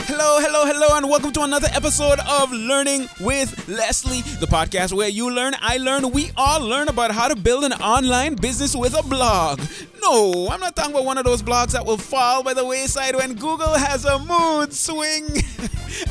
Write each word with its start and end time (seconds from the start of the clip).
Hello, 0.07 0.39
hello, 0.39 0.65
hello, 0.65 0.97
and 0.97 1.11
welcome 1.11 1.33
to 1.33 1.43
another 1.43 1.67
episode 1.73 2.21
of 2.21 2.53
Learning 2.53 3.09
with 3.19 3.69
Leslie, 3.69 4.21
the 4.39 4.47
podcast 4.47 4.93
where 4.93 5.09
you 5.09 5.29
learn, 5.29 5.55
I 5.61 5.79
learn, 5.79 6.13
we 6.13 6.31
all 6.37 6.61
learn 6.61 6.87
about 6.87 7.11
how 7.11 7.27
to 7.27 7.35
build 7.35 7.65
an 7.65 7.73
online 7.73 8.37
business 8.37 8.77
with 8.77 8.97
a 8.97 9.03
blog. 9.03 9.61
No, 10.03 10.49
I'm 10.51 10.59
not 10.59 10.75
talking 10.75 10.91
about 10.93 11.05
one 11.05 11.17
of 11.17 11.25
those 11.25 11.43
blogs 11.43 11.71
that 11.73 11.87
will 11.87 11.97
fall 11.97 12.43
by 12.43 12.55
the 12.55 12.65
wayside 12.65 13.15
when 13.15 13.35
Google 13.35 13.75
has 13.75 14.05
a 14.05 14.19
mood 14.19 14.73
swing. 14.73 15.29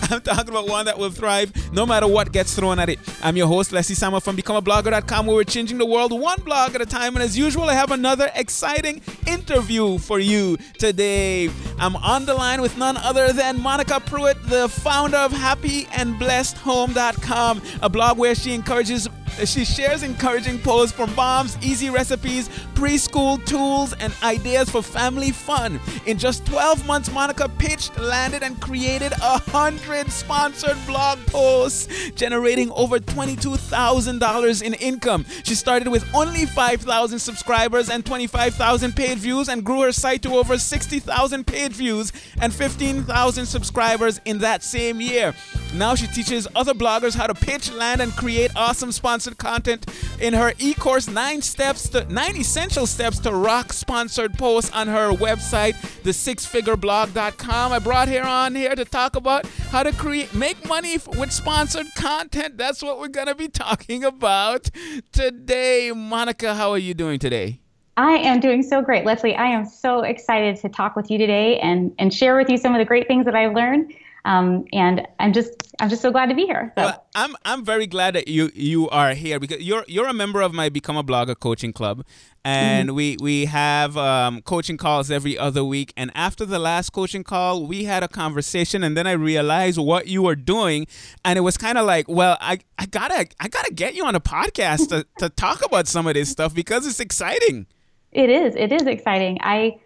I'm 0.09 0.21
talking 0.21 0.47
about 0.49 0.69
one 0.69 0.85
that 0.85 0.97
will 0.97 1.09
thrive 1.09 1.51
no 1.73 1.85
matter 1.85 2.07
what 2.07 2.31
gets 2.31 2.55
thrown 2.55 2.79
at 2.79 2.87
it. 2.87 2.99
I'm 3.21 3.35
your 3.35 3.47
host, 3.47 3.73
Leslie 3.73 3.95
Samuel 3.95 4.21
from 4.21 4.37
BecomeAblogger.com, 4.37 5.25
where 5.25 5.35
we're 5.35 5.43
changing 5.43 5.77
the 5.77 5.85
world 5.85 6.17
one 6.17 6.39
blog 6.41 6.73
at 6.75 6.81
a 6.81 6.85
time. 6.85 7.15
And 7.15 7.23
as 7.23 7.37
usual, 7.37 7.65
I 7.65 7.73
have 7.73 7.91
another 7.91 8.31
exciting 8.35 9.01
interview 9.27 9.97
for 9.97 10.19
you 10.19 10.55
today. 10.77 11.49
I'm 11.77 11.97
on 11.97 12.25
the 12.25 12.33
line 12.33 12.61
with 12.61 12.77
none 12.77 12.95
other 12.97 13.33
than 13.33 13.59
Monica 13.59 13.99
Pruett, 13.99 14.41
the 14.47 14.69
founder 14.69 15.17
of 15.17 15.33
HappyAndBlessedHome.com, 15.33 17.61
a 17.81 17.89
blog 17.89 18.17
where 18.17 18.35
she 18.35 18.53
encourages 18.53 19.09
she 19.45 19.65
shares 19.65 20.03
encouraging 20.03 20.59
posts 20.59 20.95
for 20.95 21.07
moms, 21.07 21.57
easy 21.61 21.89
recipes, 21.89 22.49
preschool 22.75 23.43
tools, 23.45 23.93
and 23.93 24.13
ideas 24.23 24.69
for 24.69 24.81
family 24.81 25.31
fun. 25.31 25.79
In 26.05 26.17
just 26.17 26.45
12 26.45 26.85
months, 26.85 27.11
Monica 27.11 27.49
pitched, 27.49 27.97
landed, 27.99 28.43
and 28.43 28.59
created 28.61 29.13
hundred 29.13 30.11
sponsored 30.11 30.77
blog 30.85 31.19
posts, 31.27 31.87
generating 32.11 32.71
over 32.71 32.99
$22,000 32.99 34.61
in 34.61 34.73
income. 34.75 35.25
She 35.43 35.55
started 35.55 35.87
with 35.87 36.07
only 36.13 36.45
5,000 36.45 37.19
subscribers 37.19 37.89
and 37.89 38.05
25,000 38.05 38.95
paid 38.95 39.17
views 39.17 39.49
and 39.49 39.63
grew 39.63 39.81
her 39.81 39.91
site 39.91 40.21
to 40.23 40.35
over 40.35 40.57
60,000 40.57 41.47
paid 41.47 41.73
views 41.73 42.11
and 42.39 42.53
15,000 42.53 43.45
subscribers 43.45 44.21
in 44.25 44.39
that 44.39 44.63
same 44.63 45.01
year. 45.01 45.33
Now 45.73 45.95
she 45.95 46.07
teaches 46.07 46.47
other 46.55 46.73
bloggers 46.73 47.15
how 47.15 47.27
to 47.27 47.33
pitch, 47.33 47.71
land, 47.71 48.01
and 48.01 48.11
create 48.13 48.51
awesome 48.55 48.91
sponsored 49.21 49.37
content 49.37 49.85
in 50.19 50.33
her 50.33 50.51
e-course 50.57 51.07
nine 51.07 51.43
steps 51.43 51.89
to 51.89 52.03
nine 52.11 52.35
essential 52.35 52.87
steps 52.87 53.19
to 53.19 53.31
rock 53.31 53.71
sponsored 53.71 54.33
posts 54.33 54.71
on 54.71 54.87
her 54.87 55.11
website, 55.11 55.73
the6figureblog.com. 56.01 57.71
I 57.71 57.77
brought 57.77 58.07
her 58.07 58.23
on 58.23 58.55
here 58.55 58.73
to 58.73 58.83
talk 58.83 59.15
about 59.15 59.45
how 59.69 59.83
to 59.83 59.91
create 59.91 60.33
make 60.33 60.67
money 60.67 60.97
with 61.19 61.31
sponsored 61.31 61.85
content. 61.95 62.57
That's 62.57 62.81
what 62.81 62.97
we're 62.97 63.09
gonna 63.09 63.35
be 63.35 63.47
talking 63.65 64.03
about 64.03 64.71
today. 65.11 65.91
Monica, 65.95 66.55
how 66.55 66.71
are 66.71 66.79
you 66.79 66.95
doing 66.95 67.19
today? 67.19 67.59
I 67.97 68.13
am 68.13 68.39
doing 68.39 68.63
so 68.63 68.81
great, 68.81 69.05
Leslie. 69.05 69.35
I 69.35 69.47
am 69.47 69.65
so 69.65 70.01
excited 70.01 70.55
to 70.61 70.69
talk 70.69 70.95
with 70.95 71.11
you 71.11 71.19
today 71.19 71.59
and 71.59 71.93
and 71.99 72.11
share 72.11 72.35
with 72.35 72.49
you 72.49 72.57
some 72.57 72.73
of 72.73 72.79
the 72.79 72.85
great 72.85 73.07
things 73.07 73.25
that 73.25 73.35
I've 73.35 73.53
learned. 73.53 73.93
Um, 74.25 74.65
and 74.71 75.07
I'm 75.19 75.33
just 75.33 75.51
I'm 75.79 75.89
just 75.89 76.01
so 76.01 76.11
glad 76.11 76.27
to 76.27 76.35
be 76.35 76.45
here. 76.45 76.71
So. 76.75 76.83
Well, 76.83 77.05
I'm 77.15 77.35
I'm 77.43 77.65
very 77.65 77.87
glad 77.87 78.15
that 78.15 78.27
you 78.27 78.51
you 78.53 78.89
are 78.89 79.13
here 79.13 79.39
because 79.39 79.61
you're 79.61 79.83
you're 79.87 80.07
a 80.07 80.13
member 80.13 80.41
of 80.41 80.53
my 80.53 80.69
Become 80.69 80.97
a 80.97 81.03
Blogger 81.03 81.37
coaching 81.39 81.73
club, 81.73 82.05
and 82.45 82.89
mm-hmm. 82.89 82.95
we 82.95 83.17
we 83.19 83.45
have 83.45 83.97
um, 83.97 84.41
coaching 84.43 84.77
calls 84.77 85.09
every 85.09 85.37
other 85.37 85.63
week. 85.63 85.93
And 85.97 86.11
after 86.13 86.45
the 86.45 86.59
last 86.59 86.91
coaching 86.91 87.23
call, 87.23 87.65
we 87.65 87.85
had 87.85 88.03
a 88.03 88.07
conversation, 88.07 88.83
and 88.83 88.95
then 88.95 89.07
I 89.07 89.13
realized 89.13 89.79
what 89.79 90.07
you 90.07 90.21
were 90.21 90.35
doing, 90.35 90.85
and 91.25 91.37
it 91.37 91.41
was 91.41 91.57
kind 91.57 91.77
of 91.77 91.85
like, 91.85 92.07
well, 92.07 92.37
I 92.39 92.59
I 92.77 92.85
gotta 92.85 93.27
I 93.39 93.47
gotta 93.47 93.73
get 93.73 93.95
you 93.95 94.05
on 94.05 94.15
a 94.15 94.21
podcast 94.21 94.89
to 94.89 95.07
to 95.17 95.29
talk 95.29 95.65
about 95.65 95.87
some 95.87 96.05
of 96.05 96.13
this 96.13 96.29
stuff 96.29 96.53
because 96.53 96.85
it's 96.85 96.99
exciting. 96.99 97.65
It 98.11 98.29
is. 98.29 98.55
It 98.55 98.71
is 98.71 98.83
exciting. 98.83 99.37
I 99.41 99.79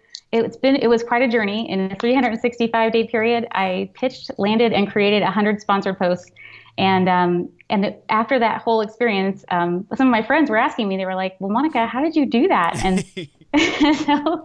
it's 0.44 0.56
been 0.56 0.76
it 0.76 0.88
was 0.88 1.02
quite 1.02 1.22
a 1.22 1.28
journey. 1.28 1.68
In 1.70 1.92
a 1.92 1.96
365 1.96 2.92
day 2.92 3.06
period 3.06 3.46
i 3.52 3.90
pitched 3.94 4.30
landed 4.38 4.72
and 4.72 4.90
created 4.90 5.22
100 5.22 5.60
sponsored 5.60 5.98
posts. 5.98 6.30
And 6.78 7.08
um, 7.08 7.48
and 7.70 7.94
after 8.08 8.38
that 8.38 8.62
whole 8.62 8.80
experience 8.80 9.44
um, 9.50 9.86
some 9.94 10.08
of 10.08 10.10
my 10.10 10.22
friends 10.22 10.50
were 10.50 10.56
asking 10.56 10.88
me 10.88 10.96
they 10.96 11.06
were 11.06 11.14
like 11.14 11.36
well 11.40 11.50
monica 11.50 11.86
how 11.86 12.02
did 12.02 12.16
you 12.16 12.26
do 12.26 12.48
that? 12.48 12.80
And 12.84 13.04
so 14.06 14.44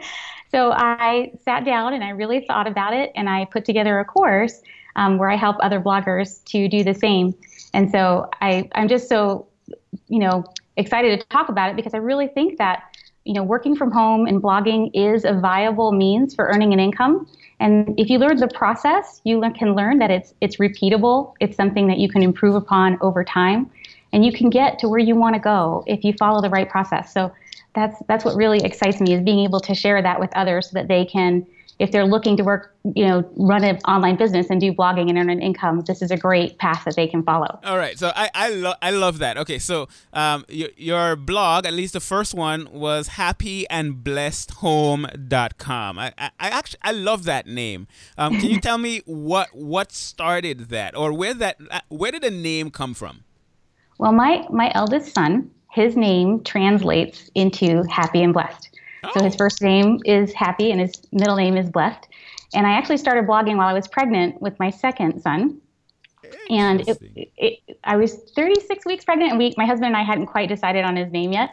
so 0.51 0.71
i 0.71 1.31
sat 1.43 1.65
down 1.65 1.93
and 1.93 2.03
i 2.03 2.09
really 2.09 2.45
thought 2.45 2.67
about 2.67 2.93
it 2.93 3.11
and 3.15 3.29
i 3.29 3.45
put 3.45 3.65
together 3.65 3.99
a 3.99 4.05
course 4.05 4.61
um, 4.95 5.17
where 5.17 5.29
i 5.29 5.35
help 5.35 5.57
other 5.61 5.81
bloggers 5.81 6.43
to 6.45 6.67
do 6.67 6.83
the 6.83 6.93
same. 6.93 7.33
And 7.73 7.89
so 7.91 8.29
i 8.41 8.69
i'm 8.73 8.87
just 8.87 9.09
so 9.09 9.47
you 10.07 10.19
know 10.19 10.45
excited 10.77 11.19
to 11.19 11.25
talk 11.27 11.49
about 11.49 11.69
it 11.69 11.75
because 11.75 11.93
i 11.93 11.97
really 11.97 12.27
think 12.27 12.57
that 12.57 12.90
you 13.25 13.33
know, 13.33 13.43
working 13.43 13.75
from 13.75 13.91
home 13.91 14.25
and 14.25 14.41
blogging 14.41 14.89
is 14.93 15.25
a 15.25 15.33
viable 15.33 15.91
means 15.91 16.33
for 16.33 16.47
earning 16.47 16.73
an 16.73 16.79
income. 16.79 17.27
And 17.59 17.99
if 17.99 18.09
you 18.09 18.17
learn 18.17 18.37
the 18.37 18.47
process, 18.47 19.21
you 19.23 19.41
can 19.55 19.75
learn 19.75 19.99
that 19.99 20.09
it's 20.09 20.33
it's 20.41 20.57
repeatable. 20.57 21.33
It's 21.39 21.55
something 21.55 21.87
that 21.87 21.99
you 21.99 22.09
can 22.09 22.23
improve 22.23 22.55
upon 22.55 22.97
over 23.01 23.23
time, 23.23 23.69
and 24.11 24.25
you 24.25 24.31
can 24.31 24.49
get 24.49 24.79
to 24.79 24.89
where 24.89 24.99
you 24.99 25.15
want 25.15 25.35
to 25.35 25.39
go 25.39 25.83
if 25.85 26.03
you 26.03 26.13
follow 26.13 26.41
the 26.41 26.49
right 26.49 26.67
process. 26.67 27.13
So 27.13 27.31
that's 27.75 28.01
that's 28.07 28.25
what 28.25 28.35
really 28.35 28.59
excites 28.63 28.99
me 28.99 29.13
is 29.13 29.21
being 29.21 29.39
able 29.39 29.59
to 29.61 29.75
share 29.75 30.01
that 30.01 30.19
with 30.19 30.31
others 30.35 30.71
so 30.71 30.73
that 30.73 30.87
they 30.87 31.05
can 31.05 31.45
if 31.81 31.91
they're 31.91 32.05
looking 32.05 32.37
to 32.37 32.43
work, 32.43 32.75
you 32.95 33.07
know, 33.07 33.27
run 33.35 33.63
an 33.63 33.77
online 33.87 34.15
business 34.15 34.51
and 34.51 34.61
do 34.61 34.71
blogging 34.71 35.09
and 35.09 35.17
earn 35.17 35.31
an 35.31 35.41
income, 35.41 35.81
this 35.81 36.03
is 36.03 36.11
a 36.11 36.17
great 36.17 36.59
path 36.59 36.83
that 36.85 36.95
they 36.95 37.07
can 37.07 37.23
follow. 37.23 37.59
All 37.63 37.77
right, 37.77 37.97
so 37.97 38.11
I 38.15 38.29
I, 38.35 38.51
lo- 38.51 38.75
I 38.83 38.91
love 38.91 39.17
that. 39.17 39.39
Okay, 39.39 39.57
so 39.57 39.87
um, 40.13 40.45
your, 40.47 40.69
your 40.77 41.15
blog, 41.15 41.65
at 41.65 41.73
least 41.73 41.93
the 41.93 41.99
first 41.99 42.35
one, 42.35 42.71
was 42.71 43.09
happyandblessedhome.com. 43.09 45.99
I, 45.99 46.13
I, 46.19 46.29
I 46.39 46.49
actually 46.49 46.79
I 46.83 46.91
love 46.91 47.23
that 47.23 47.47
name. 47.47 47.87
Um, 48.15 48.39
can 48.39 48.51
you 48.51 48.61
tell 48.61 48.77
me 48.77 49.01
what 49.05 49.49
what 49.53 49.91
started 49.91 50.69
that, 50.69 50.95
or 50.95 51.11
where 51.11 51.33
that 51.33 51.57
uh, 51.71 51.79
where 51.89 52.11
did 52.11 52.21
the 52.21 52.29
name 52.29 52.69
come 52.69 52.93
from? 52.93 53.23
Well, 53.97 54.11
my 54.11 54.45
my 54.51 54.71
eldest 54.75 55.15
son, 55.15 55.49
his 55.71 55.97
name 55.97 56.43
translates 56.43 57.31
into 57.33 57.81
happy 57.89 58.21
and 58.21 58.33
blessed. 58.33 58.70
Oh. 59.03 59.11
So 59.13 59.23
his 59.23 59.35
oh. 59.35 59.37
first 59.37 59.61
name 59.61 59.99
is 60.05 60.33
Happy 60.33 60.71
and 60.71 60.79
his 60.79 60.93
middle 61.11 61.35
name 61.35 61.57
is 61.57 61.69
Blessed. 61.69 62.07
And 62.53 62.67
I 62.67 62.71
actually 62.71 62.97
started 62.97 63.25
blogging 63.25 63.57
while 63.57 63.67
I 63.67 63.73
was 63.73 63.87
pregnant 63.87 64.41
with 64.41 64.59
my 64.59 64.69
second 64.69 65.21
son. 65.21 65.61
And 66.49 66.87
it, 66.87 66.97
it, 67.37 67.77
I 67.83 67.97
was 67.97 68.15
36 68.35 68.85
weeks 68.85 69.05
pregnant, 69.05 69.31
and 69.31 69.39
we, 69.39 69.53
my 69.57 69.65
husband 69.65 69.87
and 69.87 69.97
I 69.97 70.03
hadn't 70.03 70.27
quite 70.27 70.49
decided 70.49 70.83
on 70.83 70.95
his 70.95 71.11
name 71.11 71.31
yet. 71.31 71.51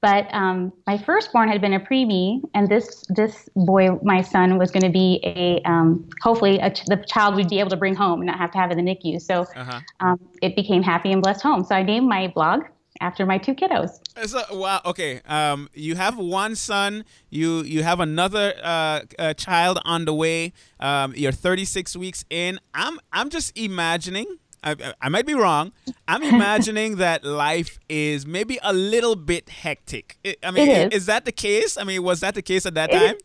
But 0.00 0.26
um, 0.34 0.72
my 0.88 0.98
firstborn 0.98 1.48
had 1.48 1.60
been 1.60 1.74
a 1.74 1.80
preemie, 1.80 2.42
and 2.54 2.68
this 2.68 3.04
this 3.08 3.48
boy, 3.54 4.00
my 4.02 4.20
son, 4.20 4.58
was 4.58 4.72
going 4.72 4.82
to 4.82 4.90
be 4.90 5.20
a 5.22 5.62
um, 5.64 6.08
hopefully 6.20 6.58
a 6.58 6.70
ch- 6.70 6.84
the 6.86 6.96
child 6.96 7.36
we'd 7.36 7.48
be 7.48 7.60
able 7.60 7.70
to 7.70 7.76
bring 7.76 7.94
home 7.94 8.20
and 8.20 8.26
not 8.26 8.36
have 8.36 8.50
to 8.50 8.58
have 8.58 8.72
in 8.72 8.84
the 8.84 8.96
NICU. 8.96 9.22
So 9.22 9.42
uh-huh. 9.54 9.80
um, 10.00 10.20
it 10.42 10.56
became 10.56 10.82
Happy 10.82 11.12
and 11.12 11.22
Blessed 11.22 11.42
Home. 11.42 11.64
So 11.64 11.76
I 11.76 11.84
named 11.84 12.08
my 12.08 12.26
blog 12.26 12.64
after 13.02 13.26
my 13.26 13.36
two 13.36 13.54
kiddos. 13.54 14.00
So, 14.26 14.42
wow. 14.52 14.80
Okay. 14.86 15.20
Um, 15.26 15.68
you 15.74 15.96
have 15.96 16.16
one 16.16 16.54
son. 16.54 17.04
You 17.28 17.62
you 17.62 17.82
have 17.82 18.00
another 18.00 18.54
uh, 18.62 19.00
uh, 19.18 19.34
child 19.34 19.80
on 19.84 20.04
the 20.04 20.14
way. 20.14 20.52
Um, 20.80 21.12
you're 21.16 21.32
36 21.32 21.96
weeks 21.96 22.24
in. 22.30 22.60
I'm 22.72 22.98
I'm 23.12 23.28
just 23.28 23.58
imagining. 23.58 24.38
I, 24.64 24.94
I 25.00 25.08
might 25.08 25.26
be 25.26 25.34
wrong. 25.34 25.72
I'm 26.06 26.22
imagining 26.34 26.96
that 26.96 27.24
life 27.24 27.80
is 27.88 28.24
maybe 28.24 28.60
a 28.62 28.72
little 28.72 29.16
bit 29.16 29.48
hectic. 29.48 30.18
I 30.44 30.52
mean, 30.52 30.70
is. 30.70 30.92
is. 30.92 31.06
that 31.06 31.24
the 31.24 31.32
case? 31.32 31.76
I 31.76 31.82
mean, 31.82 32.04
was 32.04 32.20
that 32.20 32.36
the 32.36 32.42
case 32.42 32.64
at 32.64 32.74
that 32.74 32.90
it 32.90 32.98
time? 32.98 33.16
Is, 33.16 33.22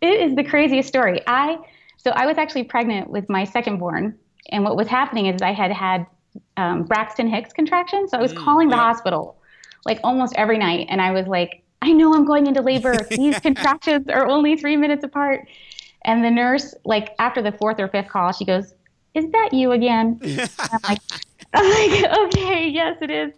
it 0.00 0.20
is 0.30 0.36
the 0.36 0.42
craziest 0.42 0.88
story. 0.88 1.20
I 1.28 1.58
so 1.96 2.10
I 2.10 2.26
was 2.26 2.36
actually 2.38 2.64
pregnant 2.64 3.08
with 3.08 3.30
my 3.30 3.44
second 3.44 3.78
born, 3.78 4.18
and 4.50 4.64
what 4.64 4.76
was 4.76 4.88
happening 4.88 5.26
is 5.26 5.40
I 5.40 5.52
had 5.52 5.70
had 5.70 6.06
um, 6.56 6.84
Braxton 6.84 7.28
Hicks 7.28 7.52
contraction. 7.52 8.08
So 8.08 8.18
I 8.18 8.20
was 8.20 8.32
mm, 8.32 8.44
calling 8.44 8.68
the 8.68 8.76
hospital 8.76 9.36
like 9.84 10.00
almost 10.02 10.34
every 10.36 10.58
night, 10.58 10.86
and 10.88 11.00
I 11.00 11.10
was 11.10 11.26
like, 11.26 11.62
I 11.82 11.92
know 11.92 12.14
I'm 12.14 12.24
going 12.24 12.46
into 12.46 12.62
labor. 12.62 12.96
These 13.10 13.38
contractions 13.40 14.08
are 14.08 14.26
only 14.26 14.56
three 14.56 14.76
minutes 14.76 15.04
apart. 15.04 15.46
And 16.04 16.24
the 16.24 16.30
nurse, 16.30 16.74
like 16.84 17.14
after 17.18 17.42
the 17.42 17.52
fourth 17.52 17.80
or 17.80 17.88
fifth 17.88 18.08
call, 18.08 18.32
she 18.32 18.44
goes, 18.44 18.74
"Is 19.14 19.30
that 19.30 19.50
you 19.52 19.72
again?" 19.72 20.20
I'm 20.58 20.80
like, 20.88 21.00
I'm 21.54 21.70
like, 21.70 22.18
okay, 22.18 22.68
yes, 22.68 22.98
it 23.00 23.10
is. 23.10 23.32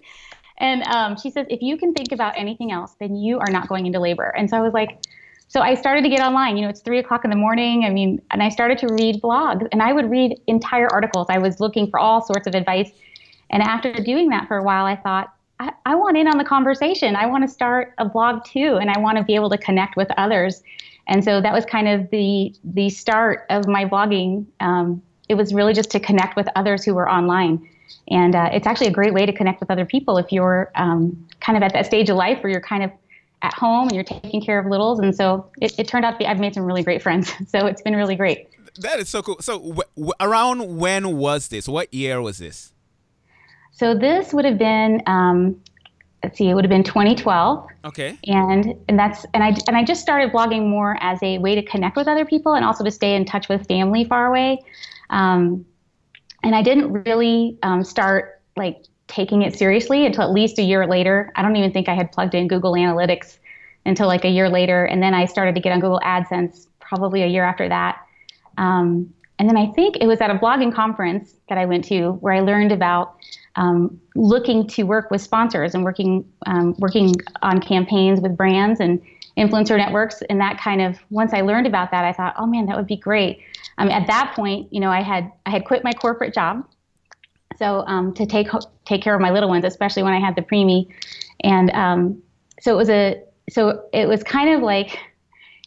And 0.59 0.83
um, 0.85 1.17
she 1.17 1.31
says, 1.31 1.47
if 1.51 1.61
you 1.61 1.77
can 1.77 1.93
think 1.93 2.13
about 2.13 2.35
anything 2.37 2.73
else, 2.73 2.97
then 2.99 3.15
you 3.15 3.39
are 3.39 3.51
not 3.51 3.69
going 3.69 3.87
into 3.87 4.01
labor. 4.01 4.33
And 4.37 4.49
so 4.49 4.57
I 4.57 4.61
was 4.61 4.73
like, 4.73 5.05
so 5.49 5.61
I 5.61 5.75
started 5.75 6.03
to 6.03 6.09
get 6.09 6.21
online. 6.21 6.57
You 6.57 6.65
know, 6.65 6.69
it's 6.69 6.81
three 6.81 6.99
o'clock 6.99 7.25
in 7.25 7.31
the 7.31 7.37
morning. 7.37 7.85
I 7.85 7.91
mean, 7.91 8.21
and 8.31 8.43
I 8.43 8.49
started 8.49 8.79
to 8.79 8.89
read 8.95 9.23
blogs 9.23 9.67
and 9.73 9.83
I 9.83 9.93
would 9.93 10.11
read 10.11 10.41
entire 10.47 10.89
articles. 10.93 11.29
I 11.31 11.39
was 11.39 11.61
looking 11.61 11.89
for 11.89 12.01
all 12.01 12.21
sorts 12.21 12.47
of 12.47 12.55
advice. 12.55 12.91
And 13.51 13.63
after 13.63 13.93
doing 13.93 14.29
that 14.31 14.49
for 14.49 14.57
a 14.57 14.63
while, 14.63 14.87
I 14.87 14.97
thought, 14.97 15.33
I, 15.61 15.73
I 15.87 15.95
want 15.95 16.17
in 16.17 16.27
on 16.27 16.37
the 16.37 16.45
conversation. 16.45 17.15
I 17.15 17.27
want 17.27 17.47
to 17.47 17.49
start 17.49 17.95
a 17.99 18.05
blog 18.05 18.45
too. 18.45 18.79
And 18.81 18.91
I 18.91 18.99
want 18.99 19.19
to 19.19 19.25
be 19.25 19.35
able 19.37 19.51
to 19.51 19.59
connect 19.59 19.97
with 19.97 20.09
others. 20.17 20.63
And 21.07 21.23
so 21.23 21.41
that 21.41 21.53
was 21.53 21.65
kind 21.65 21.87
of 21.87 22.11
the 22.11 22.53
the 22.65 22.91
start 22.91 23.47
of 23.49 23.69
my 23.69 23.85
blogging. 23.85 24.47
Um, 24.59 25.01
it 25.29 25.35
was 25.35 25.55
really 25.55 25.73
just 25.73 25.91
to 25.91 26.01
connect 26.01 26.35
with 26.35 26.49
others 26.57 26.85
who 26.85 26.95
were 26.95 27.09
online. 27.09 27.69
And 28.09 28.35
uh, 28.35 28.51
it's 28.53 28.67
actually 28.67 28.89
a 28.89 28.93
great 28.93 29.15
way 29.15 29.27
to 29.27 29.33
connect 29.33 29.61
with 29.61 29.71
other 29.71 29.85
people 29.85 30.19
if 30.19 30.33
you're 30.33 30.71
um, 30.75 31.29
kind 31.41 31.57
of 31.57 31.63
at 31.63 31.73
that 31.73 31.87
stage 31.87 32.11
of 32.11 32.17
life 32.17 32.43
where 32.43 32.51
you're 32.51 32.61
kind 32.61 32.83
of 32.83 32.91
at 33.43 33.55
home 33.55 33.89
and 33.89 33.95
you're 33.95 34.05
taking 34.05 34.41
care 34.41 34.59
of 34.59 34.67
littles. 34.67 34.99
And 34.99 35.15
so 35.15 35.51
it, 35.61 35.79
it 35.79 35.89
turned 35.89 36.05
out 36.05 36.13
to 36.13 36.19
be, 36.19 36.27
I've 36.27 36.41
made 36.41 36.55
some 36.55 36.65
really 36.65 36.83
great 36.83 37.03
friends. 37.03 37.33
So 37.49 37.67
it's 37.67 37.83
been 37.83 37.95
really 37.97 38.17
great. 38.17 38.49
That 38.81 38.99
is 38.99 39.09
so 39.09 39.23
cool. 39.23 39.37
So 39.41 39.59
w- 39.59 39.83
w- 39.97 40.13
around 40.21 40.77
when 40.77 41.17
was 41.17 41.49
this? 41.49 41.69
What 41.69 41.93
year 41.93 42.21
was 42.21 42.39
this? 42.39 42.73
So 43.73 43.95
this 43.95 44.33
would 44.33 44.45
have 44.45 44.59
been, 44.59 45.03
um, 45.07 45.61
let's 46.23 46.39
see, 46.39 46.49
it 46.49 46.55
would 46.55 46.65
have 46.65 46.71
been 46.71 46.83
2012. 46.83 47.67
Okay. 47.85 48.19
And 48.27 48.75
and 48.89 48.99
that's 48.99 49.25
and 49.33 49.43
I 49.45 49.55
and 49.69 49.77
I 49.77 49.85
just 49.85 50.01
started 50.01 50.33
blogging 50.33 50.69
more 50.69 50.97
as 51.01 51.23
a 51.23 51.39
way 51.39 51.55
to 51.55 51.63
connect 51.63 51.97
with 51.97 52.09
other 52.09 52.25
people 52.25 52.55
and 52.55 52.65
also 52.65 52.85
to 52.85 52.91
stay 52.91 53.15
in 53.15 53.25
touch 53.25 53.49
with 53.49 53.67
family 53.69 54.05
far 54.05 54.27
away. 54.27 54.59
Um, 55.11 55.65
and 56.43 56.55
I 56.55 56.63
didn't 56.63 56.93
really 57.05 57.59
um, 57.63 57.85
start 57.85 58.41
like 58.57 58.85
taking 59.09 59.43
it 59.43 59.57
seriously 59.57 60.05
until 60.05 60.25
at 60.25 60.31
least 60.31 60.59
a 60.59 60.63
year 60.63 60.87
later. 60.87 61.33
I 61.37 61.43
don't 61.43 61.57
even 61.57 61.73
think 61.73 61.89
I 61.89 61.95
had 61.95 62.13
plugged 62.13 62.35
in 62.35 62.49
Google 62.49 62.73
Analytics 62.73 63.39
until 63.85 64.09
like 64.09 64.25
a 64.25 64.29
year 64.29 64.49
later, 64.49 64.85
and 64.85 65.03
then 65.03 65.15
I 65.15 65.27
started 65.27 65.55
to 65.55 65.61
get 65.61 65.73
on 65.73 65.81
Google 65.81 66.01
AdSense 66.05 66.67
probably 66.81 67.23
a 67.23 67.27
year 67.27 67.45
after 67.45 67.69
that. 67.69 67.99
Um, 68.59 69.13
and 69.39 69.49
then 69.49 69.57
I 69.57 69.67
think 69.73 69.97
it 70.01 70.07
was 70.07 70.21
at 70.21 70.31
a 70.31 70.35
blogging 70.35 70.75
conference 70.75 71.35
that 71.49 71.59
I 71.59 71.67
went 71.67 71.85
to 71.87 72.13
where 72.21 72.33
I 72.33 72.41
learned 72.41 72.73
about 72.73 73.17
um, 73.57 74.01
looking 74.15 74.67
to 74.69 74.85
work 74.85 75.11
with 75.11 75.21
sponsors 75.21 75.75
and 75.75 75.85
working 75.85 76.25
um, 76.47 76.75
working 76.79 77.15
on 77.43 77.61
campaigns 77.61 78.21
with 78.21 78.37
brands 78.37 78.81
and 78.81 79.01
influencer 79.37 79.77
networks. 79.77 80.23
And 80.31 80.41
that 80.41 80.59
kind 80.59 80.81
of 80.81 80.99
once 81.11 81.35
I 81.35 81.43
learned 81.43 81.67
about 81.67 81.91
that, 81.91 82.05
I 82.05 82.13
thought, 82.13 82.35
oh 82.39 82.47
man, 82.47 82.67
that 82.67 82.77
would 82.77 82.87
be 82.87 82.97
great. 82.97 83.41
Um, 83.79 83.91
at 83.91 84.07
that 84.07 84.33
point, 84.35 84.73
you 84.73 84.81
know, 84.81 84.91
I 84.91 85.03
had 85.03 85.31
I 85.45 85.51
had 85.51 85.65
quit 85.65 85.85
my 85.85 85.93
corporate 85.93 86.33
job, 86.35 86.67
so 87.59 87.85
um, 87.87 88.13
to 88.15 88.27
take 88.27 88.49
take 88.85 89.03
care 89.03 89.15
of 89.15 89.21
my 89.21 89.31
little 89.31 89.49
ones, 89.49 89.65
especially 89.65 90.03
when 90.03 90.13
I 90.13 90.21
had 90.21 90.37
the 90.37 90.43
preemie, 90.43 90.89
and 91.41 91.71
um, 91.71 92.23
so 92.61 92.73
it 92.73 92.77
was 92.77 92.91
a 92.91 93.23
so 93.51 93.85
it 93.93 94.09
was 94.09 94.23
kind 94.23 94.55
of 94.55 94.63
like, 94.63 94.99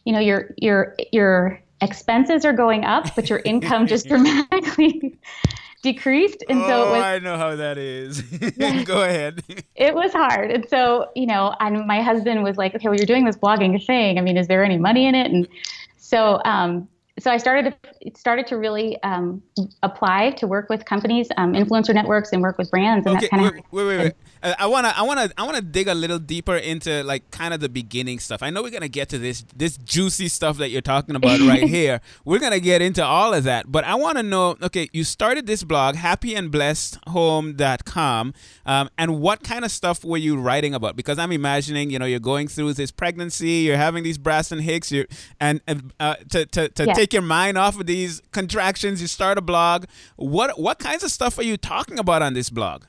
you 0.04 0.12
know, 0.12 0.20
your 0.20 0.54
your 0.56 0.96
your 1.12 1.60
expenses 1.80 2.44
are 2.44 2.52
going 2.52 2.84
up, 2.84 3.14
but 3.14 3.30
your 3.30 3.40
income 3.44 3.86
just 3.86 4.06
dramatically 4.08 5.18
decreased. 5.82 6.44
And 6.48 6.60
oh, 6.62 6.68
so 6.68 6.88
it 6.88 6.90
was, 6.90 7.02
I 7.02 7.18
know 7.20 7.36
how 7.36 7.56
that 7.56 7.78
is. 7.78 8.20
Go 8.84 9.02
ahead. 9.02 9.42
It 9.74 9.94
was 9.94 10.12
hard. 10.12 10.50
And 10.50 10.68
so, 10.68 11.10
you 11.16 11.26
know, 11.26 11.54
and 11.60 11.86
my 11.86 12.02
husband 12.02 12.42
was 12.42 12.56
like, 12.56 12.74
okay, 12.74 12.88
well, 12.88 12.96
you're 12.96 13.06
doing 13.06 13.24
this 13.24 13.36
blogging 13.36 13.84
thing. 13.84 14.18
I 14.18 14.20
mean, 14.20 14.36
is 14.36 14.46
there 14.48 14.64
any 14.64 14.76
money 14.76 15.06
in 15.06 15.14
it? 15.14 15.30
And 15.30 15.48
so, 15.96 16.40
um, 16.44 16.88
so 17.20 17.30
I 17.30 17.36
started 17.36 17.74
to 17.74 18.10
started 18.14 18.46
to 18.48 18.56
really 18.56 19.00
um, 19.02 19.42
apply 19.82 20.30
to 20.32 20.46
work 20.46 20.68
with 20.68 20.84
companies, 20.84 21.28
um, 21.36 21.52
influencer 21.52 21.94
networks, 21.94 22.32
and 22.32 22.42
work 22.42 22.58
with 22.58 22.70
brands. 22.70 23.06
And 23.06 23.16
okay, 23.16 23.26
that 23.26 23.30
kind 23.30 23.42
wait, 23.42 23.64
wait, 23.70 23.86
wait, 23.86 23.98
wait. 23.98 24.14
Uh, 24.42 24.54
I 24.58 24.66
wanna, 24.66 24.92
I 24.96 25.02
wanna, 25.02 25.28
I 25.36 25.44
wanna 25.44 25.60
dig 25.60 25.86
a 25.86 25.94
little 25.94 26.18
deeper 26.18 26.56
into 26.56 27.04
like 27.04 27.30
kind 27.30 27.52
of 27.52 27.60
the 27.60 27.68
beginning 27.68 28.20
stuff. 28.20 28.42
I 28.42 28.48
know 28.50 28.62
we're 28.62 28.70
gonna 28.70 28.88
get 28.88 29.10
to 29.10 29.18
this, 29.18 29.44
this 29.54 29.76
juicy 29.76 30.28
stuff 30.28 30.56
that 30.58 30.70
you're 30.70 30.80
talking 30.80 31.14
about 31.14 31.40
right 31.40 31.68
here. 31.68 32.00
We're 32.24 32.38
gonna 32.38 32.60
get 32.60 32.80
into 32.80 33.04
all 33.04 33.34
of 33.34 33.44
that, 33.44 33.70
but 33.70 33.84
I 33.84 33.96
want 33.96 34.16
to 34.16 34.22
know. 34.22 34.56
Okay, 34.62 34.88
you 34.92 35.04
started 35.04 35.46
this 35.46 35.62
blog, 35.62 35.96
happyandblessedhome.com, 35.96 38.34
um, 38.66 38.90
and 38.96 39.20
what 39.20 39.42
kind 39.42 39.62
of 39.64 39.70
stuff 39.70 40.02
were 40.04 40.16
you 40.16 40.40
writing 40.40 40.74
about? 40.74 40.96
Because 40.96 41.18
I'm 41.18 41.32
imagining, 41.32 41.90
you 41.90 41.98
know, 41.98 42.06
you're 42.06 42.18
going 42.18 42.48
through 42.48 42.72
this 42.74 42.90
pregnancy, 42.90 43.50
you're 43.50 43.76
having 43.76 44.04
these 44.04 44.16
Braxton 44.16 44.60
Hicks, 44.60 44.90
you 44.90 45.04
and 45.38 45.60
uh, 46.00 46.14
to 46.30 46.46
to, 46.46 46.68
to 46.68 46.86
yes. 46.86 46.96
take 46.96 47.09
your 47.12 47.22
mind 47.22 47.58
off 47.58 47.78
of 47.78 47.86
these 47.86 48.22
contractions, 48.32 49.00
you 49.00 49.08
start 49.08 49.38
a 49.38 49.42
blog. 49.42 49.84
What 50.16 50.58
what 50.58 50.78
kinds 50.78 51.02
of 51.02 51.10
stuff 51.10 51.38
are 51.38 51.44
you 51.44 51.56
talking 51.56 51.98
about 51.98 52.22
on 52.22 52.34
this 52.34 52.50
blog? 52.50 52.84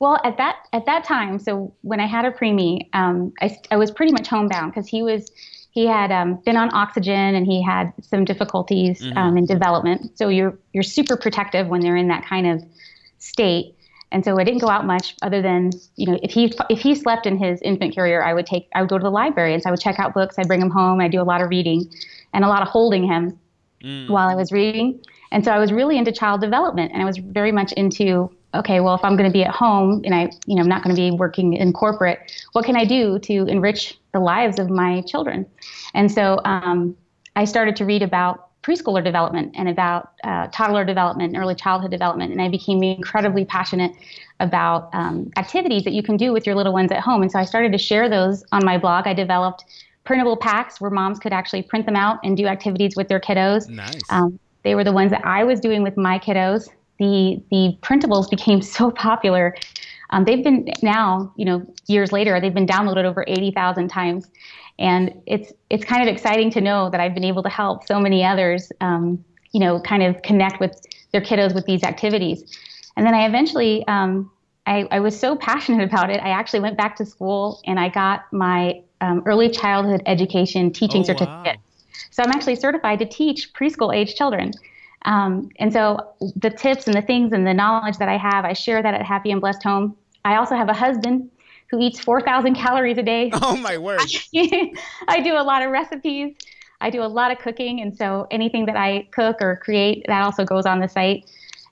Well, 0.00 0.18
at 0.24 0.38
that 0.38 0.56
at 0.72 0.86
that 0.86 1.04
time, 1.04 1.38
so 1.38 1.74
when 1.82 2.00
I 2.00 2.06
had 2.06 2.24
a 2.24 2.30
preemie, 2.30 2.88
um, 2.94 3.32
I, 3.40 3.56
I 3.70 3.76
was 3.76 3.90
pretty 3.90 4.12
much 4.12 4.28
homebound 4.28 4.72
because 4.72 4.88
he 4.88 5.02
was 5.02 5.30
he 5.70 5.86
had 5.86 6.10
um, 6.10 6.36
been 6.44 6.56
on 6.56 6.74
oxygen 6.74 7.34
and 7.34 7.46
he 7.46 7.62
had 7.62 7.92
some 8.00 8.24
difficulties 8.24 9.02
mm-hmm. 9.02 9.16
um, 9.16 9.36
in 9.36 9.46
development. 9.46 10.16
So 10.16 10.28
you're 10.28 10.58
you're 10.72 10.82
super 10.82 11.16
protective 11.16 11.68
when 11.68 11.82
they're 11.82 11.96
in 11.96 12.08
that 12.08 12.24
kind 12.24 12.46
of 12.46 12.64
state. 13.18 13.76
And 14.12 14.24
so 14.24 14.40
I 14.40 14.44
didn't 14.44 14.60
go 14.60 14.68
out 14.68 14.86
much, 14.86 15.14
other 15.22 15.40
than 15.40 15.70
you 15.96 16.06
know 16.06 16.18
if 16.22 16.32
he 16.32 16.52
if 16.70 16.80
he 16.80 16.94
slept 16.94 17.26
in 17.26 17.38
his 17.38 17.60
infant 17.62 17.94
carrier, 17.94 18.24
I 18.24 18.34
would 18.34 18.46
take 18.46 18.68
I 18.74 18.80
would 18.80 18.90
go 18.90 18.98
to 18.98 19.02
the 19.02 19.10
library 19.10 19.54
and 19.54 19.62
so 19.62 19.68
I 19.68 19.72
would 19.72 19.80
check 19.80 20.00
out 20.00 20.14
books. 20.14 20.38
I'd 20.38 20.48
bring 20.48 20.62
him 20.62 20.70
home. 20.70 21.00
I 21.00 21.08
do 21.08 21.20
a 21.20 21.24
lot 21.24 21.42
of 21.42 21.50
reading 21.50 21.92
and 22.32 22.44
a 22.44 22.48
lot 22.48 22.62
of 22.62 22.68
holding 22.68 23.06
him 23.06 23.38
mm. 23.82 24.08
while 24.08 24.28
I 24.28 24.34
was 24.34 24.52
reading. 24.52 25.00
And 25.32 25.44
so 25.44 25.52
I 25.52 25.58
was 25.58 25.72
really 25.72 25.96
into 25.96 26.12
child 26.12 26.40
development, 26.40 26.92
and 26.92 27.02
I 27.02 27.04
was 27.04 27.18
very 27.18 27.52
much 27.52 27.72
into 27.72 28.30
okay, 28.54 28.80
well, 28.80 28.94
if 28.94 29.04
I'm 29.04 29.16
going 29.16 29.28
to 29.28 29.32
be 29.32 29.44
at 29.44 29.54
home 29.54 30.02
and 30.04 30.14
I, 30.14 30.30
you 30.46 30.56
know, 30.56 30.62
I'm 30.62 30.68
not 30.68 30.82
going 30.82 30.94
to 30.94 31.00
be 31.00 31.10
working 31.10 31.54
in 31.54 31.72
corporate, 31.72 32.32
what 32.52 32.64
can 32.64 32.76
I 32.76 32.84
do 32.84 33.18
to 33.20 33.46
enrich 33.46 33.98
the 34.12 34.20
lives 34.20 34.58
of 34.58 34.68
my 34.68 35.02
children? 35.02 35.46
And 35.94 36.10
so 36.10 36.40
um, 36.44 36.96
I 37.36 37.44
started 37.44 37.76
to 37.76 37.84
read 37.84 38.02
about 38.02 38.48
preschooler 38.62 39.02
development 39.02 39.54
and 39.56 39.68
about 39.68 40.12
uh, 40.24 40.48
toddler 40.48 40.84
development 40.84 41.34
and 41.34 41.42
early 41.42 41.54
childhood 41.54 41.90
development. 41.90 42.32
And 42.32 42.42
I 42.42 42.48
became 42.48 42.82
incredibly 42.82 43.44
passionate 43.44 43.92
about 44.38 44.90
um, 44.92 45.30
activities 45.36 45.84
that 45.84 45.92
you 45.92 46.02
can 46.02 46.16
do 46.16 46.32
with 46.32 46.46
your 46.46 46.54
little 46.54 46.72
ones 46.72 46.92
at 46.92 47.00
home. 47.00 47.22
And 47.22 47.30
so 47.30 47.38
I 47.38 47.44
started 47.44 47.72
to 47.72 47.78
share 47.78 48.08
those 48.08 48.44
on 48.52 48.64
my 48.64 48.76
blog. 48.76 49.06
I 49.06 49.14
developed 49.14 49.64
printable 50.04 50.36
packs 50.36 50.80
where 50.80 50.90
moms 50.90 51.18
could 51.18 51.32
actually 51.32 51.62
print 51.62 51.86
them 51.86 51.96
out 51.96 52.18
and 52.24 52.36
do 52.36 52.46
activities 52.46 52.96
with 52.96 53.08
their 53.08 53.20
kiddos. 53.20 53.68
Nice. 53.68 54.00
Um, 54.10 54.38
they 54.62 54.74
were 54.74 54.84
the 54.84 54.92
ones 54.92 55.10
that 55.10 55.24
I 55.24 55.44
was 55.44 55.60
doing 55.60 55.82
with 55.82 55.96
my 55.96 56.18
kiddos 56.18 56.68
the 57.00 57.42
the 57.50 57.76
printables 57.82 58.30
became 58.36 58.62
so 58.62 58.92
popular. 58.92 59.56
Um, 60.10 60.24
they've 60.24 60.44
been 60.44 60.68
now, 60.82 61.32
you 61.36 61.44
know, 61.44 61.66
years 61.86 62.12
later, 62.12 62.40
they've 62.40 62.54
been 62.54 62.66
downloaded 62.66 63.04
over 63.04 63.24
80,000 63.26 63.88
times, 63.88 64.28
and 64.78 65.20
it's 65.26 65.52
it's 65.70 65.84
kind 65.84 66.02
of 66.06 66.08
exciting 66.08 66.50
to 66.52 66.60
know 66.60 66.90
that 66.90 67.00
I've 67.00 67.14
been 67.14 67.24
able 67.24 67.42
to 67.42 67.48
help 67.48 67.86
so 67.86 67.98
many 67.98 68.24
others, 68.24 68.70
um, 68.80 69.24
you 69.50 69.60
know, 69.60 69.80
kind 69.80 70.04
of 70.04 70.22
connect 70.22 70.60
with 70.60 70.80
their 71.12 71.20
kiddos 71.20 71.54
with 71.54 71.66
these 71.66 71.82
activities. 71.82 72.44
And 72.96 73.06
then 73.06 73.14
I 73.14 73.26
eventually, 73.26 73.86
um, 73.88 74.30
I, 74.66 74.86
I, 74.90 75.00
was 75.00 75.18
so 75.18 75.34
passionate 75.48 75.82
about 75.82 76.10
it, 76.10 76.20
I 76.22 76.28
actually 76.28 76.60
went 76.60 76.76
back 76.76 76.94
to 76.96 77.06
school 77.06 77.60
and 77.66 77.80
I 77.80 77.88
got 77.88 78.32
my 78.32 78.82
um, 79.00 79.22
early 79.26 79.48
childhood 79.48 80.02
education 80.06 80.72
teaching 80.72 81.02
oh, 81.02 81.04
certificate. 81.04 81.56
Wow. 81.56 81.62
So 82.10 82.22
I'm 82.22 82.30
actually 82.30 82.56
certified 82.56 82.98
to 82.98 83.06
teach 83.06 83.52
preschool 83.52 83.94
age 83.94 84.14
children. 84.14 84.52
Um, 85.04 85.48
and 85.58 85.72
so 85.72 85.98
the 86.36 86.50
tips 86.50 86.86
and 86.86 86.96
the 86.96 87.02
things 87.02 87.32
and 87.32 87.46
the 87.46 87.54
knowledge 87.54 87.96
that 87.98 88.08
I 88.08 88.16
have, 88.16 88.44
I 88.44 88.52
share 88.52 88.82
that 88.82 88.94
at 88.94 89.02
Happy 89.02 89.30
and 89.30 89.40
Blessed 89.40 89.62
Home. 89.62 89.96
I 90.24 90.36
also 90.36 90.54
have 90.54 90.68
a 90.68 90.74
husband 90.74 91.30
who 91.70 91.80
eats 91.80 92.00
4,000 92.00 92.54
calories 92.54 92.98
a 92.98 93.02
day. 93.02 93.30
Oh 93.42 93.56
my 93.56 93.78
word. 93.78 94.00
I 95.08 95.20
do 95.22 95.34
a 95.36 95.42
lot 95.42 95.62
of 95.62 95.70
recipes. 95.70 96.36
I 96.80 96.90
do 96.90 97.02
a 97.02 97.04
lot 97.06 97.30
of 97.30 97.38
cooking. 97.38 97.80
And 97.80 97.96
so 97.96 98.26
anything 98.30 98.66
that 98.66 98.76
I 98.76 99.08
cook 99.12 99.36
or 99.40 99.56
create, 99.56 100.04
that 100.08 100.22
also 100.22 100.44
goes 100.44 100.66
on 100.66 100.80
the 100.80 100.88
site. 100.88 101.30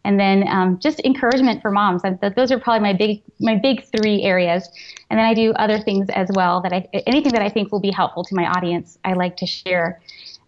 And 0.09 0.19
then 0.19 0.49
um, 0.49 0.79
just 0.79 1.01
encouragement 1.05 1.61
for 1.61 1.71
moms. 1.71 2.01
those 2.35 2.51
are 2.51 2.59
probably 2.59 2.81
my 2.81 2.95
big 2.95 3.23
my 3.41 3.57
big 3.57 3.85
three 3.95 4.23
areas. 4.23 4.67
And 5.11 5.19
then 5.19 5.27
I 5.27 5.35
do 5.35 5.53
other 5.53 5.79
things 5.79 6.09
as 6.09 6.31
well 6.35 6.63
that 6.63 6.73
I 6.73 6.89
anything 7.07 7.33
that 7.35 7.43
I 7.43 7.51
think 7.51 7.71
will 7.71 7.79
be 7.79 7.91
helpful 7.91 8.25
to 8.25 8.35
my 8.35 8.47
audience. 8.47 8.97
I 9.05 9.13
like 9.13 9.37
to 9.37 9.47
share. 9.47 10.01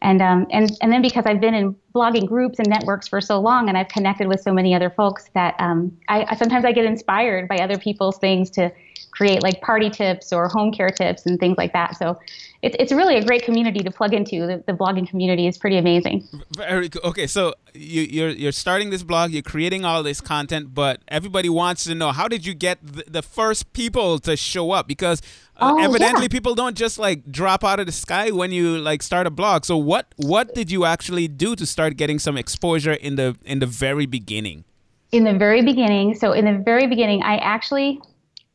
And, 0.02 0.22
um, 0.22 0.46
and, 0.50 0.70
and 0.80 0.92
then 0.92 1.02
because 1.02 1.26
I've 1.26 1.40
been 1.40 1.54
in 1.54 1.76
blogging 1.94 2.26
groups 2.26 2.58
and 2.58 2.68
networks 2.68 3.06
for 3.06 3.20
so 3.20 3.38
long 3.38 3.68
and 3.68 3.76
I've 3.76 3.88
connected 3.88 4.28
with 4.28 4.40
so 4.40 4.52
many 4.52 4.74
other 4.74 4.90
folks 4.90 5.28
that 5.34 5.54
um, 5.58 5.96
I, 6.08 6.24
I, 6.30 6.36
sometimes 6.36 6.64
I 6.64 6.72
get 6.72 6.84
inspired 6.86 7.48
by 7.48 7.56
other 7.56 7.78
people's 7.78 8.18
things 8.18 8.50
to 8.50 8.72
create 9.10 9.42
like 9.42 9.60
party 9.60 9.90
tips 9.90 10.32
or 10.32 10.48
home 10.48 10.72
care 10.72 10.90
tips 10.90 11.26
and 11.26 11.38
things 11.38 11.58
like 11.58 11.72
that. 11.72 11.96
So 11.96 12.18
it's, 12.62 12.76
it's 12.78 12.92
really 12.92 13.16
a 13.16 13.24
great 13.24 13.42
community 13.42 13.80
to 13.80 13.90
plug 13.90 14.14
into. 14.14 14.46
The, 14.46 14.62
the 14.66 14.72
blogging 14.72 15.08
community 15.08 15.46
is 15.46 15.58
pretty 15.58 15.76
amazing. 15.76 16.26
Very 16.56 16.88
cool. 16.88 17.02
Okay, 17.04 17.26
so 17.26 17.54
you, 17.74 18.02
you're 18.02 18.30
you're 18.30 18.52
starting 18.52 18.90
this 18.90 19.02
blog, 19.02 19.30
you're 19.30 19.42
creating 19.42 19.84
all 19.84 20.02
this 20.02 20.20
content, 20.20 20.74
but 20.74 21.00
everybody 21.08 21.48
wants 21.48 21.84
to 21.84 21.94
know 21.94 22.12
how 22.12 22.28
did 22.28 22.46
you 22.46 22.54
get 22.54 22.78
the, 22.82 23.04
the 23.08 23.22
first 23.22 23.72
people 23.72 24.18
to 24.20 24.36
show 24.36 24.72
up? 24.72 24.86
Because 24.86 25.22
uh, 25.60 25.74
oh, 25.74 25.82
evidently 25.82 26.22
yeah. 26.22 26.28
people 26.28 26.54
don't 26.54 26.76
just 26.76 26.98
like 26.98 27.30
drop 27.30 27.64
out 27.64 27.80
of 27.80 27.86
the 27.86 27.92
sky 27.92 28.30
when 28.30 28.50
you 28.50 28.78
like 28.78 29.02
start 29.02 29.26
a 29.26 29.30
blog. 29.30 29.64
So 29.64 29.76
what 29.76 30.06
what 30.16 30.54
did 30.54 30.70
you 30.70 30.84
actually 30.84 31.28
do 31.28 31.54
to 31.56 31.66
start 31.66 31.96
getting 31.96 32.18
some 32.18 32.36
exposure 32.36 32.92
in 32.92 33.16
the 33.16 33.36
in 33.44 33.58
the 33.58 33.66
very 33.66 34.06
beginning? 34.06 34.64
In 35.12 35.24
the 35.24 35.34
very 35.34 35.62
beginning, 35.62 36.14
so 36.14 36.32
in 36.32 36.44
the 36.44 36.62
very 36.64 36.86
beginning, 36.86 37.22
I 37.22 37.36
actually 37.36 38.00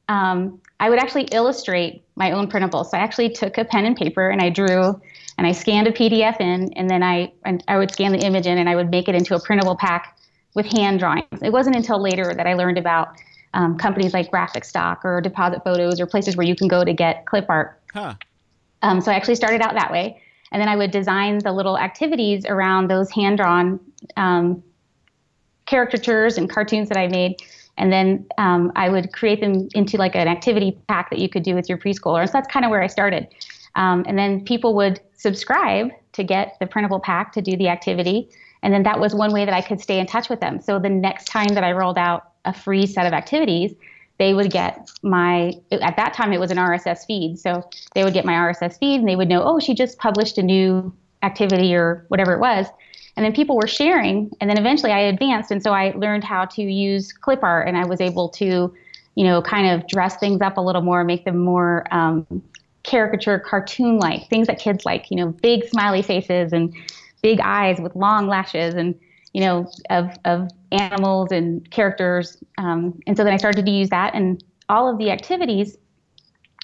um, 0.08 0.62
I 0.80 0.90
would 0.90 1.00
actually 1.00 1.24
illustrate 1.26 2.04
my 2.16 2.32
own 2.32 2.50
printables. 2.50 2.88
So 2.88 2.98
I 2.98 3.02
actually 3.02 3.30
took 3.30 3.58
a 3.58 3.66
pen 3.66 3.86
and 3.86 3.96
paper 3.96 4.30
and 4.30 4.42
I 4.42 4.50
drew 4.50 5.00
and 5.38 5.46
I 5.46 5.52
scanned 5.52 5.88
a 5.88 5.92
PDF 5.92 6.40
in, 6.40 6.72
and 6.74 6.90
then 6.90 7.04
I 7.04 7.34
and 7.44 7.64
I 7.68 7.78
would 7.78 7.92
scan 7.92 8.14
the 8.14 8.20
image 8.20 8.48
in 8.48 8.58
and 8.58 8.70
I 8.70 8.76
would 8.76 8.90
make 8.90 9.08
it 9.08 9.16
into 9.16 9.36
a 9.36 9.40
printable 9.40 9.76
pack 9.76 10.18
with 10.56 10.66
hand 10.66 11.00
drawings. 11.00 11.42
It 11.44 11.52
wasn't 11.52 11.76
until 11.76 12.02
later 12.02 12.34
that 12.34 12.48
I 12.48 12.54
learned 12.54 12.78
about 12.78 13.16
um, 13.56 13.78
companies 13.78 14.14
like 14.14 14.30
Graphic 14.30 14.66
Stock 14.66 15.04
or 15.04 15.22
Deposit 15.22 15.64
Photos 15.64 16.00
or 16.00 16.06
places 16.06 16.36
where 16.36 16.46
you 16.46 16.56
can 16.56 16.68
go 16.68 16.84
to 16.84 16.94
get 16.94 17.26
clip 17.26 17.46
art. 17.50 17.82
Huh. 17.94 18.14
Um, 18.84 19.02
so 19.02 19.12
I 19.12 19.16
actually 19.16 19.36
started 19.36 19.62
out 19.62 19.74
that 19.74 19.92
way. 19.92 20.22
and 20.52 20.62
then 20.62 20.70
I 20.70 20.76
would 20.76 20.92
design 20.92 21.40
the 21.40 21.52
little 21.52 21.78
activities 21.78 22.46
around 22.46 22.90
those 22.90 23.10
hand 23.10 23.38
drawn 23.38 23.80
um, 24.16 24.64
caricatures 25.66 26.38
and 26.38 26.50
cartoons 26.50 26.90
that 26.90 26.98
I 26.98 27.08
made. 27.08 27.38
And 27.78 27.92
then 27.92 28.28
um, 28.38 28.72
I 28.76 28.90
would 28.90 29.12
create 29.12 29.42
them 29.42 29.68
into 29.74 29.98
like 29.98 30.16
an 30.16 30.28
activity 30.28 30.78
pack 30.88 31.10
that 31.10 31.20
you 31.20 31.28
could 31.28 31.44
do 31.44 31.56
with 31.56 31.68
your 31.68 31.78
preschooler. 31.78 32.26
So 32.28 32.34
that's 32.34 32.48
kind 32.48 32.64
of 32.64 32.72
where 32.72 32.82
I 32.82 32.88
started. 32.88 33.28
Um, 33.76 34.06
and 34.08 34.18
then 34.18 34.46
people 34.46 34.76
would 34.76 35.02
subscribe 35.18 35.90
to 36.14 36.24
get 36.24 36.56
the 36.60 36.68
printable 36.68 37.00
pack 37.00 37.34
to 37.34 37.42
do 37.42 37.58
the 37.58 37.68
activity. 37.68 38.30
And 38.64 38.74
then 38.74 38.84
that 38.84 39.00
was 39.00 39.14
one 39.14 39.34
way 39.34 39.46
that 39.46 39.54
I 39.54 39.62
could 39.62 39.82
stay 39.82 40.00
in 40.00 40.06
touch 40.06 40.30
with 40.30 40.40
them. 40.40 40.62
So 40.62 40.80
the 40.80 40.90
next 40.90 41.26
time 41.26 41.50
that 41.50 41.64
I 41.64 41.72
rolled 41.72 41.98
out 41.98 42.35
a 42.46 42.54
free 42.54 42.86
set 42.86 43.06
of 43.06 43.14
activities, 43.14 43.74
they 44.18 44.34
would 44.34 44.50
get 44.50 44.90
my 45.04 45.54
at 45.72 45.98
that 45.98 46.14
time 46.14 46.32
it 46.32 46.40
was 46.40 46.52
an 46.52 46.58
RSS 46.58 47.06
feed. 47.06 47.38
So 47.38 47.68
they 47.94 48.04
would 48.04 48.14
get 48.14 48.26
my 48.26 48.34
RSS 48.34 48.80
feed 48.80 49.02
and 49.02 49.10
they 49.10 49.16
would 49.16 49.28
know, 49.28 49.44
oh, 49.44 49.60
she 49.60 49.74
just 49.74 49.98
published 49.98 50.38
a 50.38 50.44
new 50.44 50.94
activity 51.24 51.76
or 51.76 52.06
whatever 52.08 52.34
it 52.34 52.40
was. 52.40 52.68
And 53.18 53.26
then 53.26 53.34
people 53.34 53.56
were 53.56 53.68
sharing, 53.68 54.30
and 54.42 54.50
then 54.50 54.58
eventually 54.58 54.92
I 54.92 55.00
advanced, 55.00 55.50
and 55.50 55.64
so 55.64 55.72
I 55.72 55.92
learned 55.92 56.26
how 56.26 56.46
to 56.46 56.62
use 56.62 57.14
clip 57.14 57.44
art, 57.44 57.66
and 57.66 57.78
I 57.78 57.86
was 57.86 58.02
able 58.02 58.28
to, 58.30 58.74
you 59.16 59.24
know, 59.24 59.42
kind 59.42 59.68
of 59.70 59.88
dress 59.88 60.18
things 60.18 60.42
up 60.42 60.58
a 60.58 60.62
little 60.62 60.82
more, 60.82 61.06
make 61.06 61.24
them 61.24 61.38
more 61.38 61.86
um, 61.92 62.28
caricature, 62.84 63.40
cartoon-like, 63.40 64.28
things 64.30 64.48
that 64.48 64.60
kids 64.60 64.84
like, 64.84 65.10
you 65.10 65.16
know, 65.16 65.28
big 65.28 65.66
smiley 65.70 66.02
faces 66.02 66.52
and 66.52 66.74
big 67.22 67.40
eyes 67.40 67.80
with 67.80 67.96
long 67.96 68.28
lashes, 68.28 68.74
and 68.74 69.00
you 69.36 69.42
know, 69.42 69.70
of 69.90 70.18
of 70.24 70.50
animals 70.72 71.30
and 71.30 71.70
characters. 71.70 72.38
Um, 72.58 72.98
and 73.06 73.18
so 73.18 73.26
then 73.26 73.34
I 73.34 73.38
started 73.38 73.66
to 73.66 73.72
use 73.72 73.90
that, 73.90 74.16
and 74.16 74.42
all 74.70 74.90
of 74.90 74.98
the 74.98 75.12
activities 75.12 75.78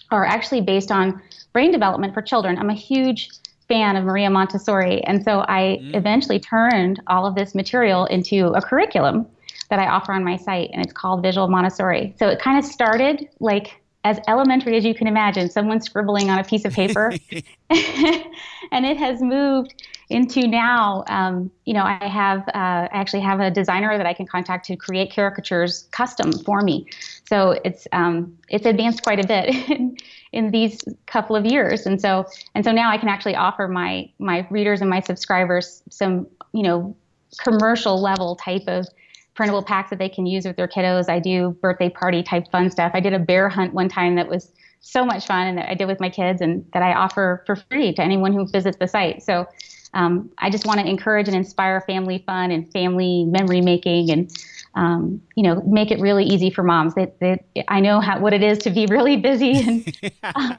are 0.10 0.24
actually 0.24 0.62
based 0.62 0.90
on 0.90 1.22
brain 1.52 1.74
development 1.74 2.14
for 2.14 2.22
children. 2.22 2.58
I'm 2.58 2.70
a 2.70 2.74
huge 2.74 3.30
fan 3.68 3.98
of 3.98 4.06
Maria 4.06 4.30
Montessori, 4.30 5.04
and 5.04 5.22
so 5.22 5.44
I 5.50 5.80
mm. 5.82 5.96
eventually 5.98 6.40
turned 6.40 7.02
all 7.08 7.26
of 7.26 7.36
this 7.36 7.54
material 7.54 8.06
into 8.06 8.48
a 8.54 8.62
curriculum 8.62 9.28
that 9.70 9.80
I 9.80 9.88
offer 9.88 10.14
on 10.14 10.24
my 10.24 10.38
site, 10.38 10.70
and 10.72 10.82
it's 10.82 10.94
called 10.94 11.22
Visual 11.22 11.50
Montessori. 11.50 12.16
So 12.20 12.30
it 12.30 12.40
kind 12.40 12.58
of 12.58 12.64
started 12.64 13.28
like 13.42 13.82
as 14.06 14.18
elementary 14.30 14.78
as 14.78 14.86
you 14.86 14.96
can 14.96 15.08
imagine, 15.08 15.50
someone 15.50 15.82
scribbling 15.82 16.30
on 16.30 16.40
a 16.40 16.44
piece 16.46 16.64
of 16.64 16.72
paper, 16.72 17.12
and 17.70 18.86
it 18.86 18.96
has 18.96 19.22
moved 19.22 19.84
into 20.12 20.48
now, 20.48 21.04
um, 21.08 21.50
you 21.66 21.74
know, 21.74 21.84
I 21.84 22.08
have 22.08 22.42
uh, 22.50 22.52
I 22.54 22.90
actually 22.92 23.22
have 23.22 23.40
a 23.40 23.50
designer 23.50 23.98
that 23.98 24.06
I 24.06 24.14
can 24.14 24.28
contact 24.28 24.66
to 24.68 24.76
create 24.76 25.14
caricatures 25.14 25.88
custom 25.92 26.32
for 26.32 26.62
me. 26.62 26.88
So 27.28 27.60
it's 27.64 27.88
um, 27.94 28.38
it's 28.50 28.66
advanced 28.66 29.04
quite 29.04 29.24
a 29.24 29.28
bit 29.28 29.70
in, 29.70 29.98
in 30.34 30.52
these 30.52 30.82
couple 31.08 31.36
of 31.36 31.46
years, 31.46 31.86
and 31.86 32.00
so 32.00 32.26
and 32.54 32.64
so 32.64 32.72
now 32.72 32.92
I 32.92 32.98
can 32.98 33.10
actually 33.10 33.36
offer 33.36 33.68
my 33.68 34.10
my 34.20 34.46
readers 34.50 34.82
and 34.82 34.90
my 34.90 35.00
subscribers 35.00 35.82
some 35.90 36.28
you 36.54 36.64
know 36.64 36.96
commercial 37.40 38.02
level 38.02 38.36
type 38.36 38.64
of 38.68 38.88
printable 39.34 39.64
packs 39.64 39.90
that 39.90 40.00
they 40.00 40.10
can 40.10 40.26
use 40.26 40.46
with 40.46 40.58
their 40.58 40.68
kiddos. 40.68 41.10
I 41.10 41.20
do 41.20 41.52
birthday 41.62 41.90
party 41.90 42.22
type 42.22 42.52
fun 42.52 42.70
stuff. 42.70 42.92
I 42.94 43.00
did 43.00 43.14
a 43.14 43.20
bear 43.20 43.48
hunt 43.48 43.74
one 43.74 43.88
time 43.88 44.16
that 44.16 44.28
was 44.28 44.52
so 44.82 45.06
much 45.06 45.26
fun 45.26 45.48
and 45.48 45.58
that 45.58 45.70
I 45.70 45.74
did 45.76 45.88
with 45.88 46.00
my 46.00 46.10
kids 46.10 46.42
and 46.42 46.66
that 46.74 46.84
I 46.84 46.94
offer 46.94 47.44
for 47.46 47.56
free 47.56 47.94
to 47.94 48.02
anyone 48.02 48.34
who 48.34 48.48
visits 48.48 48.78
the 48.78 48.88
site. 48.88 49.24
So 49.24 49.48
um, 49.94 50.30
I 50.38 50.50
just 50.50 50.66
want 50.66 50.80
to 50.80 50.88
encourage 50.88 51.28
and 51.28 51.36
inspire 51.36 51.82
family 51.82 52.24
fun 52.26 52.52
and 52.52 52.72
family 52.72 53.26
memory 53.26 53.62
making 53.62 54.12
and 54.12 54.32
um, 54.76 55.22
you 55.36 55.44
know 55.44 55.62
make 55.64 55.92
it 55.92 56.00
really 56.00 56.24
easy 56.24 56.50
for 56.50 56.64
moms. 56.64 56.96
That, 56.96 57.20
that 57.20 57.44
I 57.68 57.80
know 57.80 58.00
how, 58.00 58.20
what 58.20 58.34
it 58.34 58.44
is 58.44 58.58
to 58.60 58.70
be 58.70 58.86
really 58.86 59.18
busy 59.18 59.60
and 59.68 60.12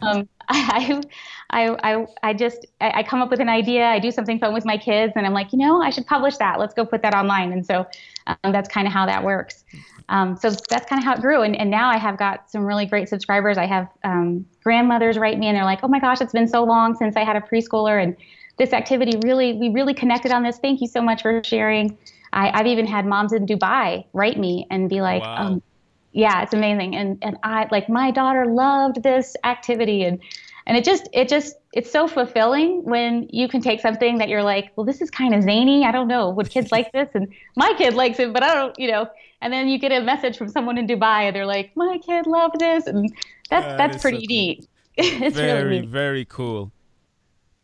um, 0.03 0.29
I, 0.49 1.03
I, 1.51 1.69
I, 1.83 2.07
I 2.23 2.35
just 2.35 2.67
I, 2.81 2.99
I 2.99 3.03
come 3.03 3.23
up 3.23 3.31
with 3.31 3.41
an 3.41 3.49
idea. 3.49 3.87
I 3.87 3.99
do 3.99 4.11
something 4.11 4.39
fun 4.39 4.53
with 4.53 4.65
my 4.65 4.77
kids, 4.77 5.15
and 5.17 5.27
I'm 5.27 5.33
like, 5.33 5.53
you 5.53 5.59
know, 5.59 5.81
I 5.81 5.91
should 5.91 6.07
publish 6.07 6.37
that. 6.39 6.59
Let's 6.59 6.75
go 6.75 6.85
put 6.85 7.03
that 7.03 7.15
online. 7.15 7.53
And 7.53 7.65
so 7.65 7.87
um, 8.27 8.53
that's 8.53 8.69
kind 8.69 8.87
of 8.87 8.93
how 8.93 9.07
that 9.07 9.25
works. 9.25 9.65
Um, 10.09 10.37
so 10.37 10.51
that's 10.51 10.87
kind 10.87 10.99
of 10.99 11.05
how 11.05 11.15
it 11.15 11.21
grew. 11.21 11.43
And, 11.43 11.57
and 11.57 11.71
now 11.71 11.89
I 11.89 11.97
have 11.97 12.19
got 12.19 12.51
some 12.51 12.65
really 12.65 12.87
great 12.87 13.09
subscribers. 13.09 13.57
I 13.57 13.67
have 13.67 13.89
um, 14.05 14.45
grandmothers 14.63 15.17
write 15.17 15.39
me 15.39 15.47
and 15.47 15.57
they're 15.57 15.65
like, 15.65 15.81
oh 15.83 15.89
my 15.89 16.01
gosh, 16.01 16.21
it's 16.21 16.33
been 16.33 16.49
so 16.49 16.65
long 16.65 16.95
since 16.95 17.17
I 17.17 17.25
had 17.25 17.37
a 17.37 17.41
preschooler. 17.41 18.03
And 18.03 18.17
this 18.63 18.73
activity 18.73 19.19
really, 19.25 19.55
we 19.55 19.69
really 19.71 19.93
connected 19.93 20.31
on 20.31 20.45
this. 20.45 20.59
Thank 20.59 20.81
you 20.81 20.87
so 20.87 21.03
much 21.03 21.23
for 21.23 21.43
sharing. 21.45 21.99
I, 22.33 22.57
have 22.57 22.67
even 22.67 22.87
had 22.87 23.05
moms 23.07 23.33
in 23.33 23.45
Dubai 23.45 24.05
write 24.13 24.39
me 24.39 24.67
and 24.71 24.89
be 24.89 25.01
like, 25.01 25.23
wow. 25.23 25.47
um, 25.47 25.63
yeah, 26.13 26.43
it's 26.43 26.55
amazing. 26.55 26.95
And, 26.95 27.19
and 27.23 27.37
I 27.43 27.67
like 27.73 27.89
my 27.89 28.11
daughter 28.13 28.47
loved 28.47 29.03
this 29.03 29.35
activity. 29.43 30.05
And, 30.05 30.21
and 30.67 30.77
it 30.77 30.85
just, 30.85 31.09
it 31.13 31.29
just, 31.29 31.57
it's 31.73 31.91
so 31.91 32.07
fulfilling 32.07 32.85
when 32.85 33.27
you 33.31 33.49
can 33.49 33.61
take 33.61 33.81
something 33.81 34.19
that 34.19 34.29
you're 34.29 34.45
like, 34.45 34.71
well, 34.77 34.85
this 34.85 35.01
is 35.01 35.11
kind 35.11 35.35
of 35.35 35.43
zany. 35.43 35.85
I 35.85 35.91
don't 35.91 36.09
know. 36.09 36.31
Would 36.31 36.49
kids 36.49 36.71
like 36.71 36.93
this? 36.93 37.09
And 37.15 37.35
my 37.57 37.75
kid 37.77 37.95
likes 37.95 38.21
it, 38.21 38.33
but 38.33 38.45
I 38.45 38.55
don't, 38.55 38.79
you 38.79 38.91
know, 38.93 39.09
and 39.41 39.53
then 39.53 39.67
you 39.67 39.79
get 39.79 39.91
a 39.91 40.01
message 40.01 40.39
from 40.39 40.49
someone 40.49 40.79
in 40.79 40.87
Dubai 40.87 41.23
and 41.27 41.35
they're 41.35 41.47
like, 41.47 41.73
my 41.75 41.99
kid 41.99 42.29
loved 42.29 42.61
this. 42.61 42.87
And 42.87 43.13
that's, 43.51 43.67
uh, 43.67 43.77
that's 43.77 44.01
pretty 44.01 44.21
so 44.21 44.27
neat. 44.29 44.69
It's 44.97 45.37
very, 45.37 45.65
really 45.65 45.81
neat. 45.81 45.89
very 45.89 46.25
cool. 46.27 46.71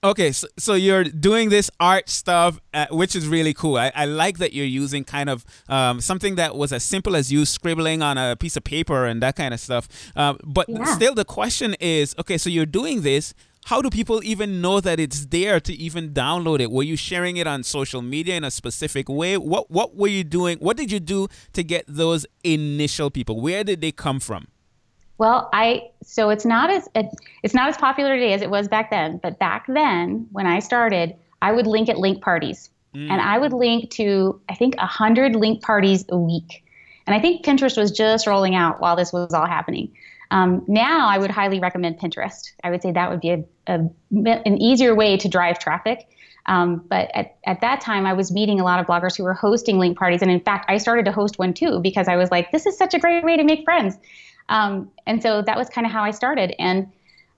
Okay, 0.04 0.30
so, 0.30 0.46
so 0.56 0.74
you're 0.74 1.02
doing 1.02 1.48
this 1.48 1.72
art 1.80 2.08
stuff, 2.08 2.60
uh, 2.72 2.86
which 2.92 3.16
is 3.16 3.26
really 3.26 3.52
cool. 3.52 3.76
I, 3.76 3.90
I 3.96 4.04
like 4.04 4.38
that 4.38 4.52
you're 4.52 4.64
using 4.64 5.02
kind 5.02 5.28
of 5.28 5.44
um, 5.68 6.00
something 6.00 6.36
that 6.36 6.54
was 6.54 6.72
as 6.72 6.84
simple 6.84 7.16
as 7.16 7.32
you 7.32 7.44
scribbling 7.44 8.00
on 8.00 8.16
a 8.16 8.36
piece 8.36 8.56
of 8.56 8.62
paper 8.62 9.06
and 9.06 9.20
that 9.22 9.34
kind 9.34 9.52
of 9.52 9.58
stuff. 9.58 9.88
Uh, 10.14 10.34
but 10.44 10.68
yeah. 10.68 10.84
still, 10.84 11.14
the 11.14 11.24
question 11.24 11.74
is 11.80 12.14
okay, 12.16 12.38
so 12.38 12.48
you're 12.48 12.64
doing 12.66 13.02
this. 13.02 13.34
How 13.64 13.82
do 13.82 13.90
people 13.90 14.22
even 14.22 14.60
know 14.60 14.80
that 14.80 15.00
it's 15.00 15.26
there 15.26 15.58
to 15.58 15.74
even 15.74 16.10
download 16.10 16.60
it? 16.60 16.70
Were 16.70 16.84
you 16.84 16.96
sharing 16.96 17.36
it 17.36 17.48
on 17.48 17.64
social 17.64 18.00
media 18.00 18.36
in 18.36 18.44
a 18.44 18.52
specific 18.52 19.08
way? 19.08 19.36
What 19.36 19.68
What 19.68 19.96
were 19.96 20.06
you 20.06 20.22
doing? 20.22 20.58
What 20.58 20.76
did 20.76 20.92
you 20.92 21.00
do 21.00 21.26
to 21.54 21.64
get 21.64 21.84
those 21.88 22.24
initial 22.44 23.10
people? 23.10 23.40
Where 23.40 23.64
did 23.64 23.80
they 23.80 23.90
come 23.90 24.20
from? 24.20 24.46
Well, 25.18 25.50
I 25.52 25.90
so 26.02 26.30
it's 26.30 26.44
not 26.44 26.70
as 26.70 26.88
it's 26.94 27.54
not 27.54 27.68
as 27.68 27.76
popular 27.76 28.14
today 28.14 28.32
as 28.32 28.42
it 28.42 28.50
was 28.50 28.68
back 28.68 28.90
then. 28.90 29.18
But 29.22 29.38
back 29.38 29.66
then, 29.66 30.28
when 30.32 30.46
I 30.46 30.60
started, 30.60 31.16
I 31.42 31.52
would 31.52 31.66
link 31.66 31.88
at 31.88 31.98
link 31.98 32.22
parties, 32.22 32.70
mm. 32.94 33.10
and 33.10 33.20
I 33.20 33.38
would 33.38 33.52
link 33.52 33.90
to 33.92 34.40
I 34.48 34.54
think 34.54 34.76
a 34.78 34.86
hundred 34.86 35.34
link 35.34 35.62
parties 35.62 36.04
a 36.08 36.16
week. 36.16 36.64
And 37.06 37.14
I 37.14 37.20
think 37.20 37.44
Pinterest 37.44 37.76
was 37.76 37.90
just 37.90 38.26
rolling 38.26 38.54
out 38.54 38.80
while 38.80 38.94
this 38.94 39.12
was 39.12 39.32
all 39.32 39.46
happening. 39.46 39.92
Um, 40.30 40.62
now, 40.68 41.08
I 41.08 41.16
would 41.18 41.30
highly 41.30 41.58
recommend 41.58 41.98
Pinterest. 41.98 42.52
I 42.62 42.70
would 42.70 42.82
say 42.82 42.92
that 42.92 43.10
would 43.10 43.20
be 43.20 43.30
a, 43.30 43.44
a 43.66 43.78
an 44.10 44.60
easier 44.60 44.94
way 44.94 45.16
to 45.16 45.28
drive 45.28 45.58
traffic. 45.58 46.06
Um, 46.46 46.84
but 46.88 47.10
at, 47.14 47.36
at 47.44 47.60
that 47.60 47.80
time, 47.80 48.06
I 48.06 48.14
was 48.14 48.32
meeting 48.32 48.58
a 48.58 48.64
lot 48.64 48.80
of 48.80 48.86
bloggers 48.86 49.16
who 49.16 49.24
were 49.24 49.34
hosting 49.34 49.78
link 49.78 49.98
parties. 49.98 50.22
And 50.22 50.30
in 50.30 50.40
fact, 50.40 50.64
I 50.68 50.78
started 50.78 51.04
to 51.04 51.12
host 51.12 51.38
one 51.38 51.52
too 51.52 51.80
because 51.80 52.08
I 52.08 52.16
was 52.16 52.30
like, 52.30 52.50
this 52.52 52.64
is 52.66 52.76
such 52.76 52.94
a 52.94 52.98
great 52.98 53.22
way 53.22 53.36
to 53.36 53.44
make 53.44 53.64
friends. 53.64 53.98
Um, 54.48 54.90
and 55.06 55.22
so 55.22 55.42
that 55.42 55.56
was 55.56 55.68
kind 55.68 55.86
of 55.86 55.92
how 55.92 56.02
I 56.02 56.10
started. 56.10 56.54
And 56.58 56.90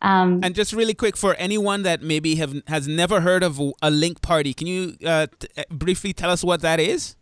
um, 0.02 0.40
and 0.42 0.54
just 0.54 0.72
really 0.72 0.94
quick 0.94 1.16
for 1.16 1.34
anyone 1.34 1.82
that 1.82 2.00
maybe 2.02 2.36
have 2.36 2.62
has 2.66 2.88
never 2.88 3.20
heard 3.20 3.42
of 3.42 3.60
a 3.82 3.90
link 3.90 4.22
party, 4.22 4.54
can 4.54 4.66
you 4.66 4.96
uh, 5.04 5.26
t- 5.38 5.48
uh, 5.58 5.64
briefly 5.70 6.12
tell 6.14 6.30
us 6.30 6.42
what 6.42 6.62
that 6.62 6.80
is? 6.80 7.16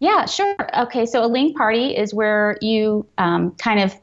Yeah, 0.00 0.26
sure. 0.26 0.56
Okay, 0.76 1.06
so 1.06 1.24
a 1.24 1.28
link 1.28 1.56
party 1.56 1.96
is 1.96 2.12
where 2.12 2.58
you 2.60 3.06
um, 3.18 3.52
kind 3.52 3.78
of 3.78 3.94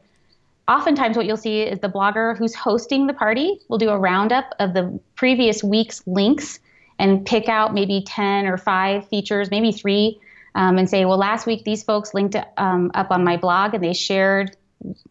oftentimes 0.68 1.18
what 1.18 1.26
you'll 1.26 1.38
see 1.38 1.62
is 1.62 1.80
the 1.80 1.90
blogger 1.90 2.38
who's 2.38 2.56
hosting 2.56 3.08
the 3.08 3.14
party 3.14 3.60
will 3.68 3.78
do 3.78 3.90
a 3.90 3.98
roundup 3.98 4.56
of 4.60 4.74
the 4.74 5.00
previous 5.16 5.64
week's 5.64 6.02
links 6.08 6.60
and 6.98 7.26
pick 7.26 7.50
out 7.50 7.74
maybe 7.74 8.04
10 8.08 8.46
or 8.46 8.58
5 8.58 9.08
features, 9.10 9.52
maybe 9.52 9.72
3, 9.72 10.20
um, 10.56 10.78
and 10.78 10.90
say, 10.90 11.04
well, 11.04 11.18
last 11.18 11.46
week 11.46 11.66
these 11.66 11.84
folks 11.84 12.14
linked 12.14 12.38
um, 12.58 12.92
up 12.94 13.12
on 13.12 13.24
my 13.24 13.36
blog 13.38 13.74
and 13.74 13.84
they 13.84 13.94
shared 13.94 14.56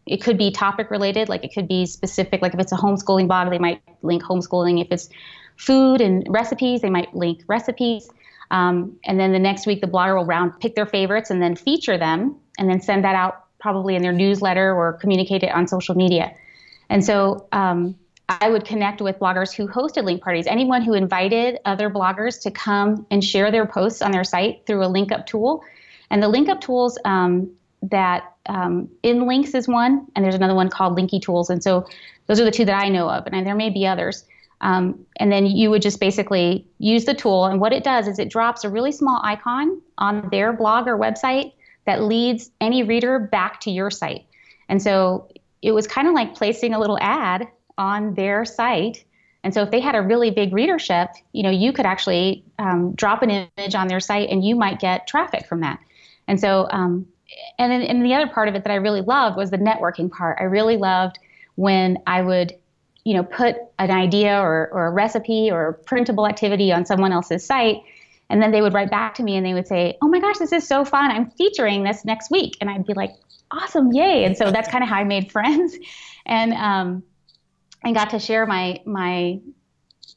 it 0.05 0.21
could 0.21 0.37
be 0.37 0.51
topic 0.51 0.91
related, 0.91 1.29
like 1.29 1.43
it 1.43 1.53
could 1.53 1.67
be 1.67 1.85
specific. 1.85 2.41
Like 2.41 2.53
if 2.53 2.59
it's 2.59 2.71
a 2.71 2.77
homeschooling 2.77 3.27
blog, 3.27 3.49
they 3.49 3.59
might 3.59 3.81
link 4.01 4.23
homeschooling. 4.23 4.81
If 4.81 4.87
it's 4.91 5.09
food 5.57 6.01
and 6.01 6.25
recipes, 6.29 6.81
they 6.81 6.89
might 6.89 7.13
link 7.15 7.43
recipes. 7.47 8.09
Um, 8.49 8.97
and 9.05 9.19
then 9.19 9.31
the 9.31 9.39
next 9.39 9.65
week, 9.65 9.81
the 9.81 9.87
blogger 9.87 10.17
will 10.17 10.25
round 10.25 10.59
pick 10.59 10.75
their 10.75 10.85
favorites 10.85 11.29
and 11.29 11.41
then 11.41 11.55
feature 11.55 11.97
them, 11.97 12.35
and 12.57 12.69
then 12.69 12.81
send 12.81 13.03
that 13.05 13.15
out 13.15 13.45
probably 13.59 13.95
in 13.95 14.01
their 14.01 14.11
newsletter 14.11 14.75
or 14.75 14.93
communicate 14.93 15.43
it 15.43 15.51
on 15.51 15.67
social 15.67 15.95
media. 15.95 16.33
And 16.89 17.05
so 17.05 17.47
um, 17.53 17.95
I 18.27 18.49
would 18.49 18.65
connect 18.65 19.01
with 19.01 19.19
bloggers 19.19 19.53
who 19.53 19.67
hosted 19.67 20.03
link 20.03 20.21
parties. 20.21 20.47
Anyone 20.47 20.81
who 20.81 20.93
invited 20.93 21.59
other 21.63 21.89
bloggers 21.89 22.41
to 22.41 22.51
come 22.51 23.05
and 23.11 23.23
share 23.23 23.51
their 23.51 23.65
posts 23.65 24.01
on 24.01 24.11
their 24.11 24.23
site 24.23 24.65
through 24.65 24.83
a 24.83 24.87
link 24.87 25.11
up 25.11 25.27
tool. 25.27 25.63
And 26.09 26.21
the 26.21 26.27
link 26.27 26.49
up 26.49 26.59
tools 26.59 26.97
um, 27.05 27.51
that 27.81 28.33
um, 28.45 28.89
InLinkz 29.03 29.55
is 29.55 29.67
one, 29.67 30.07
and 30.15 30.23
there's 30.23 30.35
another 30.35 30.55
one 30.55 30.69
called 30.69 30.97
Linky 30.97 31.21
Tools. 31.21 31.49
And 31.49 31.63
so 31.63 31.87
those 32.27 32.39
are 32.39 32.45
the 32.45 32.51
two 32.51 32.65
that 32.65 32.83
I 32.83 32.89
know 32.89 33.09
of, 33.09 33.27
and 33.27 33.45
there 33.45 33.55
may 33.55 33.69
be 33.69 33.87
others. 33.87 34.25
Um, 34.61 35.05
and 35.17 35.31
then 35.31 35.47
you 35.47 35.71
would 35.71 35.81
just 35.81 35.99
basically 35.99 36.67
use 36.77 37.05
the 37.05 37.15
tool, 37.15 37.45
and 37.45 37.59
what 37.59 37.73
it 37.73 37.83
does 37.83 38.07
is 38.07 38.19
it 38.19 38.29
drops 38.29 38.63
a 38.63 38.69
really 38.69 38.91
small 38.91 39.19
icon 39.23 39.81
on 39.97 40.29
their 40.29 40.53
blog 40.53 40.87
or 40.87 40.97
website 40.97 41.53
that 41.85 42.03
leads 42.03 42.51
any 42.61 42.83
reader 42.83 43.17
back 43.17 43.59
to 43.61 43.71
your 43.71 43.89
site. 43.89 44.25
And 44.69 44.81
so 44.81 45.27
it 45.63 45.71
was 45.71 45.87
kind 45.87 46.07
of 46.07 46.13
like 46.13 46.35
placing 46.35 46.73
a 46.73 46.79
little 46.79 46.99
ad 47.01 47.47
on 47.77 48.13
their 48.13 48.45
site 48.45 49.03
And 49.43 49.53
so 49.53 49.63
if 49.63 49.71
they 49.71 49.79
had 49.79 49.95
a 49.95 50.01
really 50.01 50.31
big 50.31 50.53
readership, 50.53 51.09
you 51.33 51.43
know, 51.43 51.49
you 51.49 51.73
could 51.73 51.85
actually 51.85 52.43
um, 52.59 52.93
drop 52.93 53.23
an 53.23 53.29
image 53.29 53.75
on 53.75 53.87
their 53.87 53.99
site 53.99 54.29
and 54.29 54.45
you 54.45 54.55
might 54.55 54.79
get 54.79 55.07
traffic 55.07 55.47
from 55.47 55.61
that. 55.61 55.79
And 56.27 56.39
so, 56.39 56.67
um, 56.69 57.07
and 57.57 57.71
then 57.71 57.81
and 57.81 58.05
the 58.05 58.13
other 58.13 58.27
part 58.27 58.47
of 58.47 58.55
it 58.55 58.63
that 58.63 58.71
I 58.71 58.75
really 58.75 59.01
loved 59.01 59.37
was 59.37 59.51
the 59.51 59.57
networking 59.57 60.09
part. 60.09 60.37
I 60.39 60.43
really 60.43 60.77
loved 60.77 61.19
when 61.55 61.97
I 62.07 62.21
would, 62.21 62.53
you 63.03 63.13
know, 63.13 63.23
put 63.23 63.55
an 63.79 63.91
idea 63.91 64.39
or, 64.39 64.69
or 64.71 64.87
a 64.87 64.91
recipe 64.91 65.51
or 65.51 65.67
a 65.69 65.73
printable 65.73 66.27
activity 66.27 66.71
on 66.71 66.85
someone 66.85 67.11
else's 67.11 67.45
site. 67.45 67.77
And 68.29 68.41
then 68.41 68.51
they 68.51 68.61
would 68.61 68.73
write 68.73 68.89
back 68.89 69.15
to 69.15 69.23
me 69.23 69.35
and 69.35 69.45
they 69.45 69.53
would 69.53 69.67
say, 69.67 69.97
Oh 70.01 70.07
my 70.07 70.19
gosh, 70.19 70.37
this 70.37 70.51
is 70.51 70.67
so 70.67 70.85
fun. 70.85 71.11
I'm 71.11 71.29
featuring 71.31 71.83
this 71.83 72.05
next 72.05 72.31
week. 72.31 72.57
And 72.61 72.69
I'd 72.69 72.85
be 72.85 72.93
like, 72.93 73.13
Awesome, 73.51 73.91
yay. 73.91 74.23
And 74.23 74.37
so 74.37 74.49
that's 74.51 74.69
kind 74.69 74.83
of 74.83 74.89
how 74.89 74.97
I 74.97 75.03
made 75.03 75.31
friends. 75.33 75.75
And 76.25 76.53
um, 76.53 77.03
and 77.83 77.95
got 77.95 78.11
to 78.11 78.19
share 78.19 78.45
my 78.45 78.81
my 78.85 79.39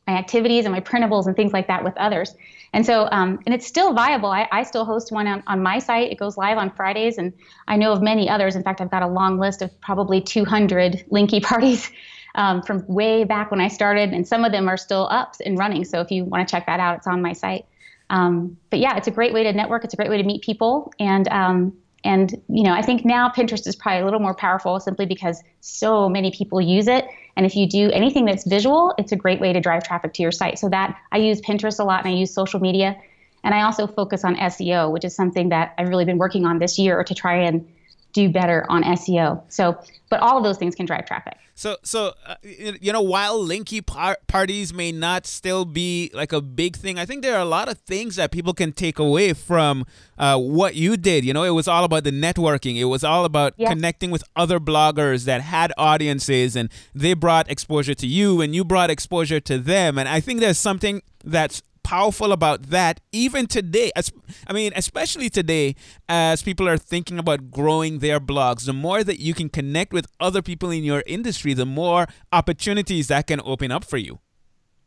my 0.06 0.14
activities 0.14 0.64
and 0.66 0.72
my 0.72 0.80
printables 0.80 1.26
and 1.26 1.34
things 1.34 1.52
like 1.52 1.66
that 1.68 1.82
with 1.82 1.96
others. 1.96 2.34
And 2.74 2.84
so, 2.84 3.08
um, 3.12 3.38
and 3.46 3.54
it's 3.54 3.66
still 3.66 3.94
viable. 3.94 4.30
I, 4.30 4.48
I 4.50 4.64
still 4.64 4.84
host 4.84 5.12
one 5.12 5.28
on, 5.28 5.44
on, 5.46 5.62
my 5.62 5.78
site. 5.78 6.10
It 6.10 6.18
goes 6.18 6.36
live 6.36 6.58
on 6.58 6.72
Fridays, 6.72 7.18
and 7.18 7.32
I 7.68 7.76
know 7.76 7.92
of 7.92 8.02
many 8.02 8.28
others. 8.28 8.56
In 8.56 8.64
fact, 8.64 8.80
I've 8.80 8.90
got 8.90 9.04
a 9.04 9.06
long 9.06 9.38
list 9.38 9.62
of 9.62 9.80
probably 9.80 10.20
200 10.20 11.04
Linky 11.12 11.40
parties 11.40 11.92
um, 12.34 12.62
from 12.62 12.84
way 12.88 13.22
back 13.22 13.52
when 13.52 13.60
I 13.60 13.68
started, 13.68 14.10
and 14.10 14.26
some 14.26 14.44
of 14.44 14.50
them 14.50 14.68
are 14.68 14.76
still 14.76 15.06
up 15.08 15.36
and 15.46 15.56
running. 15.56 15.84
So 15.84 16.00
if 16.00 16.10
you 16.10 16.24
want 16.24 16.46
to 16.46 16.50
check 16.50 16.66
that 16.66 16.80
out, 16.80 16.98
it's 16.98 17.06
on 17.06 17.22
my 17.22 17.32
site. 17.32 17.64
Um, 18.10 18.56
but 18.70 18.80
yeah, 18.80 18.96
it's 18.96 19.06
a 19.06 19.12
great 19.12 19.32
way 19.32 19.44
to 19.44 19.52
network. 19.52 19.84
It's 19.84 19.94
a 19.94 19.96
great 19.96 20.10
way 20.10 20.18
to 20.18 20.24
meet 20.24 20.42
people, 20.42 20.92
and 20.98 21.28
um, 21.28 21.76
and 22.04 22.30
you 22.48 22.62
know, 22.62 22.72
I 22.72 22.82
think 22.82 23.04
now 23.04 23.30
Pinterest 23.30 23.66
is 23.66 23.74
probably 23.74 24.02
a 24.02 24.04
little 24.04 24.20
more 24.20 24.34
powerful 24.34 24.78
simply 24.78 25.06
because 25.06 25.42
so 25.60 26.08
many 26.08 26.30
people 26.30 26.60
use 26.60 26.86
it. 26.86 27.06
And 27.36 27.46
if 27.46 27.56
you 27.56 27.66
do 27.66 27.90
anything 27.90 28.26
that's 28.26 28.46
visual, 28.46 28.94
it's 28.98 29.10
a 29.10 29.16
great 29.16 29.40
way 29.40 29.52
to 29.52 29.60
drive 29.60 29.82
traffic 29.84 30.12
to 30.14 30.22
your 30.22 30.30
site. 30.30 30.58
So 30.58 30.68
that 30.68 30.96
I 31.10 31.18
use 31.18 31.40
Pinterest 31.40 31.80
a 31.80 31.84
lot 31.84 32.04
and 32.04 32.14
I 32.14 32.16
use 32.16 32.32
social 32.32 32.60
media. 32.60 32.96
And 33.42 33.54
I 33.54 33.62
also 33.62 33.86
focus 33.86 34.24
on 34.24 34.36
SEO, 34.36 34.90
which 34.92 35.04
is 35.04 35.14
something 35.14 35.48
that 35.48 35.74
I've 35.78 35.88
really 35.88 36.04
been 36.04 36.18
working 36.18 36.46
on 36.46 36.58
this 36.58 36.78
year 36.78 37.02
to 37.02 37.14
try 37.14 37.36
and 37.36 37.66
do 38.12 38.28
better 38.28 38.64
on 38.68 38.84
SEO. 38.84 39.42
So, 39.48 39.78
but 40.08 40.20
all 40.20 40.38
of 40.38 40.44
those 40.44 40.56
things 40.56 40.74
can 40.74 40.86
drive 40.86 41.06
traffic. 41.06 41.36
So, 41.56 41.76
so 41.84 42.14
uh, 42.26 42.34
you 42.42 42.92
know, 42.92 43.00
while 43.00 43.38
linky 43.38 43.84
par- 43.84 44.18
parties 44.26 44.74
may 44.74 44.90
not 44.90 45.24
still 45.24 45.64
be 45.64 46.10
like 46.12 46.32
a 46.32 46.40
big 46.40 46.76
thing, 46.76 46.98
I 46.98 47.06
think 47.06 47.22
there 47.22 47.36
are 47.36 47.40
a 47.40 47.46
lot 47.46 47.68
of 47.68 47.78
things 47.78 48.16
that 48.16 48.32
people 48.32 48.52
can 48.52 48.72
take 48.72 48.98
away 48.98 49.32
from 49.34 49.86
uh, 50.18 50.36
what 50.36 50.74
you 50.74 50.96
did. 50.96 51.24
You 51.24 51.32
know, 51.32 51.44
it 51.44 51.50
was 51.50 51.68
all 51.68 51.84
about 51.84 52.02
the 52.02 52.10
networking. 52.10 52.76
It 52.76 52.86
was 52.86 53.04
all 53.04 53.24
about 53.24 53.54
yes. 53.56 53.68
connecting 53.68 54.10
with 54.10 54.24
other 54.34 54.58
bloggers 54.58 55.24
that 55.26 55.42
had 55.42 55.72
audiences, 55.78 56.56
and 56.56 56.70
they 56.92 57.14
brought 57.14 57.48
exposure 57.48 57.94
to 57.94 58.06
you, 58.06 58.40
and 58.40 58.54
you 58.54 58.64
brought 58.64 58.90
exposure 58.90 59.40
to 59.40 59.58
them. 59.58 59.96
And 59.96 60.08
I 60.08 60.18
think 60.18 60.40
there's 60.40 60.58
something 60.58 61.02
that's 61.22 61.62
powerful 61.84 62.32
about 62.32 62.70
that 62.70 63.00
even 63.12 63.46
today 63.46 63.92
as 63.94 64.10
i 64.46 64.52
mean 64.52 64.72
especially 64.74 65.28
today 65.28 65.76
as 66.08 66.42
people 66.42 66.66
are 66.66 66.78
thinking 66.78 67.18
about 67.18 67.50
growing 67.50 67.98
their 67.98 68.18
blogs. 68.18 68.64
The 68.66 68.72
more 68.72 69.04
that 69.04 69.20
you 69.20 69.34
can 69.34 69.48
connect 69.48 69.92
with 69.92 70.06
other 70.18 70.42
people 70.42 70.70
in 70.70 70.82
your 70.82 71.02
industry 71.06 71.54
the 71.54 71.66
more 71.66 72.06
opportunities 72.32 73.08
that 73.08 73.26
can 73.26 73.40
open 73.44 73.70
up 73.70 73.84
for 73.84 73.98
you. 73.98 74.18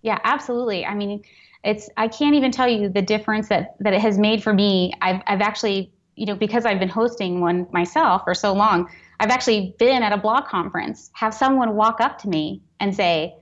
Yeah 0.02 0.20
absolutely. 0.24 0.86
I 0.86 0.94
mean 0.94 1.24
it's 1.64 1.90
i 1.98 2.08
can't 2.08 2.36
even 2.36 2.52
tell 2.52 2.68
you 2.68 2.90
the 2.90 3.02
difference 3.02 3.50
that 3.50 3.76
that 3.80 3.94
it 3.94 4.02
has 4.02 4.18
made 4.18 4.44
for 4.44 4.54
me. 4.54 4.94
I've 5.02 5.22
i've 5.28 5.42
actually 5.42 5.92
you 6.16 6.26
know 6.26 6.36
because 6.36 6.66
i've 6.66 6.80
been 6.80 6.90
hosting 6.90 7.42
one 7.42 7.68
myself 7.72 8.24
for 8.24 8.34
so 8.34 8.52
long 8.54 8.90
i've 9.20 9.30
actually 9.30 9.76
been 9.78 10.02
at 10.04 10.12
a 10.12 10.18
blog 10.18 10.46
conference 10.46 11.12
have 11.14 11.34
someone 11.34 11.76
walk 11.76 12.02
up 12.02 12.18
to 12.20 12.28
me 12.28 12.62
and 12.80 12.96
say 12.96 13.36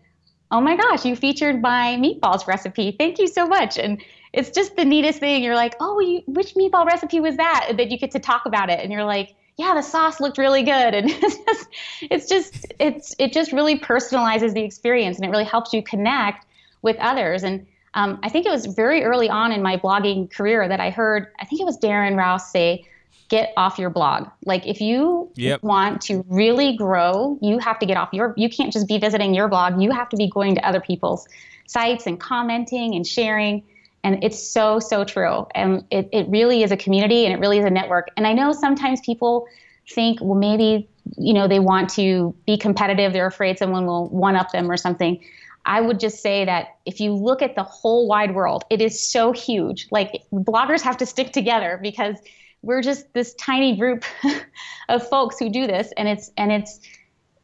oh 0.52 0.62
my 0.62 0.76
gosh, 0.76 1.06
you 1.06 1.16
featured 1.16 1.62
my 1.62 1.98
meatballs 2.00 2.48
recipe. 2.48 2.96
Thank 2.98 3.20
you 3.20 3.28
so 3.28 3.48
much. 3.48 3.78
And 3.78 4.02
it's 4.34 4.50
just 4.50 4.76
the 4.76 4.86
neatest 4.86 5.20
thing. 5.20 5.44
You're 5.44 5.56
like, 5.56 5.76
oh, 5.80 6.00
you, 6.00 6.22
which 6.28 6.56
meatball 6.56 6.86
recipe 6.86 7.20
was 7.20 7.38
that? 7.38 7.68
And 7.70 7.80
then 7.80 7.90
you 7.90 7.98
get 7.98 8.12
to 8.12 8.20
talk 8.20 8.46
about 8.46 8.70
it, 8.70 8.80
and 8.82 8.92
you're 8.92 9.06
like, 9.06 9.34
yeah, 9.58 9.74
the 9.74 9.82
sauce 9.82 10.20
looked 10.20 10.38
really 10.38 10.64
good. 10.64 10.94
And 10.96 11.10
it's 11.10 11.38
just, 11.38 11.68
it's 12.02 12.28
just, 12.28 12.74
it's, 12.80 13.16
it 13.18 13.32
just 13.32 13.54
really 13.54 13.80
personalizes 13.80 14.54
the 14.54 14.64
experience, 14.64 15.18
and 15.18 15.26
it 15.26 15.30
really 15.30 15.46
helps 15.46 15.74
you 15.74 15.82
connect 15.82 16.46
with 16.82 16.98
others. 16.98 17.44
And 17.44 17.66
um, 17.94 18.20
I 18.24 18.30
think 18.30 18.46
it 18.46 18.52
was 18.52 18.66
very 18.66 19.04
early 19.04 19.30
on 19.30 19.52
in 19.52 19.62
my 19.64 19.78
blogging 19.78 20.30
career 20.30 20.68
that 20.68 20.82
I 20.82 20.90
heard, 20.90 21.28
I 21.40 21.46
think 21.46 21.62
it 21.62 21.66
was 21.66 21.78
Darren 21.78 22.18
Rowse 22.18 22.52
say, 22.52 22.86
get 23.30 23.54
off 23.58 23.80
your 23.80 23.90
blog. 23.90 24.28
Like 24.46 24.68
if 24.68 24.82
you 24.82 25.32
yep. 25.36 25.64
want 25.64 26.02
to 26.04 26.24
really 26.28 26.76
grow, 26.78 27.40
you 27.42 27.60
have 27.60 27.80
to 27.80 27.86
get 27.86 27.98
off 27.98 28.10
your 28.14 28.34
you 28.38 28.50
can't 28.50 28.72
just 28.72 28.88
be 28.88 28.98
visiting 28.98 29.34
your 29.34 29.48
blog. 29.48 29.82
You 29.82 29.92
have 29.92 30.10
to 30.10 30.18
be 30.18 30.30
going 30.30 30.56
to 30.56 30.68
other 30.68 30.80
people's 30.80 31.28
sites 31.68 32.06
and 32.06 32.20
commenting 32.20 32.96
and 32.96 33.06
sharing. 33.06 33.64
And 34.04 34.24
it's 34.24 34.40
so, 34.40 34.80
so 34.80 35.04
true. 35.04 35.48
And 35.56 35.84
it, 35.90 36.10
it 36.14 36.28
really 36.30 36.62
is 36.62 36.72
a 36.72 36.78
community 36.78 37.26
and 37.26 37.34
it 37.34 37.40
really 37.40 37.58
is 37.58 37.66
a 37.66 37.72
network. 37.72 38.10
And 38.16 38.28
I 38.28 38.34
know 38.34 38.52
sometimes 38.52 39.02
people 39.02 39.48
think, 39.90 40.20
well, 40.22 40.38
maybe, 40.38 40.88
you 41.18 41.34
know, 41.34 41.48
they 41.48 41.60
want 41.60 41.90
to 41.92 42.36
be 42.46 42.58
competitive. 42.58 43.14
They're 43.14 43.26
afraid 43.26 43.58
someone 43.58 43.88
will 43.88 44.08
one 44.10 44.36
up 44.36 44.52
them 44.52 44.70
or 44.70 44.78
something. 44.78 45.24
I 45.66 45.82
would 45.82 46.00
just 46.00 46.22
say 46.22 46.46
that 46.46 46.76
if 46.86 47.00
you 47.00 47.14
look 47.14 47.42
at 47.42 47.56
the 47.56 47.64
whole 47.64 48.08
wide 48.08 48.36
world, 48.36 48.64
it 48.70 48.82
is 48.82 49.02
so 49.02 49.32
huge. 49.32 49.88
Like 49.90 50.24
bloggers 50.32 50.82
have 50.82 50.98
to 50.98 51.08
stick 51.08 51.34
together 51.34 51.80
because 51.82 52.18
we're 52.66 52.82
just 52.82 53.14
this 53.14 53.34
tiny 53.36 53.78
group 53.78 54.04
of 54.90 55.08
folks 55.08 55.40
who 55.40 55.50
do 55.50 55.68
this 55.68 55.94
and 55.98 56.08
it's 56.08 56.32
and 56.38 56.52
it's 56.52 56.82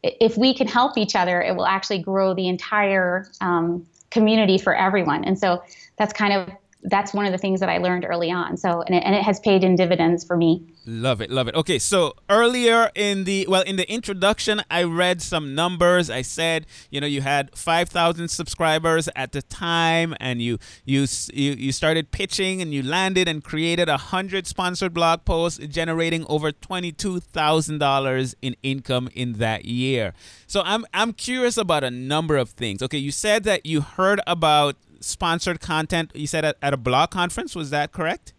if 0.03 0.37
we 0.37 0.53
can 0.53 0.67
help 0.67 0.97
each 0.97 1.15
other 1.15 1.41
it 1.41 1.55
will 1.55 1.67
actually 1.67 1.99
grow 1.99 2.33
the 2.33 2.47
entire 2.47 3.27
um, 3.39 3.85
community 4.11 4.57
for 4.57 4.75
everyone. 4.75 5.23
And 5.23 5.39
so 5.39 5.63
that's 5.97 6.13
kind 6.13 6.33
of 6.33 6.49
that's 6.83 7.13
one 7.13 7.25
of 7.25 7.31
the 7.31 7.37
things 7.37 7.59
that 7.59 7.69
I 7.69 7.77
learned 7.77 8.05
early 8.05 8.31
on. 8.31 8.57
So, 8.57 8.81
and 8.81 8.95
it, 8.95 9.03
and 9.03 9.15
it 9.15 9.23
has 9.23 9.39
paid 9.39 9.63
in 9.63 9.75
dividends 9.75 10.23
for 10.23 10.35
me. 10.35 10.65
Love 10.85 11.21
it, 11.21 11.29
love 11.29 11.47
it. 11.47 11.55
Okay, 11.55 11.77
so 11.77 12.13
earlier 12.29 12.89
in 12.95 13.25
the 13.25 13.45
well, 13.47 13.61
in 13.61 13.75
the 13.75 13.89
introduction, 13.91 14.61
I 14.71 14.83
read 14.83 15.21
some 15.21 15.53
numbers. 15.53 16.09
I 16.09 16.23
said, 16.23 16.65
you 16.89 16.99
know, 16.99 17.07
you 17.07 17.21
had 17.21 17.55
five 17.55 17.89
thousand 17.89 18.29
subscribers 18.29 19.07
at 19.15 19.31
the 19.31 19.41
time, 19.43 20.15
and 20.19 20.41
you 20.41 20.57
you 20.83 21.05
you 21.33 21.51
you 21.51 21.71
started 21.71 22.11
pitching, 22.11 22.61
and 22.61 22.73
you 22.73 22.81
landed 22.81 23.27
and 23.27 23.43
created 23.43 23.87
a 23.87 23.97
hundred 23.97 24.47
sponsored 24.47 24.93
blog 24.93 25.23
posts, 25.23 25.59
generating 25.67 26.25
over 26.29 26.51
twenty 26.51 26.91
two 26.91 27.19
thousand 27.19 27.77
dollars 27.77 28.35
in 28.41 28.55
income 28.63 29.09
in 29.13 29.33
that 29.33 29.65
year. 29.65 30.13
So 30.47 30.61
I'm 30.65 30.85
I'm 30.93 31.13
curious 31.13 31.57
about 31.57 31.83
a 31.83 31.91
number 31.91 32.37
of 32.37 32.49
things. 32.49 32.81
Okay, 32.81 32.97
you 32.97 33.11
said 33.11 33.43
that 33.43 33.65
you 33.65 33.81
heard 33.81 34.19
about 34.25 34.75
sponsored 35.01 35.59
content 35.59 36.11
you 36.13 36.27
said 36.27 36.45
at, 36.45 36.57
at 36.61 36.73
a 36.73 36.77
blog 36.77 37.11
conference 37.11 37.55
was 37.55 37.69
that 37.69 37.91
correct? 37.91 38.33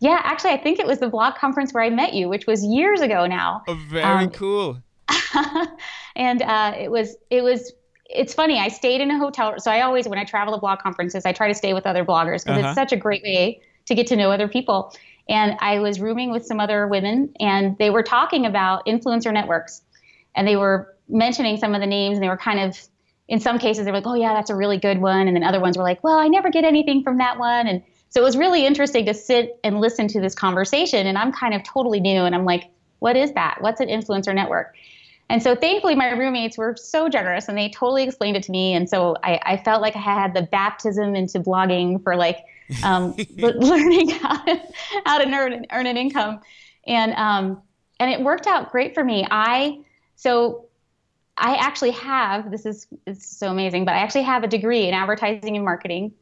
Yeah 0.00 0.20
actually 0.22 0.50
i 0.50 0.58
think 0.58 0.78
it 0.78 0.86
was 0.86 0.98
the 0.98 1.08
blog 1.08 1.34
conference 1.36 1.72
where 1.72 1.82
i 1.82 1.90
met 1.90 2.14
you 2.14 2.28
which 2.28 2.46
was 2.46 2.64
years 2.64 3.00
ago 3.00 3.26
now. 3.26 3.62
Oh, 3.68 3.78
very 3.88 4.04
um, 4.04 4.30
cool. 4.30 4.82
And 6.16 6.42
uh, 6.42 6.74
it 6.78 6.90
was 6.90 7.16
it 7.30 7.42
was 7.42 7.72
it's 8.06 8.34
funny 8.34 8.58
i 8.58 8.68
stayed 8.68 9.00
in 9.00 9.10
a 9.10 9.18
hotel 9.18 9.54
so 9.58 9.70
i 9.70 9.80
always 9.80 10.06
when 10.06 10.18
i 10.18 10.24
travel 10.24 10.52
to 10.52 10.60
blog 10.60 10.78
conferences 10.78 11.24
i 11.24 11.32
try 11.32 11.48
to 11.48 11.54
stay 11.54 11.72
with 11.72 11.86
other 11.86 12.04
bloggers 12.04 12.44
because 12.44 12.58
uh-huh. 12.58 12.68
it's 12.68 12.74
such 12.74 12.92
a 12.92 12.96
great 12.96 13.22
way 13.22 13.60
to 13.86 13.94
get 13.94 14.06
to 14.06 14.16
know 14.16 14.30
other 14.30 14.48
people. 14.48 14.94
And 15.28 15.56
i 15.60 15.78
was 15.78 16.00
rooming 16.00 16.30
with 16.30 16.44
some 16.46 16.60
other 16.60 16.86
women 16.86 17.32
and 17.40 17.76
they 17.78 17.90
were 17.90 18.02
talking 18.02 18.46
about 18.46 18.84
influencer 18.86 19.32
networks. 19.32 19.82
And 20.36 20.46
they 20.46 20.56
were 20.56 20.94
mentioning 21.08 21.56
some 21.56 21.74
of 21.74 21.80
the 21.80 21.86
names 21.86 22.16
and 22.16 22.22
they 22.22 22.28
were 22.28 22.36
kind 22.36 22.60
of 22.60 22.78
in 23.28 23.40
some 23.40 23.58
cases 23.58 23.84
they're 23.84 23.94
like, 23.94 24.06
oh 24.06 24.14
yeah, 24.14 24.34
that's 24.34 24.50
a 24.50 24.56
really 24.56 24.78
good 24.78 25.00
one, 25.00 25.26
and 25.26 25.36
then 25.36 25.44
other 25.44 25.60
ones 25.60 25.76
were 25.76 25.84
like, 25.84 26.02
well, 26.04 26.18
I 26.18 26.28
never 26.28 26.50
get 26.50 26.64
anything 26.64 27.02
from 27.02 27.18
that 27.18 27.38
one, 27.38 27.66
and 27.66 27.82
so 28.14 28.20
it 28.20 28.24
was 28.24 28.36
really 28.36 28.64
interesting 28.64 29.06
to 29.06 29.14
sit 29.14 29.58
and 29.64 29.80
listen 29.80 30.06
to 30.08 30.20
this 30.20 30.36
conversation. 30.36 31.08
And 31.08 31.18
I'm 31.18 31.32
kind 31.32 31.52
of 31.52 31.64
totally 31.64 31.98
new, 31.98 32.22
and 32.22 32.34
I'm 32.34 32.44
like, 32.44 32.70
what 33.00 33.16
is 33.16 33.32
that? 33.32 33.58
What's 33.60 33.80
an 33.80 33.88
influencer 33.88 34.32
network? 34.32 34.74
And 35.28 35.42
so 35.42 35.56
thankfully, 35.56 35.96
my 35.96 36.12
roommates 36.12 36.56
were 36.56 36.76
so 36.76 37.08
generous, 37.08 37.48
and 37.48 37.58
they 37.58 37.70
totally 37.70 38.04
explained 38.04 38.36
it 38.36 38.44
to 38.44 38.52
me. 38.52 38.74
And 38.74 38.88
so 38.88 39.16
I, 39.24 39.40
I 39.44 39.56
felt 39.56 39.82
like 39.82 39.96
I 39.96 40.00
had 40.00 40.32
the 40.32 40.42
baptism 40.42 41.16
into 41.16 41.40
blogging 41.40 42.02
for 42.04 42.14
like 42.14 42.38
um, 42.84 43.16
learning 43.36 44.10
how 44.10 44.44
to, 44.44 44.62
how 45.04 45.18
to 45.18 45.28
earn, 45.28 45.66
earn 45.72 45.86
an 45.86 45.96
income, 45.96 46.40
and 46.86 47.14
um, 47.14 47.62
and 47.98 48.12
it 48.12 48.20
worked 48.20 48.46
out 48.46 48.70
great 48.70 48.94
for 48.94 49.02
me. 49.02 49.26
I 49.28 49.80
so 50.14 50.63
I 51.36 51.56
actually 51.56 51.90
have 51.92 52.50
this 52.50 52.64
is 52.64 52.86
it's 53.06 53.36
so 53.36 53.48
amazing, 53.48 53.84
but 53.84 53.94
I 53.94 53.98
actually 53.98 54.22
have 54.22 54.44
a 54.44 54.48
degree 54.48 54.86
in 54.86 54.94
advertising 54.94 55.56
and 55.56 55.64
marketing, 55.64 56.12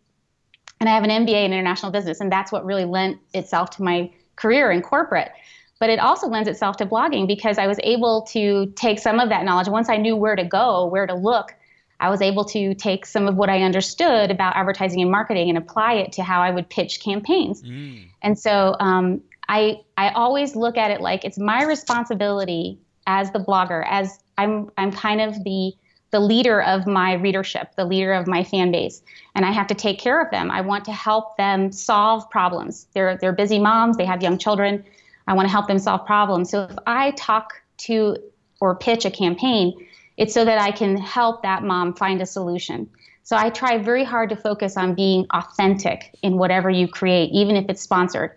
and 0.81 0.89
I 0.89 0.95
have 0.95 1.05
an 1.05 1.11
MBA 1.11 1.45
in 1.45 1.53
international 1.53 1.93
business, 1.93 2.21
and 2.21 2.33
that's 2.33 2.51
what 2.51 2.65
really 2.65 2.85
lent 2.85 3.19
itself 3.35 3.71
to 3.71 3.83
my 3.83 4.11
career 4.37 4.71
in 4.71 4.83
corporate. 4.83 5.31
But 5.79 5.91
it 5.91 5.99
also 5.99 6.29
lends 6.29 6.49
itself 6.49 6.77
to 6.77 6.87
blogging 6.87 7.27
because 7.27 7.59
I 7.59 7.67
was 7.67 7.79
able 7.83 8.23
to 8.31 8.73
take 8.77 9.01
some 9.01 9.19
of 9.19 9.29
that 9.31 9.45
knowledge. 9.45 9.69
Once 9.69 9.89
I 9.89 9.97
knew 9.97 10.17
where 10.17 10.37
to 10.37 10.45
go, 10.45 10.87
where 10.87 11.07
to 11.07 11.15
look, 11.15 11.55
I 12.01 12.09
was 12.09 12.23
able 12.23 12.45
to 12.47 12.75
take 12.75 13.05
some 13.05 13.29
of 13.29 13.37
what 13.37 13.49
I 13.49 13.63
understood 13.63 14.31
about 14.31 14.57
advertising 14.57 15.03
and 15.03 15.11
marketing 15.11 15.49
and 15.49 15.59
apply 15.59 15.95
it 15.95 16.13
to 16.13 16.23
how 16.23 16.41
I 16.41 16.51
would 16.51 16.69
pitch 16.71 17.01
campaigns. 17.01 17.63
Mm. 17.63 18.07
And 18.23 18.39
so 18.39 18.77
um, 18.81 19.23
I 19.49 19.81
I 19.97 20.11
always 20.11 20.57
look 20.57 20.77
at 20.77 20.91
it 20.91 21.01
like 21.01 21.25
it's 21.25 21.39
my 21.39 21.65
responsibility 21.65 22.79
as 23.07 23.31
the 23.33 23.39
blogger, 23.39 23.85
as 23.89 24.19
I'm 24.39 24.71
I'm 24.77 24.93
kind 24.93 25.21
of 25.21 25.43
the 25.45 25.73
the 26.11 26.21
leader 26.21 26.63
of 26.63 26.87
my 26.87 27.15
readership, 27.15 27.75
the 27.75 27.87
leader 27.87 28.13
of 28.13 28.27
my 28.27 28.45
fan 28.45 28.71
base, 28.71 29.03
and 29.35 29.47
I 29.47 29.51
have 29.51 29.67
to 29.69 29.75
take 29.75 29.99
care 29.99 30.21
of 30.21 30.31
them. 30.31 30.51
I 30.51 30.61
want 30.61 30.85
to 30.85 30.93
help 30.93 31.37
them 31.39 31.73
solve 31.73 32.29
problems. 32.31 32.87
They're 32.95 33.17
they're 33.17 33.33
busy 33.33 33.59
moms, 33.59 33.97
they 33.97 34.05
have 34.05 34.23
young 34.23 34.39
children. 34.39 34.85
I 35.27 35.35
want 35.35 35.47
to 35.47 35.53
help 35.53 35.69
them 35.69 35.79
solve 35.79 36.05
problems. 36.05 36.51
So 36.51 36.65
if 36.65 36.77
I 36.87 37.13
talk 37.13 37.53
to 37.79 38.17
or 38.61 38.77
pitch 38.77 39.05
a 39.05 39.11
campaign, 39.11 39.87
it's 40.17 40.35
so 40.35 40.45
that 40.45 40.61
I 40.61 40.71
can 40.71 40.97
help 40.97 41.43
that 41.43 41.63
mom 41.63 41.95
find 41.95 42.21
a 42.21 42.27
solution. 42.27 42.89
So 43.25 43.37
I 43.37 43.51
try 43.51 43.79
very 43.79 44.05
hard 44.05 44.29
to 44.31 44.37
focus 44.37 44.77
on 44.77 44.95
being 44.95 45.27
authentic 45.33 46.15
in 46.23 46.39
whatever 46.39 46.69
you 46.71 46.89
create, 46.89 47.31
even 47.33 47.57
if 47.57 47.67
it's 47.69 47.81
sponsored. 47.81 48.33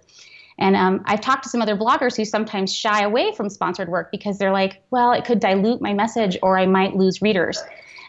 And 0.58 0.76
um, 0.76 1.02
I've 1.06 1.22
talked 1.22 1.44
to 1.44 1.50
some 1.50 1.62
other 1.62 1.76
bloggers 1.76 2.16
who 2.16 2.24
sometimes 2.24 2.74
shy 2.74 3.04
away 3.04 3.34
from 3.34 3.50
sponsored 3.50 3.90
work 3.90 4.10
because 4.12 4.38
they're 4.38 4.54
like, 4.54 4.82
well, 4.90 5.12
it 5.12 5.26
could 5.26 5.40
dilute 5.40 5.82
my 5.82 5.94
message 5.94 6.38
or 6.42 6.58
I 6.58 6.66
might 6.66 6.96
lose 6.96 7.22
readers. 7.22 7.62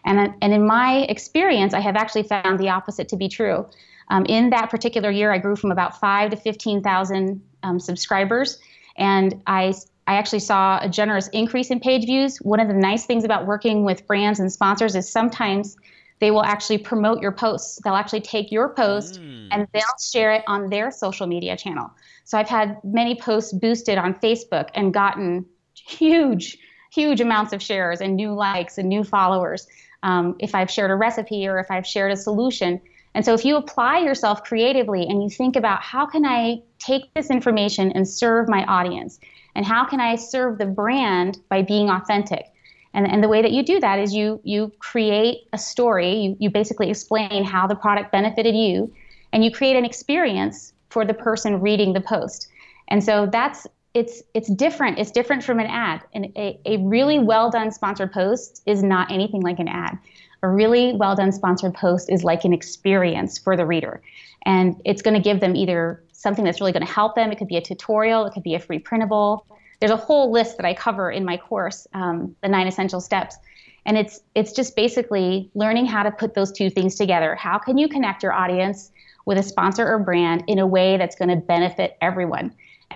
And, 0.05 0.33
and 0.41 0.53
in 0.53 0.65
my 0.65 1.07
experience, 1.09 1.75
I 1.75 1.81
have 1.81 1.97
actually 1.97 2.23
found 2.23 2.61
the 2.61 2.69
opposite 2.69 3.09
to 3.09 3.17
be 3.17 3.29
true. 3.29 3.67
Um, 4.09 4.25
in 4.27 4.51
that 4.51 4.71
particular 4.71 5.11
year, 5.11 5.33
I 5.33 5.39
grew 5.39 5.57
from 5.57 5.73
about 5.73 5.99
five 5.99 6.31
to 6.31 6.37
15,000 6.37 7.43
um, 7.65 7.81
subscribers. 7.81 8.59
And 8.97 9.43
I, 9.49 9.75
I 10.07 10.15
actually 10.15 10.39
saw 10.39 10.79
a 10.81 10.89
generous 10.89 11.27
increase 11.29 11.71
in 11.71 11.81
page 11.81 12.05
views. 12.05 12.39
One 12.39 12.61
of 12.61 12.69
the 12.69 12.75
nice 12.75 13.05
things 13.05 13.25
about 13.25 13.47
working 13.47 13.85
with 13.85 14.07
brands 14.07 14.39
and 14.39 14.53
sponsors 14.53 14.95
is 14.95 15.11
sometimes 15.11 15.77
they 16.21 16.31
will 16.31 16.45
actually 16.45 16.79
promote 16.79 17.21
your 17.21 17.33
posts. 17.33 17.81
They'll 17.83 17.95
actually 17.95 18.23
take 18.23 18.53
your 18.53 18.69
post 18.69 19.21
mm. 19.21 19.49
and 19.51 19.67
they'll 19.75 19.83
share 20.01 20.33
it 20.33 20.45
on 20.47 20.71
their 20.71 20.91
social 20.93 21.27
media 21.27 21.57
channel. 21.57 21.91
So 22.27 22.37
I've 22.37 22.49
had 22.49 22.79
many 22.83 23.15
posts 23.15 23.53
boosted 23.53 23.99
on 23.99 24.15
Facebook 24.15 24.69
and 24.75 24.93
gotten 24.93 25.47
huge, 25.75 26.59
huge 26.93 27.21
amounts 27.21 27.53
of 27.53 27.63
shares 27.63 28.01
and 28.01 28.17
new 28.17 28.35
likes 28.35 28.79
and 28.79 28.89
new 28.89 29.05
followers. 29.05 29.69
Um, 30.03 30.35
if 30.41 30.53
I've 30.53 30.71
shared 30.71 30.91
a 30.91 30.97
recipe 30.97 31.47
or 31.47 31.61
if 31.61 31.71
I've 31.71 31.87
shared 31.87 32.11
a 32.11 32.17
solution. 32.17 32.81
And 33.15 33.25
so 33.25 33.33
if 33.33 33.45
you 33.45 33.57
apply 33.57 34.01
yourself 34.01 34.43
creatively 34.43 35.07
and 35.07 35.23
you 35.23 35.31
think 35.31 35.55
about 35.55 35.83
how 35.83 36.05
can 36.05 36.27
I 36.27 36.63
take 36.81 37.15
this 37.15 37.31
information 37.31 37.93
and 37.93 38.09
serve 38.09 38.49
my 38.49 38.65
audience? 38.65 39.21
And 39.55 39.65
how 39.65 39.87
can 39.87 40.01
I 40.01 40.17
serve 40.17 40.59
the 40.59 40.67
brand 40.67 41.39
by 41.49 41.63
being 41.63 41.89
authentic? 41.91 42.47
And, 42.93 43.07
and 43.07 43.23
the 43.23 43.29
way 43.29 43.41
that 43.41 43.53
you 43.53 43.63
do 43.63 43.79
that 43.79 44.01
is 44.01 44.13
you 44.13 44.41
you 44.43 44.73
create 44.81 45.47
a 45.53 45.59
story, 45.59 46.13
you, 46.13 46.37
you 46.41 46.51
basically 46.51 46.91
explain 46.91 47.45
how 47.45 47.69
the 47.69 47.77
product 47.77 48.11
benefited 48.11 48.57
you, 48.57 48.93
and 49.33 49.45
you 49.45 49.53
create 49.53 49.77
an 49.77 49.85
experience 49.85 50.73
for 50.89 51.05
the 51.05 51.15
person 51.15 51.61
reading 51.61 51.93
the 51.93 52.01
post. 52.01 52.49
And 52.89 53.03
so 53.03 53.27
that's 53.27 53.67
it's 53.95 54.23
it's 54.35 54.49
different. 54.49 54.99
It's 54.99 55.11
different 55.11 55.43
from 55.43 55.59
an 55.59 55.67
ad. 55.67 56.03
And 56.13 56.27
a, 56.37 56.61
a 56.67 56.77
really 56.79 57.19
well 57.19 57.51
done 57.51 57.71
sponsored 57.71 58.13
post 58.13 58.63
is 58.67 58.83
not 58.83 59.11
anything 59.11 59.41
like 59.41 59.59
an 59.59 59.69
ad. 59.69 59.99
A 60.43 60.49
really 60.49 60.93
well 60.95 61.17
done 61.17 61.33
sponsored 61.33 61.73
post 61.73 62.11
is 62.11 62.23
like 62.23 62.45
an 62.45 62.53
experience 62.53 63.39
for 63.39 63.57
the 63.57 63.65
reader. 63.65 64.03
And 64.45 64.81
it's 64.85 65.01
going 65.01 65.15
to 65.15 65.23
give 65.23 65.41
them 65.41 65.57
either 65.57 66.05
something 66.13 66.45
that's 66.45 66.61
really 66.61 66.73
going 66.73 66.87
to 66.87 66.93
help 66.93 67.15
them. 67.15 67.33
It 67.33 67.39
could 67.39 67.49
be 67.49 67.57
a 67.57 67.63
tutorial, 67.63 68.27
it 68.27 68.35
could 68.35 68.43
be 68.43 68.55
a 68.55 68.61
free 68.61 68.79
printable. 68.79 69.47
There's 69.81 69.91
a 69.91 69.97
whole 69.97 70.31
list 70.31 70.59
that 70.59 70.67
I 70.67 70.75
cover 70.75 71.11
in 71.11 71.25
my 71.25 71.39
course, 71.39 71.87
um, 71.95 72.37
the 72.43 72.49
nine 72.49 72.67
essential 72.67 73.01
steps. 73.01 73.39
And 73.87 73.97
it's 73.97 74.21
it's 74.35 74.53
just 74.53 74.77
basically 74.77 75.51
learning 75.55 75.87
how 75.87 76.03
to 76.03 76.11
put 76.11 76.35
those 76.35 76.53
two 76.53 76.69
things 76.69 76.97
together. 76.97 77.35
How 77.35 77.57
can 77.57 77.79
you 77.79 77.89
connect 77.89 78.23
your 78.23 78.33
audience 78.33 78.91
with 79.27 79.37
a 79.37 79.43
sponsor 79.43 79.87
or 79.87 79.99
brand 79.99 80.45
in 80.47 80.59
a 80.59 80.67
way 80.67 80.97
that's 80.97 81.17
going 81.17 81.29
to 81.29 81.37
benefit 81.37 81.99
everyone. 82.01 82.55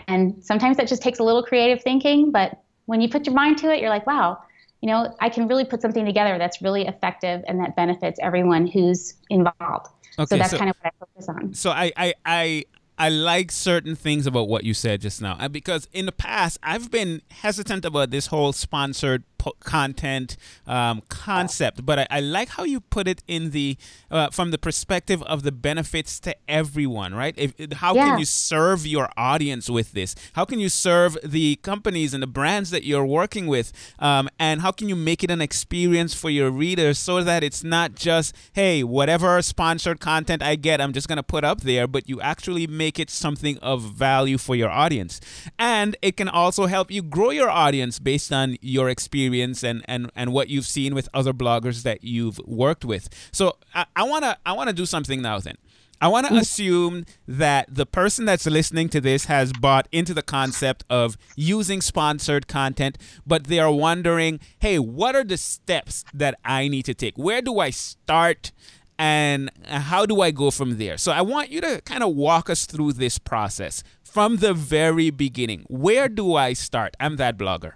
And 0.09 0.43
sometimes 0.43 0.79
that 0.79 0.89
just 0.89 1.03
takes 1.03 1.19
a 1.19 1.23
little 1.23 1.43
creative 1.43 1.83
thinking, 1.83 2.31
but 2.31 2.63
when 2.87 3.01
you 3.01 3.09
put 3.09 3.27
your 3.27 3.35
mind 3.35 3.59
to 3.59 3.71
it, 3.73 3.81
you're 3.81 3.91
like, 3.91 4.07
wow, 4.07 4.39
you 4.81 4.87
know, 4.87 5.15
I 5.21 5.29
can 5.29 5.47
really 5.47 5.65
put 5.65 5.83
something 5.83 6.07
together 6.07 6.39
that's 6.39 6.63
really 6.63 6.87
effective 6.87 7.43
and 7.47 7.61
that 7.61 7.77
benefits 7.77 8.19
everyone 8.23 8.67
who's 8.67 9.15
involved. 9.29 9.89
Okay, 10.19 10.27
so 10.27 10.37
that's 10.39 10.51
so, 10.51 10.59
kind 10.59 10.71
of 10.71 10.77
what 10.81 10.93
I 10.93 11.05
focus 11.05 11.29
on. 11.29 11.55
So 11.55 11.71
I, 11.71 11.93
I, 11.97 12.15
I 12.25 12.65
I 13.01 13.09
like 13.09 13.51
certain 13.51 13.97
things 13.97 14.27
about 14.27 14.47
what 14.47 14.63
you 14.63 14.75
said 14.75 15.01
just 15.01 15.23
now 15.23 15.39
uh, 15.41 15.49
because 15.49 15.89
in 15.91 16.05
the 16.05 16.13
past 16.13 16.59
I've 16.63 16.91
been 16.91 17.23
hesitant 17.31 17.87
about 17.87 18.11
this 18.11 18.27
whole 18.27 18.53
sponsored 18.53 19.25
po- 19.41 19.57
content 19.61 20.37
um, 20.67 21.03
concept, 21.09 21.87
but 21.87 21.99
I, 21.99 22.07
I, 22.11 22.21
like 22.21 22.51
how 22.51 22.65
you 22.65 22.81
put 22.81 23.09
it 23.09 23.23
in 23.27 23.51
the 23.51 23.79
uh, 24.11 24.29
from 24.29 24.51
the 24.51 24.59
perspective 24.59 25.23
of 25.23 25.43
the 25.43 25.51
benefits 25.51 26.21
to 26.21 26.37
everyone, 26.47 27.15
right? 27.15 27.35
If, 27.39 27.55
how 27.73 27.95
yeah. 27.95 28.11
can 28.11 28.19
you 28.19 28.27
serve 28.27 28.87
your 28.87 29.09
audience 29.17 29.71
with 29.71 29.93
this? 29.93 30.15
How 30.35 30.45
can 30.45 30.61
you 30.61 30.69
serve 30.69 31.17
the 31.25 31.57
companies 31.57 32.13
and 32.13 32.23
the 32.23 32.27
brands 32.27 32.71
that 32.71 32.85
you're 32.85 33.07
working 33.07 33.47
with, 33.47 33.73
um, 33.99 34.29
and 34.39 34.61
how 34.61 34.73
can 34.73 34.91
you 34.91 34.97
make 34.97 35.25
it 35.25 35.31
an 35.31 35.41
experience 35.41 36.13
for 36.13 36.29
your 36.29 36.51
readers 36.51 36.99
so 36.99 37.25
that 37.25 37.43
it's 37.43 37.65
not 37.65 37.95
just 37.95 38.37
hey, 38.53 38.85
whatever 38.85 39.41
sponsored 39.41 40.01
content 40.01 40.43
I 40.43 40.57
get, 40.57 40.83
I'm 40.83 40.93
just 40.93 41.09
gonna 41.09 41.23
put 41.23 41.45
up 41.45 41.63
there, 41.63 41.87
but 41.87 42.09
you 42.11 42.21
actually 42.21 42.67
make 42.67 42.99
it 42.99 43.09
something 43.09 43.57
of 43.59 43.81
value 43.83 44.37
for 44.37 44.55
your 44.55 44.69
audience, 44.69 45.19
and 45.59 45.97
it 46.03 46.19
can 46.19 46.29
also 46.29 46.67
help 46.67 46.91
you 46.91 47.03
grow 47.03 47.31
your 47.31 47.49
audience 47.49 47.99
based 47.99 48.33
on 48.33 48.59
your 48.61 48.91
experience 48.91 49.30
experience 49.31 49.63
and, 49.63 49.85
and, 49.87 50.11
and 50.15 50.33
what 50.33 50.49
you've 50.49 50.67
seen 50.67 50.95
with 50.95 51.09
other 51.15 51.33
bloggers 51.33 51.83
that 51.83 52.03
you've 52.03 52.39
worked 52.47 52.85
with. 52.85 53.09
So 53.33 53.57
I, 53.75 53.87
I 53.97 54.03
wanna 54.05 54.37
I 54.45 54.53
wanna 54.53 54.73
do 54.73 54.87
something 54.87 55.23
now 55.23 55.39
then. 55.39 55.57
I 56.03 56.09
want 56.09 56.29
to 56.29 56.33
mm. 56.33 56.41
assume 56.41 57.05
that 57.29 57.67
the 57.69 57.85
person 57.85 58.25
that's 58.25 58.47
listening 58.47 58.89
to 58.89 59.03
this 59.03 59.27
has 59.27 59.53
bought 59.53 59.87
into 59.93 60.15
the 60.15 60.23
concept 60.23 60.83
of 60.89 61.19
using 61.37 61.83
sponsored 61.83 62.49
content, 62.49 62.97
but 63.27 63.45
they 63.45 63.59
are 63.59 63.71
wondering, 63.71 64.41
hey, 64.61 64.79
what 64.79 65.15
are 65.15 65.25
the 65.25 65.37
steps 65.37 66.07
that 66.15 66.37
I 66.43 66.69
need 66.69 66.87
to 66.87 66.95
take? 66.95 67.19
Where 67.19 67.43
do 67.43 67.59
I 67.59 67.69
start? 67.69 68.51
And 68.99 69.51
how 69.67 70.07
do 70.07 70.23
I 70.23 70.31
go 70.31 70.51
from 70.51 70.79
there? 70.79 70.97
So 70.97 71.13
I 71.13 71.21
want 71.21 71.51
you 71.51 71.61
to 71.61 71.83
kind 71.85 72.03
of 72.03 72.15
walk 72.17 72.49
us 72.49 72.65
through 72.65 72.95
this 72.95 73.19
process 73.19 73.83
from 74.03 74.37
the 74.37 74.55
very 74.55 75.11
beginning. 75.11 75.67
Where 75.69 76.09
do 76.09 76.35
I 76.35 76.55
start? 76.55 76.97
I'm 76.99 77.17
that 77.17 77.37
blogger. 77.37 77.73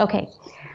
Okay. 0.00 0.26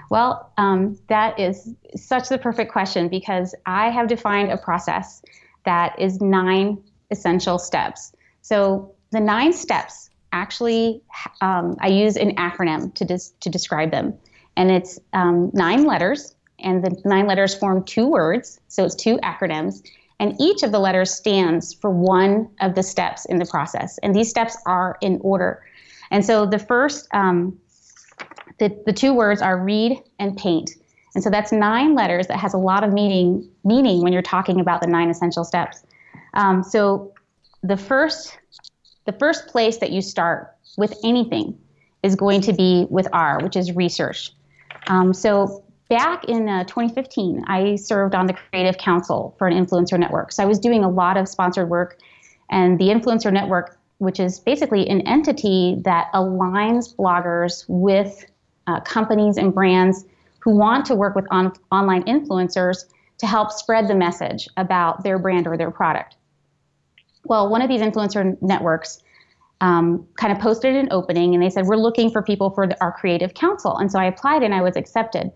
Well, 0.09 0.51
um, 0.57 0.97
that 1.07 1.39
is 1.39 1.73
such 1.95 2.29
the 2.29 2.37
perfect 2.37 2.71
question 2.71 3.07
because 3.07 3.55
I 3.65 3.89
have 3.89 4.07
defined 4.07 4.51
a 4.51 4.57
process 4.57 5.21
that 5.65 5.99
is 5.99 6.21
nine 6.21 6.77
essential 7.11 7.57
steps. 7.57 8.13
So 8.41 8.93
the 9.11 9.19
nine 9.19 9.53
steps 9.53 10.09
actually, 10.31 11.01
um, 11.41 11.75
I 11.79 11.87
use 11.87 12.17
an 12.17 12.35
acronym 12.35 12.93
to, 12.95 13.05
dis- 13.05 13.33
to 13.39 13.49
describe 13.49 13.91
them. 13.91 14.13
And 14.57 14.71
it's 14.71 14.99
um, 15.13 15.51
nine 15.53 15.85
letters, 15.85 16.35
and 16.59 16.83
the 16.83 17.01
nine 17.05 17.27
letters 17.27 17.55
form 17.55 17.83
two 17.83 18.07
words. 18.07 18.59
So 18.67 18.85
it's 18.85 18.95
two 18.95 19.17
acronyms. 19.17 19.81
And 20.19 20.33
each 20.39 20.63
of 20.63 20.71
the 20.71 20.79
letters 20.79 21.11
stands 21.13 21.73
for 21.73 21.89
one 21.89 22.49
of 22.61 22.75
the 22.75 22.83
steps 22.83 23.25
in 23.25 23.37
the 23.37 23.45
process. 23.45 23.97
And 23.99 24.15
these 24.15 24.29
steps 24.29 24.57
are 24.65 24.97
in 25.01 25.19
order. 25.21 25.61
And 26.11 26.23
so 26.23 26.45
the 26.45 26.59
first 26.59 27.07
um, 27.13 27.59
the, 28.57 28.77
the 28.85 28.93
two 28.93 29.13
words 29.13 29.41
are 29.41 29.57
read 29.57 30.01
and 30.19 30.37
paint. 30.37 30.71
And 31.13 31.23
so 31.23 31.29
that's 31.29 31.51
nine 31.51 31.95
letters 31.95 32.27
that 32.27 32.37
has 32.37 32.53
a 32.53 32.57
lot 32.57 32.83
of 32.83 32.91
meaning 32.91 33.49
meaning 33.63 34.01
when 34.01 34.11
you're 34.13 34.21
talking 34.21 34.59
about 34.59 34.81
the 34.81 34.87
nine 34.87 35.09
essential 35.09 35.43
steps. 35.43 35.83
Um, 36.33 36.61
so 36.63 37.13
the 37.63 37.77
first 37.77 38.37
the 39.05 39.13
first 39.13 39.47
place 39.47 39.77
that 39.77 39.91
you 39.91 40.01
start 40.01 40.55
with 40.77 40.97
anything 41.03 41.57
is 42.03 42.15
going 42.15 42.41
to 42.41 42.53
be 42.53 42.85
with 42.89 43.07
R, 43.13 43.39
which 43.41 43.55
is 43.55 43.71
research. 43.75 44.31
Um, 44.87 45.13
so 45.13 45.63
back 45.89 46.25
in 46.25 46.49
uh, 46.49 46.63
2015, 46.65 47.45
I 47.47 47.75
served 47.75 48.13
on 48.15 48.25
the 48.25 48.33
creative 48.33 48.77
council 48.77 49.35
for 49.37 49.47
an 49.47 49.53
influencer 49.53 49.97
network. 49.97 50.31
So 50.31 50.43
I 50.43 50.45
was 50.45 50.59
doing 50.59 50.83
a 50.83 50.89
lot 50.89 51.17
of 51.17 51.27
sponsored 51.27 51.69
work, 51.69 51.97
and 52.49 52.79
the 52.79 52.85
influencer 52.85 53.31
network, 53.31 53.77
which 53.99 54.19
is 54.19 54.39
basically 54.39 54.87
an 54.89 55.01
entity 55.01 55.77
that 55.83 56.11
aligns 56.13 56.95
bloggers 56.95 57.65
with 57.67 58.25
uh, 58.67 58.79
companies 58.81 59.37
and 59.37 59.53
brands 59.53 60.05
who 60.39 60.55
want 60.55 60.85
to 60.85 60.95
work 60.95 61.15
with 61.15 61.25
on- 61.31 61.53
online 61.71 62.03
influencers 62.03 62.85
to 63.17 63.27
help 63.27 63.51
spread 63.51 63.87
the 63.87 63.95
message 63.95 64.47
about 64.57 65.03
their 65.03 65.17
brand 65.17 65.47
or 65.47 65.57
their 65.57 65.71
product. 65.71 66.15
Well, 67.23 67.49
one 67.49 67.61
of 67.61 67.69
these 67.69 67.81
influencer 67.81 68.39
networks 68.41 69.01
um, 69.61 70.05
kind 70.17 70.33
of 70.33 70.39
posted 70.39 70.75
an 70.75 70.89
opening 70.91 71.33
and 71.33 71.41
they 71.41 71.49
said, 71.49 71.65
We're 71.65 71.77
looking 71.77 72.11
for 72.11 72.21
people 72.21 72.49
for 72.49 72.67
the, 72.67 72.79
our 72.81 72.91
creative 72.91 73.33
council. 73.33 73.77
And 73.77 73.91
so 73.91 73.99
I 73.99 74.05
applied 74.05 74.43
and 74.43 74.53
I 74.53 74.61
was 74.61 74.75
accepted. 74.75 75.31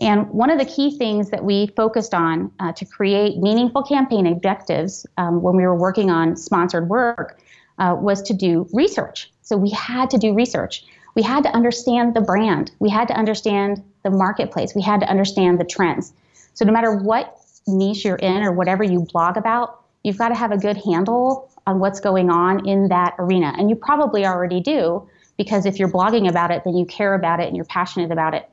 And 0.00 0.30
one 0.30 0.48
of 0.48 0.58
the 0.58 0.64
key 0.64 0.96
things 0.96 1.30
that 1.30 1.44
we 1.44 1.66
focused 1.76 2.14
on 2.14 2.52
uh, 2.60 2.72
to 2.72 2.84
create 2.84 3.38
meaningful 3.38 3.82
campaign 3.82 4.26
objectives 4.26 5.04
um, 5.16 5.42
when 5.42 5.56
we 5.56 5.64
were 5.64 5.74
working 5.74 6.08
on 6.08 6.36
sponsored 6.36 6.88
work 6.88 7.40
uh, 7.78 7.96
was 7.98 8.22
to 8.22 8.32
do 8.32 8.68
research. 8.72 9.30
So 9.42 9.56
we 9.56 9.70
had 9.70 10.08
to 10.10 10.18
do 10.18 10.34
research 10.34 10.84
we 11.18 11.24
had 11.24 11.42
to 11.42 11.50
understand 11.50 12.14
the 12.14 12.20
brand. 12.20 12.70
We 12.78 12.90
had 12.90 13.08
to 13.08 13.14
understand 13.14 13.82
the 14.04 14.10
marketplace. 14.10 14.72
We 14.76 14.82
had 14.82 15.00
to 15.00 15.10
understand 15.10 15.58
the 15.58 15.64
trends. 15.64 16.12
So 16.54 16.64
no 16.64 16.72
matter 16.72 16.94
what 16.94 17.36
niche 17.66 18.04
you're 18.04 18.14
in 18.14 18.44
or 18.44 18.52
whatever 18.52 18.84
you 18.84 19.00
blog 19.00 19.36
about, 19.36 19.80
you've 20.04 20.16
got 20.16 20.28
to 20.28 20.36
have 20.36 20.52
a 20.52 20.56
good 20.56 20.76
handle 20.76 21.50
on 21.66 21.80
what's 21.80 21.98
going 21.98 22.30
on 22.30 22.68
in 22.68 22.86
that 22.90 23.16
arena. 23.18 23.52
And 23.58 23.68
you 23.68 23.74
probably 23.74 24.26
already 24.26 24.60
do 24.60 25.08
because 25.36 25.66
if 25.66 25.80
you're 25.80 25.90
blogging 25.90 26.28
about 26.28 26.52
it, 26.52 26.62
then 26.62 26.76
you 26.76 26.86
care 26.86 27.14
about 27.14 27.40
it 27.40 27.48
and 27.48 27.56
you're 27.56 27.64
passionate 27.64 28.12
about 28.12 28.34
it. 28.34 28.48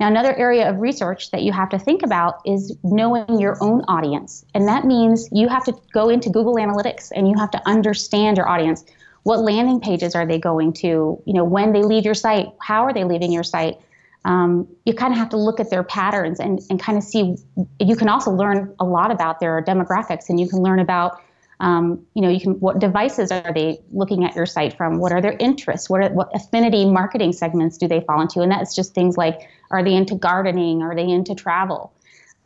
Now, 0.00 0.08
another 0.08 0.34
area 0.34 0.68
of 0.68 0.80
research 0.80 1.30
that 1.30 1.42
you 1.42 1.52
have 1.52 1.68
to 1.68 1.78
think 1.78 2.02
about 2.02 2.40
is 2.44 2.76
knowing 2.82 3.38
your 3.38 3.56
own 3.62 3.82
audience. 3.86 4.44
And 4.52 4.66
that 4.66 4.84
means 4.84 5.28
you 5.30 5.46
have 5.46 5.64
to 5.66 5.76
go 5.92 6.08
into 6.08 6.28
Google 6.28 6.56
Analytics 6.56 7.12
and 7.14 7.28
you 7.28 7.38
have 7.38 7.52
to 7.52 7.62
understand 7.68 8.36
your 8.36 8.48
audience. 8.48 8.84
What 9.22 9.40
landing 9.40 9.80
pages 9.80 10.14
are 10.14 10.26
they 10.26 10.38
going 10.38 10.72
to? 10.74 11.22
You 11.24 11.34
know, 11.34 11.44
when 11.44 11.72
they 11.72 11.82
leave 11.82 12.04
your 12.04 12.14
site, 12.14 12.48
how 12.60 12.84
are 12.84 12.92
they 12.92 13.04
leaving 13.04 13.32
your 13.32 13.42
site? 13.42 13.78
Um, 14.24 14.68
you 14.84 14.92
kind 14.92 15.12
of 15.12 15.18
have 15.18 15.30
to 15.30 15.36
look 15.36 15.60
at 15.60 15.70
their 15.70 15.82
patterns 15.82 16.40
and, 16.40 16.60
and 16.68 16.80
kind 16.80 16.98
of 16.98 17.04
see. 17.04 17.36
You 17.78 17.96
can 17.96 18.08
also 18.08 18.30
learn 18.30 18.74
a 18.78 18.84
lot 18.84 19.10
about 19.10 19.40
their 19.40 19.62
demographics 19.62 20.28
and 20.28 20.38
you 20.38 20.48
can 20.48 20.60
learn 20.62 20.78
about 20.78 21.20
um, 21.60 22.04
you 22.14 22.22
know, 22.22 22.30
you 22.30 22.40
can 22.40 22.52
what 22.54 22.78
devices 22.78 23.30
are 23.30 23.52
they 23.52 23.80
looking 23.92 24.24
at 24.24 24.34
your 24.34 24.46
site 24.46 24.76
from? 24.76 24.98
What 24.98 25.12
are 25.12 25.20
their 25.20 25.36
interests? 25.38 25.90
What 25.90 26.02
are, 26.02 26.08
what 26.10 26.34
affinity 26.34 26.86
marketing 26.86 27.34
segments 27.34 27.76
do 27.76 27.86
they 27.86 28.00
fall 28.00 28.20
into? 28.20 28.40
And 28.40 28.50
that's 28.50 28.74
just 28.74 28.94
things 28.94 29.18
like 29.18 29.48
are 29.70 29.84
they 29.84 29.94
into 29.94 30.14
gardening? 30.14 30.82
Are 30.82 30.94
they 30.94 31.06
into 31.06 31.34
travel? 31.34 31.92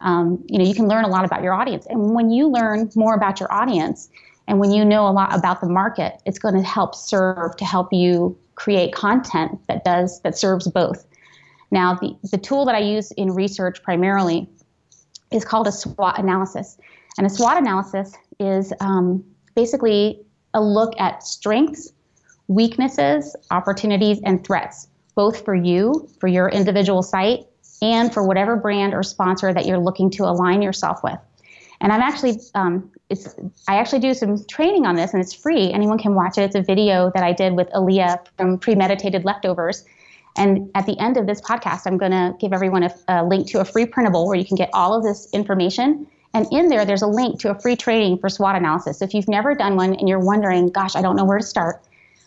Um, 0.01 0.45
you 0.49 0.59
know, 0.59 0.65
you 0.65 0.75
can 0.75 0.89
learn 0.89 1.05
a 1.05 1.09
lot 1.09 1.25
about 1.25 1.43
your 1.43 1.55
audience. 1.55 1.87
And 1.87 2.13
when 2.13 2.31
you 2.31 2.49
learn 2.49 2.91
more 2.97 3.15
about 3.15 3.39
your 3.39 3.53
audience, 3.53 4.11
and 4.47 4.59
when 4.59 4.73
you 4.73 4.85
know 4.85 5.09
a 5.09 5.11
lot 5.11 5.35
about 5.35 5.61
the 5.61 5.69
market, 5.69 6.21
it's 6.27 6.39
going 6.39 6.55
to 6.55 6.63
help 6.63 6.95
serve 6.95 7.57
to 7.57 7.65
help 7.65 7.93
you 7.93 8.37
create 8.55 8.95
content 8.95 9.59
that 9.69 9.85
does 9.85 10.21
that 10.21 10.37
serves 10.37 10.69
both. 10.69 11.07
Now, 11.71 11.95
the, 11.95 12.17
the 12.31 12.39
tool 12.39 12.65
that 12.67 12.75
I 12.75 12.81
use 12.81 13.11
in 13.13 13.33
research 13.33 13.83
primarily 13.83 14.49
is 15.33 15.45
called 15.45 15.67
a 15.67 15.73
SWOT 15.73 16.19
analysis. 16.19 16.79
And 17.19 17.27
a 17.27 17.31
SWOT 17.31 17.57
analysis 17.57 18.15
is 18.39 18.73
um, 18.81 19.25
basically 19.57 20.21
a 20.53 20.63
look 20.63 20.95
at 21.01 21.23
strengths, 21.23 21.93
weaknesses, 22.49 23.35
opportunities, 23.51 24.21
and 24.25 24.45
threats, 24.45 24.89
both 25.15 25.45
for 25.45 25.55
you, 25.55 26.09
for 26.21 26.29
your 26.29 26.49
individual 26.49 27.03
site, 27.03 27.47
and 27.83 28.13
for 28.13 28.23
whatever 28.27 28.57
brand 28.57 28.95
or 28.95 29.03
sponsor 29.03 29.53
that 29.53 29.67
you're 29.67 29.79
looking 29.79 30.11
to 30.11 30.25
align 30.25 30.63
yourself 30.63 31.03
with. 31.03 31.19
And 31.81 31.93
I'm 31.93 32.01
actually, 32.01 32.39
um, 32.55 32.91
it's, 33.19 33.35
I 33.69 33.77
actually 33.77 34.01
do 34.01 34.15
some 34.15 34.45
training 34.47 34.87
on 34.87 34.97
this, 34.97 35.13
and 35.13 35.23
it's 35.23 35.33
free. 35.33 35.73
Anyone 35.73 35.99
can 35.99 36.15
watch 36.15 36.39
it. 36.39 36.43
It's 36.43 36.55
a 36.55 36.63
video 36.63 37.11
that 37.15 37.23
I 37.23 37.33
did 37.33 37.55
with 37.55 37.69
Aaliyah 37.71 38.27
from 38.37 38.59
Premeditated 38.59 39.25
Leftovers. 39.25 39.85
And 40.37 40.71
at 40.75 40.87
the 40.87 40.99
end 40.99 41.17
of 41.17 41.27
this 41.27 41.41
podcast, 41.41 41.83
I'm 41.87 41.97
going 41.97 42.11
to 42.13 42.35
give 42.41 42.53
everyone 42.53 42.83
a, 42.83 42.95
a 43.09 43.25
link 43.25 43.47
to 43.49 43.61
a 43.61 43.65
free 43.65 43.87
printable 43.87 44.27
where 44.27 44.37
you 44.37 44.45
can 44.45 44.57
get 44.57 44.71
all 44.73 44.95
of 44.95 45.03
this 45.05 45.29
information 45.33 46.07
and 46.35 46.49
in 46.51 46.69
there, 46.69 46.85
there's 46.85 47.03
a 47.03 47.07
link 47.07 47.39
to 47.41 47.51
a 47.53 47.61
free 47.61 47.77
training 47.77 48.19
for 48.19 48.29
SWOT 48.29 48.57
analysis. 48.57 48.99
So 48.99 49.05
if 49.05 49.15
you've 49.15 49.29
never 49.29 49.55
done 49.55 49.77
one 49.77 49.95
and 49.95 50.09
you're 50.09 50.19
wondering, 50.19 50.69
gosh, 50.69 50.97
I 50.97 51.01
don't 51.01 51.15
know 51.15 51.25
where 51.25 51.39
to 51.39 51.45
start, 51.45 51.81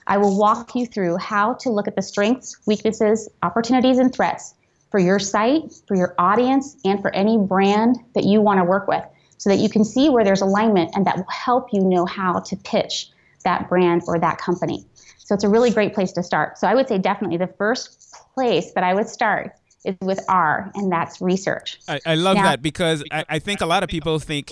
I 0.07 0.17
will 0.17 0.37
walk 0.37 0.73
you 0.75 0.85
through 0.85 1.17
how 1.17 1.55
to 1.55 1.69
look 1.69 1.89
at 1.89 1.97
the 1.97 2.01
strengths, 2.01 2.57
weaknesses, 2.65 3.27
opportunities, 3.43 3.97
and 3.97 4.15
threats 4.15 4.55
for 4.89 5.01
your 5.01 5.19
site, 5.19 5.73
for 5.85 5.97
your 5.97 6.15
audience, 6.17 6.77
and 6.85 7.01
for 7.01 7.13
any 7.13 7.37
brand 7.37 7.97
that 8.15 8.23
you 8.23 8.39
want 8.39 8.61
to 8.61 8.63
work 8.63 8.87
with 8.87 9.03
so 9.37 9.49
that 9.49 9.59
you 9.59 9.69
can 9.69 9.83
see 9.83 10.09
where 10.09 10.23
there's 10.23 10.41
alignment 10.41 10.91
and 10.95 11.05
that 11.05 11.17
will 11.17 11.25
help 11.29 11.71
you 11.71 11.81
know 11.81 12.05
how 12.05 12.39
to 12.39 12.55
pitch 12.57 13.09
that 13.43 13.69
brand 13.69 14.01
or 14.07 14.19
that 14.19 14.37
company. 14.37 14.85
So 15.19 15.35
it's 15.35 15.43
a 15.43 15.49
really 15.49 15.71
great 15.71 15.93
place 15.93 16.11
to 16.13 16.23
start. 16.23 16.57
So 16.57 16.67
I 16.67 16.75
would 16.75 16.87
say 16.87 16.97
definitely 16.97 17.37
the 17.37 17.47
first 17.47 18.15
place 18.33 18.71
that 18.73 18.83
I 18.83 18.93
would 18.93 19.07
start 19.07 19.53
is 19.85 19.95
with 20.01 20.19
R, 20.27 20.71
and 20.75 20.91
that's 20.91 21.21
research. 21.21 21.79
I, 21.87 21.99
I 22.05 22.15
love 22.15 22.37
now, 22.37 22.43
that 22.43 22.61
because 22.61 23.03
I, 23.11 23.25
I 23.29 23.39
think 23.39 23.61
a 23.61 23.65
lot 23.65 23.83
of 23.83 23.89
people 23.89 24.19
think, 24.19 24.51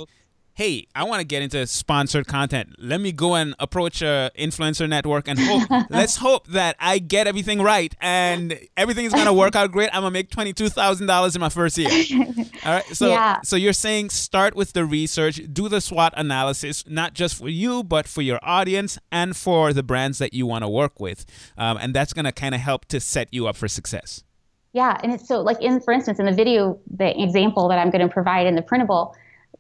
hey, 0.56 0.88
I 0.96 1.04
want 1.04 1.20
to 1.20 1.26
get 1.26 1.42
into 1.42 1.68
sponsored 1.68 2.28
content. 2.28 2.76
Let 2.80 3.02
me 3.02 3.12
go 3.12 3.36
and 3.36 3.56
approach 3.60 4.02
a 4.02 4.32
influencer 4.40 4.88
network 4.88 5.28
and 5.28 5.38
hope. 5.38 5.70
let's 5.90 6.16
hope 6.16 6.48
that 6.48 6.78
I 6.80 7.00
get 7.00 7.28
everything 7.28 7.62
right 7.62 7.94
and 8.00 8.58
everything 8.78 9.04
is 9.04 9.14
gonna 9.14 9.34
work 9.34 9.56
out 9.56 9.72
great. 9.74 9.90
I'm 9.94 10.02
gonna 10.02 10.12
make 10.12 10.32
twenty 10.32 10.54
two 10.54 10.70
thousand 10.70 11.08
dollars 11.08 11.36
in 11.36 11.42
my 11.42 11.50
first 11.50 11.78
year. 11.78 11.90
All 12.66 12.72
right. 12.72 12.86
So 12.86 13.10
yeah. 13.10 13.42
so 13.44 13.58
you're 13.58 13.74
saying 13.74 14.12
start 14.12 14.56
with 14.56 14.72
the 14.72 14.86
research, 14.86 15.42
do 15.52 15.68
the 15.68 15.82
SWOT 15.82 16.14
analysis, 16.16 16.86
not 16.88 17.14
just 17.14 17.36
for 17.36 17.50
you 17.50 17.84
but 17.84 18.08
for 18.08 18.22
your 18.22 18.40
audience 18.42 18.98
and 19.12 19.36
for 19.36 19.74
the 19.74 19.84
brands 19.84 20.20
that 20.20 20.34
you 20.34 20.46
want 20.46 20.64
to 20.64 20.70
work 20.70 21.02
with, 21.02 21.26
um, 21.58 21.78
and 21.78 21.94
that's 21.94 22.14
gonna 22.14 22.32
kind 22.32 22.56
of 22.56 22.62
help 22.62 22.86
to 22.86 23.02
set 23.02 23.28
you 23.34 23.48
up 23.48 23.58
for 23.58 23.68
success. 23.68 24.24
Yeah, 24.72 24.98
and 25.04 25.14
it's 25.14 25.28
so 25.28 25.42
like 25.42 25.62
in 25.62 25.82
for 25.82 25.94
instance 25.94 26.20
in 26.20 26.26
the 26.26 26.34
video, 26.34 26.80
the 26.90 27.22
example 27.22 27.68
that 27.70 27.78
I'm 27.78 27.90
going 27.92 28.06
to 28.06 28.14
provide 28.14 28.46
in 28.46 28.56
the 28.56 28.62
printable, 28.62 29.16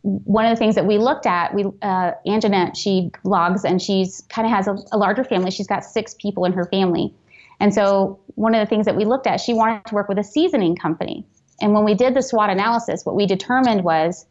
one 0.05 0.45
of 0.45 0.51
the 0.51 0.55
things 0.55 0.75
that 0.75 0.85
we 0.85 0.99
looked 0.99 1.25
at, 1.25 1.53
we 1.55 1.65
uh, 1.81 2.11
Anjanette, 2.27 2.77
she 2.77 3.09
blogs 3.25 3.63
and 3.63 3.81
she's 3.81 4.21
kind 4.29 4.45
of 4.45 4.53
has 4.53 4.67
a, 4.67 4.77
a 4.91 4.97
larger 4.97 5.23
family. 5.23 5.49
She's 5.49 5.65
got 5.65 5.83
six 5.83 6.13
people 6.13 6.45
in 6.45 6.53
her 6.53 6.65
family, 6.65 7.11
and 7.59 7.73
so 7.73 8.19
one 8.35 8.53
of 8.53 8.59
the 8.59 8.69
things 8.69 8.85
that 8.85 8.95
we 8.95 9.05
looked 9.05 9.27
at, 9.27 9.41
she 9.41 9.53
wanted 9.53 9.83
to 9.85 9.95
work 9.95 10.07
with 10.07 10.19
a 10.19 10.23
seasoning 10.23 10.75
company. 10.75 11.25
And 11.61 11.73
when 11.73 11.85
we 11.85 11.93
did 11.93 12.13
the 12.13 12.21
SWOT 12.21 12.49
analysis, 12.49 13.05
what 13.05 13.15
we 13.15 13.25
determined 13.25 13.83
was, 13.83 14.25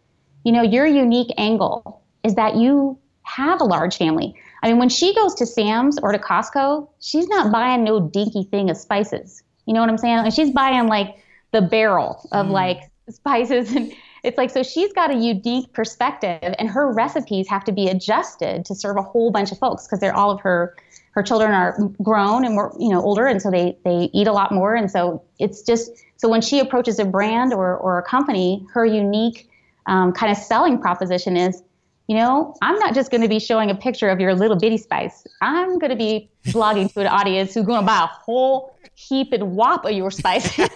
you 0.44 0.52
know, 0.52 0.62
your 0.62 0.86
unique 0.86 1.32
angle 1.38 2.02
is 2.22 2.34
that 2.34 2.56
you 2.56 2.98
have 3.22 3.60
a 3.60 3.64
large 3.64 3.96
family. 3.96 4.34
I 4.62 4.68
mean, 4.68 4.78
when 4.78 4.90
she 4.90 5.14
goes 5.14 5.34
to 5.36 5.46
Sam's 5.46 5.98
or 5.98 6.12
to 6.12 6.18
Costco, 6.18 6.88
she's 7.00 7.26
not 7.28 7.50
buying 7.50 7.82
no 7.82 8.00
dinky 8.00 8.44
thing 8.44 8.70
of 8.70 8.76
spices. 8.76 9.42
You 9.66 9.72
know 9.74 9.80
what 9.80 9.88
I'm 9.88 9.98
saying? 9.98 10.18
And 10.18 10.34
she's 10.34 10.50
buying 10.50 10.86
like 10.86 11.16
the 11.52 11.62
barrel 11.62 12.28
of 12.32 12.46
mm. 12.46 12.50
like 12.50 12.90
spices 13.08 13.74
and 13.74 13.92
it's 14.24 14.38
like 14.38 14.50
so 14.50 14.62
she's 14.62 14.92
got 14.92 15.10
a 15.10 15.14
unique 15.14 15.72
perspective 15.72 16.54
and 16.58 16.68
her 16.68 16.90
recipes 16.90 17.46
have 17.48 17.62
to 17.64 17.72
be 17.72 17.88
adjusted 17.88 18.64
to 18.64 18.74
serve 18.74 18.96
a 18.96 19.02
whole 19.02 19.30
bunch 19.30 19.52
of 19.52 19.58
folks 19.58 19.86
because 19.86 20.00
they're 20.00 20.16
all 20.16 20.30
of 20.30 20.40
her 20.40 20.74
her 21.14 21.22
children 21.22 21.52
are 21.52 21.78
grown 22.02 22.44
and 22.44 22.54
more 22.54 22.74
you 22.78 22.88
know 22.88 23.00
older. 23.00 23.26
And 23.26 23.40
so 23.40 23.50
they 23.50 23.76
they 23.84 24.10
eat 24.12 24.26
a 24.26 24.32
lot 24.32 24.52
more. 24.52 24.74
And 24.74 24.90
so 24.90 25.22
it's 25.38 25.62
just 25.62 25.90
so 26.16 26.28
when 26.28 26.40
she 26.40 26.58
approaches 26.58 26.98
a 26.98 27.04
brand 27.04 27.52
or 27.52 27.76
or 27.76 27.98
a 27.98 28.02
company 28.02 28.66
her 28.72 28.84
unique 28.84 29.48
um, 29.86 30.12
kind 30.12 30.32
of 30.32 30.38
selling 30.38 30.80
proposition 30.80 31.36
is 31.36 31.62
you 32.08 32.16
know, 32.16 32.54
I'm 32.60 32.78
not 32.78 32.94
just 32.94 33.10
going 33.10 33.22
to 33.22 33.28
be 33.28 33.38
showing 33.38 33.70
a 33.70 33.74
picture 33.74 34.08
of 34.08 34.20
your 34.20 34.34
little 34.34 34.58
bitty 34.58 34.76
spice. 34.76 35.26
I'm 35.40 35.78
going 35.78 35.90
to 35.90 35.96
be 35.96 36.28
blogging 36.46 36.92
to 36.92 37.00
an 37.00 37.06
audience 37.06 37.54
who's 37.54 37.64
going 37.64 37.80
to 37.80 37.86
buy 37.86 38.04
a 38.04 38.06
whole 38.06 38.74
heap 38.94 39.32
and 39.32 39.56
whop 39.56 39.84
of 39.84 39.92
your 39.92 40.10
spice. 40.10 40.54
so, 40.54 40.66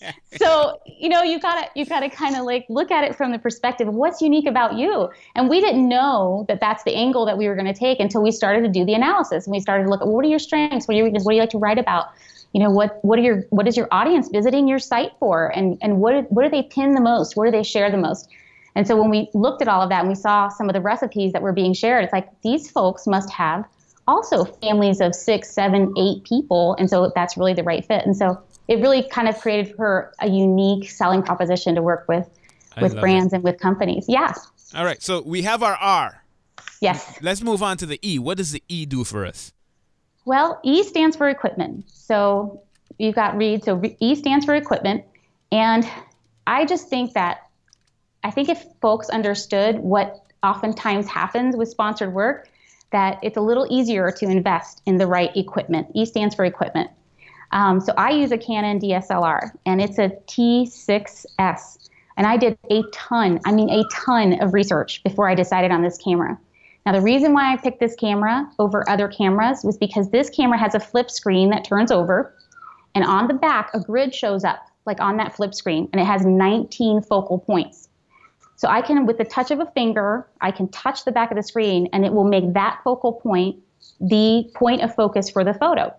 so, 0.36 0.80
you 0.86 1.08
know, 1.08 1.22
you 1.22 1.40
gotta 1.40 1.68
you 1.74 1.84
gotta 1.84 2.08
kind 2.08 2.36
of 2.36 2.44
like 2.44 2.64
look 2.68 2.90
at 2.90 3.04
it 3.04 3.16
from 3.16 3.32
the 3.32 3.38
perspective 3.38 3.88
of 3.88 3.94
what's 3.94 4.20
unique 4.22 4.46
about 4.46 4.74
you. 4.74 5.10
And 5.34 5.48
we 5.48 5.60
didn't 5.60 5.88
know 5.88 6.44
that 6.48 6.60
that's 6.60 6.84
the 6.84 6.94
angle 6.94 7.26
that 7.26 7.36
we 7.36 7.48
were 7.48 7.54
going 7.54 7.66
to 7.66 7.78
take 7.78 8.00
until 8.00 8.22
we 8.22 8.30
started 8.30 8.62
to 8.62 8.68
do 8.68 8.84
the 8.84 8.94
analysis 8.94 9.46
and 9.46 9.52
we 9.52 9.60
started 9.60 9.84
to 9.84 9.90
look 9.90 10.00
at 10.00 10.06
what 10.06 10.24
are 10.24 10.28
your 10.28 10.38
strengths, 10.38 10.86
what 10.86 10.94
are 10.94 10.98
your 10.98 11.04
weaknesses, 11.04 11.26
what 11.26 11.32
do 11.32 11.36
you 11.36 11.42
like 11.42 11.50
to 11.50 11.58
write 11.58 11.78
about. 11.78 12.10
You 12.52 12.60
know 12.60 12.70
what? 12.70 12.98
What 13.02 13.18
are 13.18 13.22
your 13.22 13.44
what 13.50 13.68
is 13.68 13.76
your 13.76 13.88
audience 13.92 14.28
visiting 14.28 14.66
your 14.66 14.80
site 14.80 15.12
for, 15.20 15.48
and 15.56 15.78
and 15.82 15.98
what 16.00 16.30
what 16.32 16.42
do 16.44 16.48
they 16.48 16.62
pin 16.62 16.94
the 16.94 17.00
most? 17.00 17.36
What 17.36 17.44
do 17.44 17.50
they 17.50 17.62
share 17.62 17.90
the 17.90 17.96
most? 17.96 18.28
And 18.74 18.86
so 18.86 19.00
when 19.00 19.10
we 19.10 19.28
looked 19.34 19.62
at 19.62 19.68
all 19.68 19.82
of 19.82 19.88
that 19.90 20.00
and 20.00 20.08
we 20.08 20.14
saw 20.14 20.48
some 20.48 20.68
of 20.68 20.74
the 20.74 20.80
recipes 20.80 21.32
that 21.32 21.42
were 21.42 21.52
being 21.52 21.72
shared, 21.72 22.04
it's 22.04 22.12
like 22.12 22.28
these 22.42 22.70
folks 22.70 23.06
must 23.06 23.30
have 23.30 23.64
also 24.06 24.44
families 24.44 25.00
of 25.00 25.14
six, 25.14 25.50
seven, 25.50 25.94
eight 25.96 26.24
people. 26.24 26.74
And 26.78 26.88
so 26.88 27.12
that's 27.14 27.36
really 27.36 27.54
the 27.54 27.62
right 27.62 27.84
fit. 27.84 28.04
And 28.04 28.16
so 28.16 28.40
it 28.68 28.80
really 28.80 29.02
kind 29.02 29.28
of 29.28 29.38
created 29.40 29.74
her 29.78 30.12
a 30.20 30.28
unique 30.28 30.90
selling 30.90 31.22
proposition 31.22 31.74
to 31.74 31.82
work 31.82 32.06
with 32.08 32.28
with 32.80 32.98
brands 32.98 33.32
it. 33.32 33.36
and 33.36 33.44
with 33.44 33.58
companies. 33.58 34.04
Yeah. 34.08 34.32
All 34.74 34.84
right. 34.84 35.02
So 35.02 35.22
we 35.22 35.42
have 35.42 35.62
our 35.62 35.74
R. 35.74 36.24
Yes. 36.80 37.18
Let's 37.20 37.42
move 37.42 37.62
on 37.62 37.76
to 37.78 37.86
the 37.86 37.98
E. 38.02 38.18
What 38.18 38.38
does 38.38 38.52
the 38.52 38.62
E 38.68 38.86
do 38.86 39.04
for 39.04 39.26
us? 39.26 39.52
Well, 40.24 40.60
E 40.64 40.82
stands 40.84 41.16
for 41.16 41.28
equipment. 41.28 41.84
So 41.88 42.62
you've 42.98 43.14
got 43.14 43.36
read. 43.36 43.64
So 43.64 43.82
E 43.98 44.14
stands 44.14 44.44
for 44.44 44.54
equipment. 44.54 45.04
And 45.52 45.86
I 46.46 46.64
just 46.64 46.88
think 46.88 47.14
that 47.14 47.49
I 48.22 48.30
think 48.30 48.48
if 48.48 48.64
folks 48.80 49.08
understood 49.08 49.78
what 49.78 50.24
oftentimes 50.42 51.08
happens 51.08 51.56
with 51.56 51.68
sponsored 51.68 52.12
work, 52.12 52.48
that 52.92 53.18
it's 53.22 53.36
a 53.36 53.40
little 53.40 53.66
easier 53.70 54.10
to 54.10 54.26
invest 54.26 54.82
in 54.86 54.98
the 54.98 55.06
right 55.06 55.34
equipment. 55.36 55.88
E 55.94 56.04
stands 56.04 56.34
for 56.34 56.44
equipment. 56.44 56.90
Um, 57.52 57.80
so 57.80 57.92
I 57.96 58.10
use 58.10 58.32
a 58.32 58.38
Canon 58.38 58.78
DSLR, 58.80 59.50
and 59.66 59.80
it's 59.80 59.98
a 59.98 60.10
T6S. 60.26 61.88
And 62.16 62.26
I 62.26 62.36
did 62.36 62.58
a 62.70 62.82
ton, 62.92 63.40
I 63.44 63.52
mean, 63.52 63.70
a 63.70 63.84
ton 63.92 64.40
of 64.42 64.52
research 64.52 65.02
before 65.02 65.28
I 65.28 65.34
decided 65.34 65.70
on 65.70 65.82
this 65.82 65.98
camera. 65.98 66.38
Now, 66.86 66.92
the 66.92 67.00
reason 67.00 67.32
why 67.32 67.52
I 67.52 67.56
picked 67.56 67.80
this 67.80 67.94
camera 67.94 68.50
over 68.58 68.88
other 68.88 69.08
cameras 69.08 69.62
was 69.64 69.76
because 69.76 70.10
this 70.10 70.30
camera 70.30 70.58
has 70.58 70.74
a 70.74 70.80
flip 70.80 71.10
screen 71.10 71.50
that 71.50 71.64
turns 71.64 71.90
over, 71.90 72.34
and 72.94 73.04
on 73.04 73.28
the 73.28 73.34
back, 73.34 73.70
a 73.74 73.80
grid 73.80 74.14
shows 74.14 74.44
up, 74.44 74.66
like 74.86 75.00
on 75.00 75.16
that 75.18 75.34
flip 75.34 75.54
screen, 75.54 75.88
and 75.92 76.00
it 76.00 76.06
has 76.06 76.24
19 76.24 77.02
focal 77.02 77.38
points. 77.38 77.89
So 78.60 78.68
I 78.68 78.82
can, 78.82 79.06
with 79.06 79.16
the 79.16 79.24
touch 79.24 79.50
of 79.50 79.58
a 79.58 79.64
finger, 79.72 80.28
I 80.42 80.50
can 80.50 80.68
touch 80.68 81.06
the 81.06 81.12
back 81.12 81.30
of 81.30 81.38
the 81.38 81.42
screen 81.42 81.88
and 81.94 82.04
it 82.04 82.12
will 82.12 82.28
make 82.28 82.52
that 82.52 82.78
focal 82.84 83.14
point 83.14 83.56
the 84.02 84.50
point 84.54 84.82
of 84.82 84.94
focus 84.94 85.30
for 85.30 85.44
the 85.44 85.54
photo. 85.54 85.94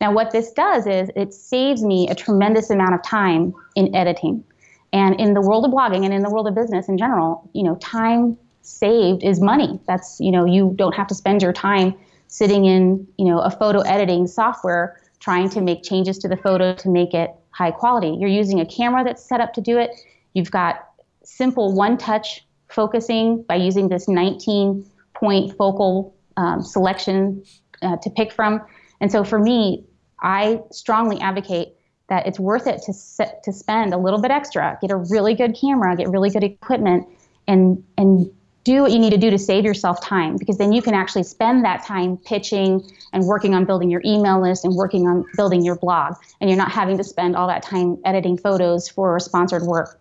Now, 0.00 0.14
what 0.14 0.30
this 0.30 0.50
does 0.52 0.86
is 0.86 1.10
it 1.14 1.34
saves 1.34 1.84
me 1.84 2.08
a 2.08 2.14
tremendous 2.14 2.70
amount 2.70 2.94
of 2.94 3.02
time 3.02 3.52
in 3.74 3.94
editing. 3.94 4.42
And 4.90 5.20
in 5.20 5.34
the 5.34 5.42
world 5.42 5.66
of 5.66 5.70
blogging 5.70 6.06
and 6.06 6.14
in 6.14 6.22
the 6.22 6.30
world 6.30 6.48
of 6.48 6.54
business 6.54 6.88
in 6.88 6.96
general, 6.96 7.46
you 7.52 7.62
know, 7.62 7.74
time 7.74 8.38
saved 8.62 9.22
is 9.22 9.38
money. 9.38 9.78
That's, 9.86 10.18
you 10.18 10.30
know, 10.30 10.46
you 10.46 10.72
don't 10.76 10.94
have 10.94 11.08
to 11.08 11.14
spend 11.14 11.42
your 11.42 11.52
time 11.52 11.94
sitting 12.28 12.64
in, 12.64 13.06
you 13.18 13.26
know, 13.26 13.40
a 13.40 13.50
photo 13.50 13.80
editing 13.80 14.26
software 14.26 14.98
trying 15.20 15.50
to 15.50 15.60
make 15.60 15.82
changes 15.82 16.16
to 16.20 16.28
the 16.28 16.38
photo 16.38 16.72
to 16.72 16.88
make 16.88 17.12
it 17.12 17.34
high 17.50 17.70
quality. 17.70 18.16
You're 18.18 18.30
using 18.30 18.60
a 18.60 18.66
camera 18.66 19.04
that's 19.04 19.22
set 19.22 19.42
up 19.42 19.52
to 19.52 19.60
do 19.60 19.76
it. 19.76 19.90
You've 20.32 20.50
got 20.50 20.87
simple 21.28 21.74
one 21.74 21.98
touch 21.98 22.46
focusing 22.68 23.42
by 23.42 23.54
using 23.54 23.88
this 23.88 24.08
19 24.08 24.84
point 25.14 25.56
focal 25.56 26.16
um, 26.36 26.62
selection 26.62 27.44
uh, 27.82 27.96
to 27.98 28.10
pick 28.10 28.32
from. 28.32 28.60
And 29.00 29.12
so 29.12 29.24
for 29.24 29.38
me, 29.38 29.84
I 30.20 30.60
strongly 30.72 31.20
advocate 31.20 31.74
that 32.08 32.26
it's 32.26 32.40
worth 32.40 32.66
it 32.66 32.82
to 32.82 32.92
set, 32.92 33.42
to 33.44 33.52
spend 33.52 33.92
a 33.92 33.98
little 33.98 34.20
bit 34.20 34.30
extra, 34.30 34.78
get 34.80 34.90
a 34.90 34.96
really 34.96 35.34
good 35.34 35.56
camera, 35.60 35.94
get 35.96 36.08
really 36.08 36.30
good 36.30 36.44
equipment, 36.44 37.06
and 37.46 37.84
and 37.96 38.30
do 38.64 38.82
what 38.82 38.92
you 38.92 38.98
need 38.98 39.10
to 39.10 39.18
do 39.18 39.30
to 39.30 39.38
save 39.38 39.64
yourself 39.64 40.02
time 40.02 40.36
because 40.36 40.58
then 40.58 40.72
you 40.72 40.82
can 40.82 40.92
actually 40.92 41.22
spend 41.22 41.64
that 41.64 41.84
time 41.84 42.16
pitching 42.18 42.82
and 43.12 43.24
working 43.24 43.54
on 43.54 43.64
building 43.64 43.90
your 43.90 44.02
email 44.04 44.42
list 44.42 44.64
and 44.64 44.74
working 44.74 45.06
on 45.06 45.24
building 45.36 45.64
your 45.64 45.76
blog 45.76 46.14
and 46.40 46.50
you're 46.50 46.58
not 46.58 46.70
having 46.70 46.98
to 46.98 47.04
spend 47.04 47.34
all 47.34 47.46
that 47.46 47.62
time 47.62 47.96
editing 48.04 48.36
photos 48.36 48.88
for 48.88 49.18
sponsored 49.20 49.62
work 49.62 50.00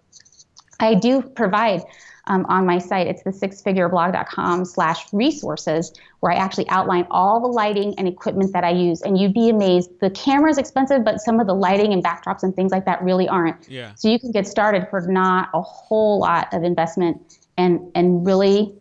i 0.80 0.94
do 0.94 1.22
provide 1.22 1.82
um, 2.30 2.46
on 2.50 2.66
my 2.66 2.78
site 2.78 3.08
it's 3.08 3.24
the 3.24 3.30
sixfigureblog.com 3.30 4.66
slash 4.66 5.06
resources 5.14 5.94
where 6.20 6.32
i 6.32 6.36
actually 6.36 6.68
outline 6.70 7.08
all 7.10 7.40
the 7.40 7.48
lighting 7.48 7.94
and 7.98 8.08
equipment 8.08 8.52
that 8.54 8.64
i 8.64 8.70
use 8.70 9.02
and 9.02 9.18
you'd 9.18 9.34
be 9.34 9.50
amazed 9.50 9.90
the 10.02 10.10
camera 10.10 10.50
is 10.50 10.58
expensive 10.58 11.04
but 11.06 11.20
some 11.20 11.40
of 11.40 11.48
the 11.48 11.54
lighting 11.54 11.94
and 11.94 12.04
backdrops 12.04 12.44
and 12.44 12.56
things 12.56 12.72
like 12.72 12.86
that 12.86 13.02
really 13.02 13.28
aren't 13.28 13.70
yeah. 13.70 13.94
so 13.96 14.10
you 14.10 14.20
can 14.20 14.32
get 14.32 14.46
started 14.48 14.88
for 14.90 15.02
not 15.02 15.50
a 15.54 15.62
whole 15.62 16.20
lot 16.20 16.54
of 16.54 16.64
investment 16.64 17.38
and 17.58 17.80
and 17.96 18.26
really 18.26 18.74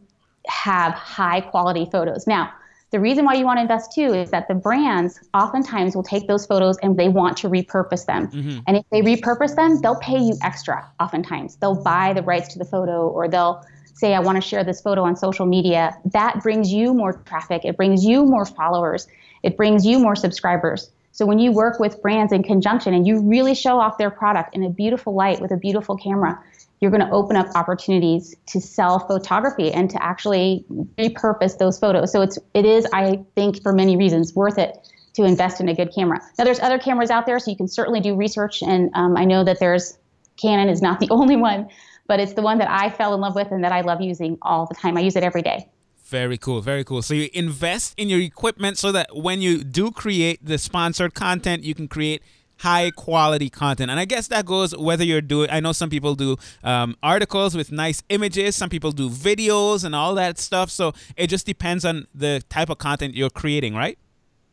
have 0.49 0.93
high 0.93 1.41
quality 1.41 1.89
photos. 1.91 2.27
Now, 2.27 2.53
the 2.97 3.01
reason 3.01 3.27
why 3.27 3.35
you 3.35 3.45
want 3.45 3.59
to 3.59 3.61
invest 3.61 3.93
too 3.93 4.15
is 4.15 4.31
that 4.31 4.49
the 4.49 4.55
brands 4.55 5.21
oftentimes 5.35 5.95
will 5.95 6.03
take 6.03 6.27
those 6.29 6.47
photos 6.47 6.79
and 6.79 6.97
they 6.97 7.11
want 7.11 7.37
to 7.37 7.47
repurpose 7.47 8.07
them. 8.07 8.29
Mm-hmm. 8.29 8.61
And 8.67 8.79
if 8.79 8.85
they 8.91 9.03
repurpose 9.03 9.55
them, 9.55 9.83
they'll 9.83 10.01
pay 10.01 10.19
you 10.19 10.33
extra 10.43 10.91
oftentimes. 10.99 11.57
They'll 11.57 11.83
buy 11.83 12.15
the 12.15 12.23
rights 12.23 12.49
to 12.55 12.59
the 12.59 12.65
photo 12.65 13.07
or 13.07 13.29
they'll 13.29 13.63
say, 13.93 14.15
I 14.15 14.21
want 14.21 14.37
to 14.37 14.41
share 14.41 14.65
this 14.65 14.81
photo 14.81 15.03
on 15.03 15.15
social 15.15 15.45
media. 15.45 15.95
That 16.07 16.43
brings 16.43 16.73
you 16.73 16.95
more 16.95 17.13
traffic, 17.27 17.67
it 17.67 17.77
brings 17.77 18.03
you 18.03 18.25
more 18.25 18.47
followers, 18.47 19.07
it 19.43 19.59
brings 19.59 19.85
you 19.85 19.99
more 19.99 20.17
subscribers. 20.17 20.91
So 21.13 21.27
when 21.27 21.39
you 21.39 21.53
work 21.53 21.79
with 21.79 22.01
brands 22.01 22.33
in 22.33 22.45
conjunction 22.45 22.95
and 22.95 23.07
you 23.07 23.21
really 23.21 23.55
show 23.55 23.79
off 23.79 23.99
their 23.99 24.11
product 24.11 24.55
in 24.55 24.65
a 24.65 24.71
beautiful 24.71 25.15
light 25.15 25.43
with 25.43 25.51
a 25.51 25.59
beautiful 25.59 25.99
camera, 25.99 26.43
you're 26.81 26.91
going 26.91 27.05
to 27.05 27.11
open 27.11 27.37
up 27.37 27.47
opportunities 27.55 28.35
to 28.47 28.61
sell 28.61 28.99
photography 28.99 29.73
and 29.73 29.89
to 29.91 30.03
actually 30.03 30.65
repurpose 30.99 31.59
those 31.59 31.79
photos. 31.79 32.13
So 32.13 32.23
it's 32.23 32.39
it 32.55 32.65
is 32.65 32.87
I 32.93 33.25
think 33.35 33.63
for 33.63 33.73
many 33.73 33.97
reasons 33.97 34.35
worth 34.35 34.59
it 34.59 34.77
to 35.15 35.25
invest 35.25 35.61
in 35.61 35.69
a 35.69 35.75
good 35.75 35.93
camera. 35.95 36.21
Now 36.39 36.45
there's 36.45 36.61
other 36.61 36.79
cameras 36.79 37.11
out 37.11 37.27
there, 37.27 37.39
so 37.39 37.51
you 37.51 37.57
can 37.57 37.69
certainly 37.69 38.01
do 38.01 38.15
research. 38.15 38.63
And 38.63 38.91
um, 38.95 39.17
I 39.17 39.25
know 39.25 39.45
that 39.45 39.59
there's 39.59 39.97
Canon 40.41 40.69
is 40.69 40.83
not 40.83 41.01
the 41.01 41.09
only 41.11 41.37
one, 41.37 41.69
but 42.07 42.21
it's 42.21 42.35
the 42.35 42.43
one 42.43 42.59
that 42.59 42.71
I 42.71 42.91
fell 42.91 43.15
in 43.15 43.21
love 43.21 43.35
with 43.35 43.51
and 43.51 43.65
that 43.65 43.73
I 43.73 43.81
love 43.81 44.01
using 44.01 44.39
all 44.43 44.67
the 44.67 44.75
time. 44.75 44.97
I 44.97 45.01
use 45.01 45.17
it 45.17 45.23
every 45.23 45.43
day. 45.43 45.69
Very 46.05 46.39
cool, 46.39 46.61
very 46.61 46.85
cool. 46.85 47.03
So 47.03 47.15
you 47.15 47.29
invest 47.35 47.95
in 47.97 48.09
your 48.09 48.21
equipment 48.21 48.79
so 48.79 48.93
that 48.93 49.17
when 49.17 49.41
you 49.41 49.65
do 49.65 49.91
create 49.91 50.39
the 50.45 50.57
sponsored 50.57 51.15
content, 51.15 51.65
you 51.65 51.75
can 51.75 51.89
create 51.89 52.23
high 52.59 52.91
quality 52.91 53.51
content. 53.51 53.91
And 53.91 54.01
I 54.01 54.05
guess 54.05 54.29
that 54.29 54.47
goes 54.47 54.77
whether 54.77 55.05
you're 55.05 55.21
doing, 55.21 55.51
I 55.51 55.61
know 55.61 55.73
some 55.73 55.91
people 55.91 56.15
do 56.15 56.37
um, 56.65 56.97
articles 57.03 57.57
with 57.57 57.73
nice 57.73 58.03
images, 58.09 58.57
some 58.57 58.71
people 58.71 58.93
do 58.93 59.09
videos 59.11 59.85
and 59.85 59.95
all 59.95 60.15
that 60.15 60.39
stuff. 60.39 60.71
So 60.71 60.93
it 61.17 61.29
just 61.29 61.47
depends 61.47 61.85
on 61.85 62.07
the 62.15 62.43
type 62.49 62.71
of 62.71 62.79
content 62.79 63.15
you're 63.15 63.31
creating, 63.31 63.75
right? 63.75 63.99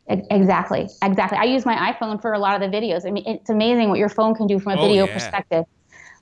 Exactly, 0.06 0.86
exactly. 1.02 1.38
I 1.38 1.44
use 1.44 1.64
my 1.64 1.92
iPhone 1.92 2.20
for 2.20 2.34
a 2.34 2.38
lot 2.38 2.60
of 2.60 2.70
the 2.70 2.76
videos. 2.76 3.06
I 3.06 3.10
mean, 3.10 3.24
it's 3.26 3.48
amazing 3.48 3.88
what 3.88 3.98
your 3.98 4.10
phone 4.10 4.34
can 4.34 4.46
do 4.46 4.58
from 4.58 4.72
a 4.72 4.80
oh, 4.80 4.86
video 4.86 5.06
yeah. 5.06 5.14
perspective. 5.14 5.64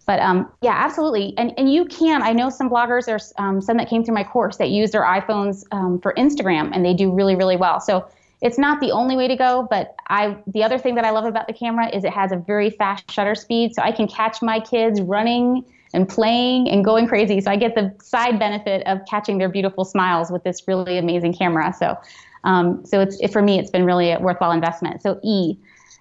But 0.06 0.20
um, 0.20 0.52
yeah, 0.62 0.74
absolutely. 0.76 1.34
And 1.36 1.52
and 1.56 1.72
you 1.72 1.84
can. 1.86 2.22
I 2.22 2.32
know 2.32 2.48
some 2.48 2.68
bloggers. 2.68 3.06
There's 3.06 3.32
um, 3.38 3.60
some 3.60 3.76
that 3.76 3.88
came 3.88 4.04
through 4.04 4.14
my 4.14 4.24
course 4.24 4.56
that 4.56 4.70
use 4.70 4.90
their 4.90 5.02
iPhones 5.02 5.64
um, 5.72 6.00
for 6.00 6.12
Instagram, 6.14 6.70
and 6.72 6.84
they 6.84 6.94
do 6.94 7.12
really 7.12 7.36
really 7.36 7.56
well. 7.56 7.80
So 7.80 8.08
it's 8.42 8.58
not 8.58 8.80
the 8.80 8.90
only 8.90 9.16
way 9.16 9.28
to 9.28 9.36
go, 9.36 9.66
but 9.70 9.94
I 10.08 10.36
the 10.48 10.64
other 10.64 10.76
thing 10.76 10.96
that 10.96 11.04
I 11.04 11.10
love 11.10 11.24
about 11.24 11.46
the 11.46 11.52
camera 11.52 11.88
is 11.88 12.04
it 12.04 12.12
has 12.12 12.32
a 12.32 12.36
very 12.36 12.70
fast 12.70 13.10
shutter 13.10 13.36
speed, 13.36 13.74
so 13.74 13.82
I 13.82 13.92
can 13.92 14.08
catch 14.08 14.42
my 14.42 14.58
kids 14.60 15.00
running 15.00 15.64
and 15.94 16.08
playing 16.08 16.68
and 16.68 16.84
going 16.84 17.06
crazy. 17.06 17.40
So 17.40 17.50
I 17.50 17.56
get 17.56 17.74
the 17.74 17.94
side 18.02 18.38
benefit 18.38 18.84
of 18.86 18.98
catching 19.08 19.38
their 19.38 19.48
beautiful 19.48 19.84
smiles 19.84 20.30
with 20.30 20.42
this 20.42 20.66
really 20.66 20.98
amazing 20.98 21.34
camera. 21.34 21.72
So 21.72 21.96
um, 22.44 22.84
so 22.84 23.00
it's 23.00 23.16
it, 23.20 23.32
for 23.32 23.42
me, 23.42 23.60
it's 23.60 23.70
been 23.70 23.84
really 23.84 24.10
a 24.10 24.18
worthwhile 24.18 24.52
investment. 24.52 25.02
So 25.02 25.20
E. 25.22 25.56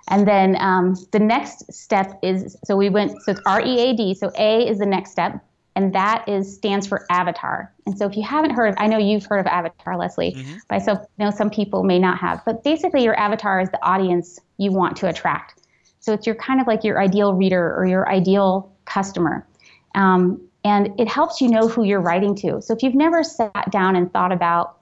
And 0.08 0.28
then 0.28 0.58
um, 0.60 0.96
the 1.12 1.20
next 1.20 1.72
step 1.72 2.18
is 2.24 2.58
so 2.66 2.76
we 2.76 2.90
went 2.90 3.22
so 3.22 3.34
it's 3.34 3.42
R 3.46 3.62
E 3.62 3.80
A 3.80 3.94
D. 3.94 4.16
So 4.16 4.32
A 4.36 4.68
is 4.68 4.80
the 4.80 4.86
next 4.88 5.12
step 5.12 5.40
and 5.76 5.94
that 5.94 6.28
is 6.28 6.54
stands 6.54 6.86
for 6.86 7.06
avatar. 7.10 7.72
And 7.86 7.98
so 7.98 8.06
if 8.06 8.18
you 8.18 8.24
haven't 8.24 8.52
heard 8.52 8.68
of, 8.68 8.76
I 8.78 8.88
know 8.88 8.98
you've 8.98 9.26
heard 9.26 9.40
of 9.40 9.48
avatar, 9.48 9.98
Leslie, 9.98 10.34
mm-hmm. 10.34 10.58
but 10.68 10.88
I 10.88 10.98
know 11.18 11.32
some 11.32 11.50
people 11.50 11.84
may 11.84 12.00
not 12.00 12.18
have. 12.20 12.42
But 12.46 12.64
basically, 12.64 13.04
your 13.04 13.18
avatar 13.18 13.62
is 13.62 13.70
the 13.70 13.84
audience 13.84 14.40
you 14.58 14.72
want 14.72 14.98
to 14.98 15.08
attract. 15.08 15.62
So 16.00 16.14
it's 16.14 16.26
your 16.26 16.36
kind 16.36 16.60
of 16.60 16.68
like 16.68 16.84
your 16.84 17.00
ideal 17.00 17.34
reader 17.34 17.76
or 17.76 17.86
your 17.86 18.10
ideal 18.10 18.72
customer, 18.86 19.48
um, 19.96 20.42
and 20.64 21.00
it 21.00 21.08
helps 21.08 21.42
you 21.42 21.50
know 21.50 21.68
who 21.68 21.84
you're 21.84 22.02
writing 22.02 22.36
to. 22.36 22.62
So 22.62 22.74
if 22.74 22.84
you've 22.84 22.96
never 22.96 23.24
sat 23.24 23.72
down 23.72 23.96
and 23.96 24.12
thought 24.12 24.32
about 24.32 24.78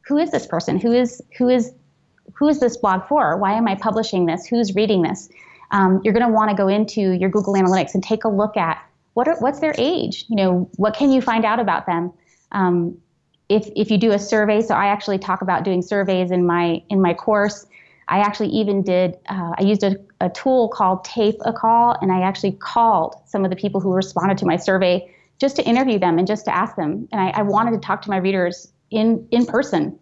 who 0.00 0.18
is 0.18 0.30
this 0.30 0.46
person, 0.46 0.80
who 0.80 0.92
is 0.92 1.22
who 1.38 1.48
is 1.48 1.72
who 2.34 2.48
is 2.48 2.58
this 2.58 2.76
blog 2.76 3.06
for? 3.06 3.36
Why 3.36 3.52
am 3.52 3.68
I 3.68 3.76
publishing 3.76 4.26
this? 4.26 4.46
Who's 4.46 4.74
reading 4.74 5.02
this? 5.02 5.28
Um, 5.70 6.00
you're 6.04 6.14
going 6.14 6.26
to 6.26 6.32
want 6.32 6.50
to 6.50 6.56
go 6.56 6.68
into 6.68 7.12
your 7.12 7.30
Google 7.30 7.54
Analytics 7.54 7.94
and 7.94 8.02
take 8.02 8.24
a 8.24 8.28
look 8.28 8.56
at 8.56 8.82
what 9.14 9.26
are, 9.28 9.36
what's 9.38 9.60
their 9.60 9.74
age? 9.78 10.26
You 10.28 10.36
know, 10.36 10.70
what 10.76 10.94
can 10.94 11.10
you 11.10 11.20
find 11.20 11.44
out 11.44 11.58
about 11.58 11.86
them? 11.86 12.12
Um, 12.52 12.98
if 13.48 13.68
if 13.76 13.90
you 13.90 13.98
do 13.98 14.12
a 14.12 14.18
survey, 14.18 14.60
so 14.60 14.74
I 14.74 14.86
actually 14.86 15.18
talk 15.18 15.42
about 15.42 15.64
doing 15.64 15.82
surveys 15.82 16.30
in 16.30 16.46
my 16.46 16.82
in 16.90 17.00
my 17.00 17.14
course. 17.14 17.66
I 18.08 18.18
actually 18.18 18.48
even 18.48 18.82
did. 18.82 19.16
Uh, 19.28 19.52
I 19.58 19.62
used 19.62 19.82
a, 19.82 19.96
a 20.20 20.28
tool 20.28 20.68
called 20.68 21.04
TapeACall, 21.06 21.98
and 22.02 22.12
I 22.12 22.20
actually 22.20 22.52
called 22.52 23.16
some 23.26 23.44
of 23.44 23.50
the 23.50 23.56
people 23.56 23.80
who 23.80 23.92
responded 23.92 24.38
to 24.38 24.46
my 24.46 24.56
survey 24.56 25.10
just 25.38 25.56
to 25.56 25.64
interview 25.64 25.98
them 25.98 26.18
and 26.18 26.26
just 26.26 26.44
to 26.44 26.54
ask 26.54 26.76
them. 26.76 27.08
And 27.12 27.20
I, 27.20 27.30
I 27.30 27.42
wanted 27.42 27.72
to 27.72 27.78
talk 27.78 28.02
to 28.02 28.10
my 28.10 28.18
readers 28.18 28.72
in 28.90 29.26
in 29.30 29.46
person 29.46 29.98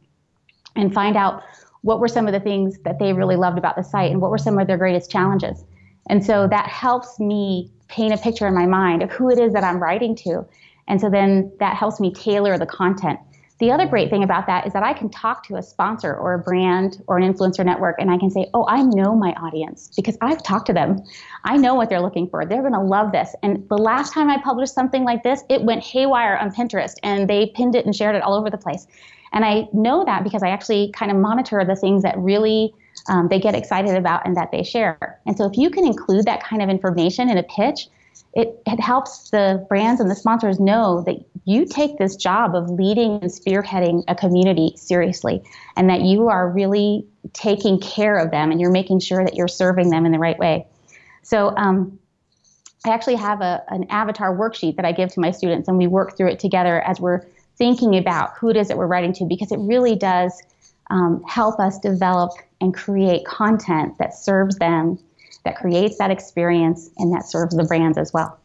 and 0.77 0.92
find 0.92 1.16
out 1.16 1.42
what 1.83 2.01
were 2.01 2.09
some 2.09 2.27
of 2.27 2.33
the 2.33 2.40
things 2.40 2.79
that 2.85 2.98
they 2.98 3.12
really 3.12 3.37
loved 3.37 3.59
about 3.59 3.77
the 3.77 3.83
site 3.83 4.11
and 4.11 4.20
what 4.20 4.31
were 4.31 4.38
some 4.38 4.59
of 4.59 4.66
their 4.66 4.79
greatest 4.79 5.11
challenges. 5.11 5.64
And 6.09 6.25
so 6.25 6.48
that 6.48 6.66
helps 6.66 7.18
me 7.20 7.70
paint 7.92 8.12
a 8.12 8.16
picture 8.16 8.46
in 8.46 8.55
my 8.55 8.66
mind 8.66 9.02
of 9.02 9.11
who 9.11 9.31
it 9.31 9.38
is 9.38 9.52
that 9.52 9.62
I'm 9.62 9.78
writing 9.78 10.16
to. 10.16 10.44
And 10.88 11.00
so 11.00 11.09
then 11.09 11.52
that 11.61 11.76
helps 11.76 12.00
me 12.00 12.12
tailor 12.12 12.59
the 12.59 12.66
content. 12.66 13.20
The 13.59 13.70
other 13.70 13.87
great 13.87 14.11
thing 14.11 14.24
about 14.24 14.48
that 14.48 14.66
is 14.66 14.72
that 14.72 14.83
I 14.83 14.92
can 14.92 15.09
talk 15.09 15.46
to 15.46 15.55
a 15.55 15.62
sponsor 15.62 16.16
or 16.16 16.35
a 16.35 16.38
brand 16.38 17.00
or 17.07 17.16
an 17.16 17.33
influencer 17.33 17.64
network 17.64 17.94
and 18.00 18.11
I 18.11 18.18
can 18.18 18.28
say, 18.28 18.50
Oh, 18.55 18.66
I 18.66 18.83
know 18.83 19.14
my 19.14 19.33
audience 19.35 19.88
because 19.94 20.18
I've 20.20 20.42
talked 20.42 20.66
to 20.66 20.72
them. 20.72 21.05
I 21.44 21.57
know 21.59 21.76
what 21.76 21.88
they're 21.88 22.00
looking 22.00 22.28
for. 22.28 22.44
They're 22.44 22.62
going 22.62 22.72
to 22.72 22.81
love 22.81 23.12
this. 23.12 23.37
And 23.44 23.68
the 23.68 23.78
last 23.78 24.12
time 24.12 24.28
I 24.28 24.42
published 24.42 24.74
something 24.74 25.05
like 25.05 25.22
this, 25.22 25.44
it 25.48 25.62
went 25.62 25.85
haywire 25.85 26.37
on 26.37 26.50
Pinterest 26.50 26.94
and 27.05 27.31
they 27.31 27.52
pinned 27.55 27.76
it 27.76 27.87
and 27.87 27.94
shared 27.94 28.16
it 28.16 28.22
all 28.22 28.35
over 28.35 28.50
the 28.50 28.59
place. 28.59 28.88
And 29.33 29.44
I 29.44 29.68
know 29.72 30.05
that 30.05 30.24
because 30.24 30.42
I 30.42 30.48
actually 30.48 30.90
kind 30.92 31.12
of 31.12 31.16
monitor 31.18 31.64
the 31.64 31.76
things 31.76 32.02
that 32.02 32.18
really 32.18 32.74
um, 33.08 33.28
they 33.28 33.38
get 33.38 33.54
excited 33.54 33.96
about 33.96 34.24
and 34.26 34.36
that 34.36 34.50
they 34.52 34.62
share. 34.62 35.20
And 35.26 35.36
so 35.36 35.44
if 35.44 35.56
you 35.56 35.70
can 35.70 35.86
include 35.86 36.24
that 36.26 36.42
kind 36.42 36.62
of 36.62 36.68
information 36.68 37.28
in 37.28 37.38
a 37.38 37.42
pitch, 37.42 37.88
it, 38.34 38.62
it 38.66 38.80
helps 38.80 39.30
the 39.30 39.64
brands 39.68 40.00
and 40.00 40.10
the 40.10 40.14
sponsors 40.14 40.58
know 40.58 41.02
that 41.02 41.16
you 41.44 41.66
take 41.66 41.98
this 41.98 42.16
job 42.16 42.54
of 42.54 42.70
leading 42.70 43.20
and 43.20 43.30
spearheading 43.30 44.04
a 44.08 44.14
community 44.14 44.72
seriously 44.76 45.42
and 45.76 45.90
that 45.90 46.02
you 46.02 46.28
are 46.28 46.48
really 46.48 47.06
taking 47.34 47.78
care 47.78 48.16
of 48.16 48.30
them 48.30 48.50
and 48.50 48.60
you're 48.60 48.70
making 48.70 49.00
sure 49.00 49.24
that 49.24 49.34
you're 49.34 49.48
serving 49.48 49.90
them 49.90 50.06
in 50.06 50.12
the 50.12 50.18
right 50.18 50.38
way. 50.38 50.66
So 51.22 51.54
um, 51.56 51.98
I 52.86 52.90
actually 52.90 53.16
have 53.16 53.42
a, 53.42 53.62
an 53.68 53.85
avatar 53.90 54.37
worksheet 54.37 54.77
that 54.77 54.85
I 54.85 54.92
give 54.92 55.12
to 55.12 55.20
my 55.20 55.31
students 55.31 55.68
and 55.68 55.77
we 55.77 55.87
work 55.87 56.16
through 56.16 56.31
it 56.31 56.38
together 56.38 56.81
as 56.83 57.00
we're 57.00 57.27
thinking 57.56 57.96
about 57.96 58.37
who 58.38 58.48
it 58.48 58.56
is 58.56 58.68
that 58.68 58.79
we're 58.79 58.87
writing 58.87 59.12
to 59.14 59.24
because 59.24 59.52
it 59.52 59.58
really 59.58 59.94
does 59.94 60.42
um, 60.92 61.24
help 61.26 61.58
us 61.58 61.78
develop 61.78 62.32
and 62.60 62.74
create 62.74 63.24
content 63.24 63.96
that 63.98 64.14
serves 64.14 64.56
them, 64.56 64.98
that 65.44 65.56
creates 65.56 65.96
that 65.98 66.10
experience, 66.10 66.90
and 66.98 67.12
that 67.14 67.26
serves 67.26 67.56
the 67.56 67.64
brands 67.64 67.96
as 67.96 68.12
well. 68.12 68.38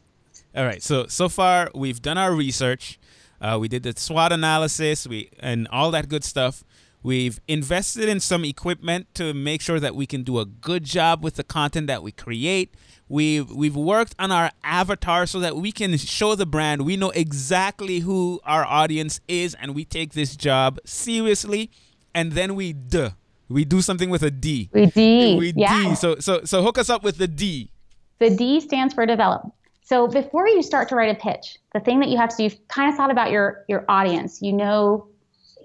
All 0.56 0.66
right. 0.66 0.82
So 0.82 1.08
so 1.08 1.30
far 1.30 1.70
we've 1.76 2.02
done 2.02 2.18
our 2.18 2.34
research. 2.34 3.00
Uh, 3.40 3.58
we 3.60 3.68
did 3.68 3.84
the 3.84 3.94
SWOT 3.96 4.32
analysis. 4.32 5.06
We 5.06 5.30
and 5.40 5.68
all 5.68 5.92
that 5.92 6.08
good 6.08 6.24
stuff. 6.24 6.64
We've 7.04 7.40
invested 7.48 8.10
in 8.10 8.20
some 8.20 8.44
equipment 8.44 9.14
to 9.16 9.34
make 9.34 9.62
sure 9.62 9.80
that 9.80 9.96
we 9.96 10.08
can 10.08 10.24
do 10.24 10.40
a 10.40 10.46
good 10.46 10.84
job 10.84 11.24
with 11.24 11.36
the 11.36 11.44
content 11.44 11.88
that 11.88 12.02
we 12.02 12.12
create. 12.12 12.74
We've 13.10 13.52
we've 13.52 13.76
worked 13.76 14.16
on 14.18 14.32
our 14.32 14.52
avatar 14.64 15.28
so 15.28 15.40
that 15.42 15.58
we 15.58 15.72
can 15.72 15.98
show 15.98 16.34
the 16.34 16.46
brand 16.46 16.82
we 16.82 16.98
know 16.98 17.12
exactly 17.12 18.00
who 18.00 18.40
our 18.44 18.66
audience 18.66 19.22
is 19.28 19.54
and 19.56 19.76
we 19.76 19.86
take 19.86 20.14
this 20.14 20.36
job 20.36 20.80
seriously 20.86 21.70
and 22.18 22.32
then 22.32 22.56
we 22.56 22.74
duh 22.74 23.12
we 23.50 23.64
do 23.64 23.82
something 23.82 24.10
with 24.10 24.24
a 24.24 24.32
D. 24.32 24.70
We 24.74 24.88
D. 24.88 25.38
We 25.38 25.54
yeah. 25.56 25.90
D. 25.90 25.96
So 25.96 26.18
so 26.20 26.44
so 26.44 26.62
hook 26.62 26.78
us 26.78 26.90
up 26.90 27.04
with 27.04 27.18
the 27.18 27.28
D. 27.28 27.72
The 28.20 28.30
D 28.30 28.60
stands 28.60 28.94
for 28.94 29.06
develop. 29.06 29.44
So 29.84 30.08
before 30.08 30.48
you 30.48 30.62
start 30.62 30.90
to 30.90 30.96
write 30.96 31.16
a 31.16 31.20
pitch, 31.20 31.58
the 31.74 31.80
thing 31.80 32.02
that 32.02 32.10
you 32.10 32.18
have 32.18 32.30
to 32.32 32.36
do, 32.36 32.44
you've 32.44 32.68
kind 32.68 32.90
of 32.90 32.98
thought 32.98 33.12
about 33.12 33.32
your 33.32 33.64
your 33.70 33.86
audience. 33.88 34.42
You 34.42 34.54
know, 34.54 35.08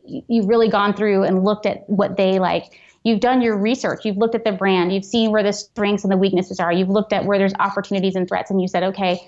you've 0.05 0.47
really 0.47 0.69
gone 0.69 0.95
through 0.95 1.25
and 1.25 1.43
looked 1.43 1.67
at 1.67 1.89
what 1.89 2.17
they 2.17 2.39
like. 2.39 2.79
You've 3.05 3.19
done 3.19 3.43
your 3.43 3.57
research. 3.57 4.05
You've 4.05 4.17
looked 4.17 4.37
at 4.37 4.45
the 4.45 4.53
brand. 4.53 4.93
You've 4.93 5.05
seen 5.05 5.33
where 5.33 5.43
the 5.43 5.53
strengths 5.53 6.05
and 6.05 6.13
the 6.13 6.17
weaknesses 6.17 6.61
are. 6.61 6.73
You've 6.73 6.91
looked 6.91 7.13
at 7.13 7.25
where 7.25 7.37
there's 7.37 7.55
opportunities 7.59 8.15
and 8.15 8.29
threats, 8.29 8.49
and 8.49 8.63
you 8.63 8.69
said, 8.69 8.85
okay, 8.85 9.19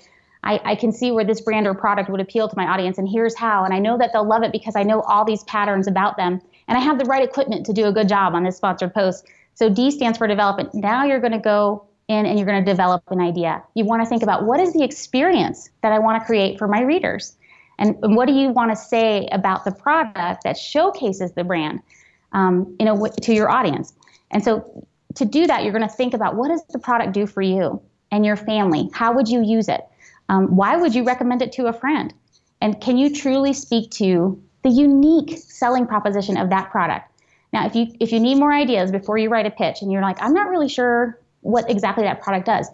I, 0.45 0.61
I, 0.63 0.75
can 0.75 0.93
see 0.93 1.11
where 1.11 1.25
this 1.25 1.41
brand 1.41 1.67
or 1.67 1.73
product 1.73 2.09
would 2.09 2.21
appeal 2.21 2.47
to 2.47 2.55
my 2.55 2.67
audience, 2.67 2.97
and 2.97 3.09
here's 3.09 3.35
how. 3.35 3.65
And 3.65 3.73
I 3.73 3.79
know 3.79 3.97
that 3.97 4.11
they'll 4.13 4.27
love 4.27 4.43
it 4.43 4.53
because 4.53 4.77
I 4.77 4.83
know 4.83 5.01
all 5.01 5.25
these 5.25 5.43
patterns 5.43 5.87
about 5.87 6.15
them, 6.15 6.39
and 6.67 6.77
I 6.77 6.81
have 6.81 6.97
the 6.97 7.05
right 7.05 7.23
equipment 7.23 7.65
to 7.67 7.73
do 7.73 7.85
a 7.85 7.91
good 7.91 8.09
job 8.09 8.33
on 8.33 8.43
this 8.43 8.57
sponsored 8.57 8.93
post. 8.93 9.27
So 9.53 9.69
D 9.69 9.91
stands 9.91 10.17
for 10.17 10.27
development. 10.27 10.73
Now 10.73 11.05
you're 11.05 11.19
going 11.19 11.31
to 11.31 11.39
go 11.39 11.85
in 12.07 12.25
and 12.25 12.37
you're 12.37 12.47
going 12.47 12.63
to 12.63 12.71
develop 12.71 13.03
an 13.09 13.21
idea. 13.21 13.63
You 13.73 13.85
want 13.85 14.03
to 14.03 14.09
think 14.09 14.23
about 14.23 14.45
what 14.45 14.59
is 14.59 14.73
the 14.73 14.83
experience 14.83 15.69
that 15.81 15.91
I 15.91 15.99
want 15.99 16.21
to 16.21 16.25
create 16.25 16.57
for 16.57 16.67
my 16.67 16.81
readers? 16.81 17.35
And, 17.77 17.95
and 18.03 18.15
what 18.15 18.27
do 18.27 18.33
you 18.33 18.49
want 18.49 18.71
to 18.71 18.75
say 18.75 19.27
about 19.31 19.65
the 19.65 19.71
product 19.71 20.43
that 20.43 20.57
showcases 20.57 21.33
the 21.33 21.43
brand 21.43 21.81
um, 22.31 22.75
in 22.79 22.87
to 22.87 23.33
your 23.33 23.49
audience? 23.49 23.93
And 24.31 24.43
so 24.43 24.87
to 25.15 25.25
do 25.25 25.47
that, 25.47 25.63
you're 25.63 25.73
going 25.73 25.87
to 25.87 25.93
think 25.93 26.13
about 26.13 26.35
what 26.35 26.49
does 26.49 26.63
the 26.69 26.79
product 26.79 27.13
do 27.13 27.25
for 27.25 27.41
you 27.41 27.81
and 28.11 28.25
your 28.25 28.35
family? 28.35 28.89
How 28.93 29.13
would 29.13 29.27
you 29.27 29.43
use 29.43 29.67
it? 29.67 29.81
Um, 30.29 30.55
why 30.55 30.75
would 30.75 30.95
you 30.95 31.03
recommend 31.03 31.41
it 31.41 31.51
to 31.53 31.67
a 31.67 31.73
friend? 31.73 32.13
And 32.61 32.79
can 32.81 32.97
you 32.97 33.13
truly 33.13 33.53
speak 33.53 33.91
to 33.91 34.41
the 34.65 34.71
unique 34.71 35.37
selling 35.37 35.85
proposition 35.85 36.37
of 36.37 36.49
that 36.49 36.71
product? 36.71 37.09
Now, 37.53 37.67
if 37.67 37.75
you 37.75 37.87
if 37.99 38.11
you 38.11 38.19
need 38.19 38.35
more 38.35 38.51
ideas 38.51 38.91
before 38.91 39.17
you 39.17 39.29
write 39.29 39.45
a 39.45 39.51
pitch 39.51 39.81
and 39.81 39.91
you're 39.91 40.01
like, 40.01 40.21
I'm 40.21 40.33
not 40.33 40.49
really 40.49 40.67
sure 40.67 41.19
what 41.41 41.69
exactly 41.69 42.03
that 42.03 42.21
product 42.21 42.47
does, 42.47 42.67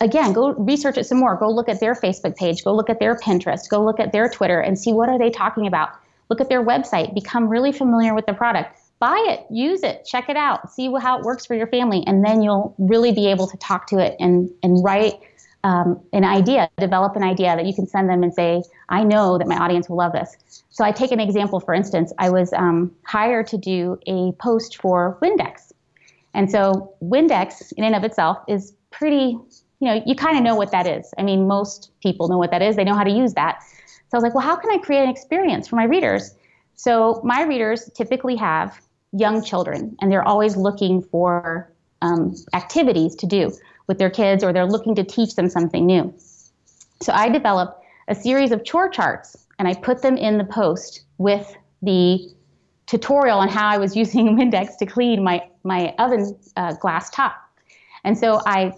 again, 0.00 0.32
go 0.32 0.54
research 0.54 0.96
it 0.96 1.04
some 1.04 1.18
more. 1.18 1.36
Go 1.36 1.50
look 1.50 1.68
at 1.68 1.80
their 1.80 1.94
Facebook 1.94 2.34
page, 2.36 2.64
go 2.64 2.74
look 2.74 2.88
at 2.88 2.98
their 2.98 3.14
Pinterest, 3.14 3.68
go 3.68 3.84
look 3.84 4.00
at 4.00 4.12
their 4.12 4.28
Twitter 4.30 4.58
and 4.60 4.78
see 4.78 4.94
what 4.94 5.10
are 5.10 5.18
they 5.18 5.28
talking 5.28 5.66
about. 5.66 5.90
Look 6.30 6.40
at 6.40 6.48
their 6.48 6.64
website, 6.64 7.14
become 7.14 7.46
really 7.46 7.72
familiar 7.72 8.14
with 8.14 8.24
the 8.24 8.32
product. 8.32 8.78
Buy 8.98 9.22
it, 9.28 9.44
use 9.54 9.82
it, 9.82 10.06
check 10.06 10.30
it 10.30 10.36
out, 10.36 10.72
see 10.72 10.90
how 10.98 11.18
it 11.18 11.24
works 11.24 11.44
for 11.44 11.54
your 11.54 11.66
family, 11.66 12.04
and 12.06 12.24
then 12.24 12.40
you'll 12.40 12.74
really 12.78 13.12
be 13.12 13.26
able 13.26 13.46
to 13.48 13.56
talk 13.58 13.86
to 13.88 13.98
it 13.98 14.16
and, 14.18 14.48
and 14.62 14.82
write 14.82 15.20
um, 15.64 16.00
an 16.12 16.24
idea, 16.24 16.68
develop 16.78 17.14
an 17.14 17.22
idea 17.22 17.54
that 17.54 17.66
you 17.66 17.74
can 17.74 17.86
send 17.86 18.08
them 18.08 18.22
and 18.22 18.34
say, 18.34 18.62
I 18.88 19.04
know 19.04 19.38
that 19.38 19.46
my 19.46 19.56
audience 19.56 19.88
will 19.88 19.96
love 19.96 20.12
this. 20.12 20.36
So 20.70 20.84
I 20.84 20.90
take 20.90 21.12
an 21.12 21.20
example, 21.20 21.60
for 21.60 21.72
instance, 21.72 22.12
I 22.18 22.30
was 22.30 22.52
um, 22.52 22.94
hired 23.04 23.46
to 23.48 23.58
do 23.58 23.98
a 24.06 24.32
post 24.40 24.80
for 24.80 25.18
Windex. 25.22 25.72
And 26.34 26.50
so 26.50 26.94
Windex 27.02 27.72
in 27.76 27.84
and 27.84 27.94
of 27.94 28.04
itself 28.04 28.38
is 28.48 28.72
pretty, 28.90 29.38
you 29.80 29.88
know, 29.88 30.02
you 30.04 30.14
kind 30.16 30.36
of 30.36 30.42
know 30.42 30.56
what 30.56 30.72
that 30.72 30.86
is. 30.86 31.12
I 31.16 31.22
mean, 31.22 31.46
most 31.46 31.90
people 32.02 32.28
know 32.28 32.38
what 32.38 32.50
that 32.50 32.62
is. 32.62 32.74
They 32.76 32.84
know 32.84 32.94
how 32.94 33.04
to 33.04 33.10
use 33.10 33.34
that. 33.34 33.62
So 33.62 34.14
I 34.14 34.16
was 34.16 34.24
like, 34.24 34.34
well, 34.34 34.44
how 34.44 34.56
can 34.56 34.70
I 34.70 34.78
create 34.78 35.02
an 35.02 35.10
experience 35.10 35.68
for 35.68 35.76
my 35.76 35.84
readers? 35.84 36.34
So 36.74 37.20
my 37.22 37.42
readers 37.42 37.88
typically 37.94 38.36
have 38.36 38.80
young 39.12 39.44
children, 39.44 39.96
and 40.00 40.10
they're 40.10 40.26
always 40.26 40.56
looking 40.56 41.02
for 41.02 41.70
um, 42.00 42.34
activities 42.52 43.14
to 43.16 43.26
do 43.26 43.52
with 43.86 43.98
their 43.98 44.10
kids 44.10 44.44
or 44.44 44.52
they're 44.52 44.66
looking 44.66 44.94
to 44.94 45.04
teach 45.04 45.34
them 45.34 45.48
something 45.48 45.84
new. 45.86 46.14
So 47.00 47.12
I 47.12 47.28
developed 47.28 47.84
a 48.08 48.14
series 48.14 48.52
of 48.52 48.64
chore 48.64 48.88
charts 48.88 49.46
and 49.58 49.68
I 49.68 49.74
put 49.74 50.02
them 50.02 50.16
in 50.16 50.38
the 50.38 50.44
post 50.44 51.02
with 51.18 51.56
the 51.82 52.28
tutorial 52.86 53.38
on 53.38 53.48
how 53.48 53.68
I 53.68 53.78
was 53.78 53.96
using 54.02 54.36
Windex 54.36 54.76
to 54.78 54.86
clean 54.86 55.22
my, 55.22 55.42
my 55.64 55.94
oven 55.98 56.38
uh, 56.56 56.74
glass 56.74 57.10
top. 57.10 57.36
And 58.04 58.18
so 58.18 58.40
I 58.46 58.72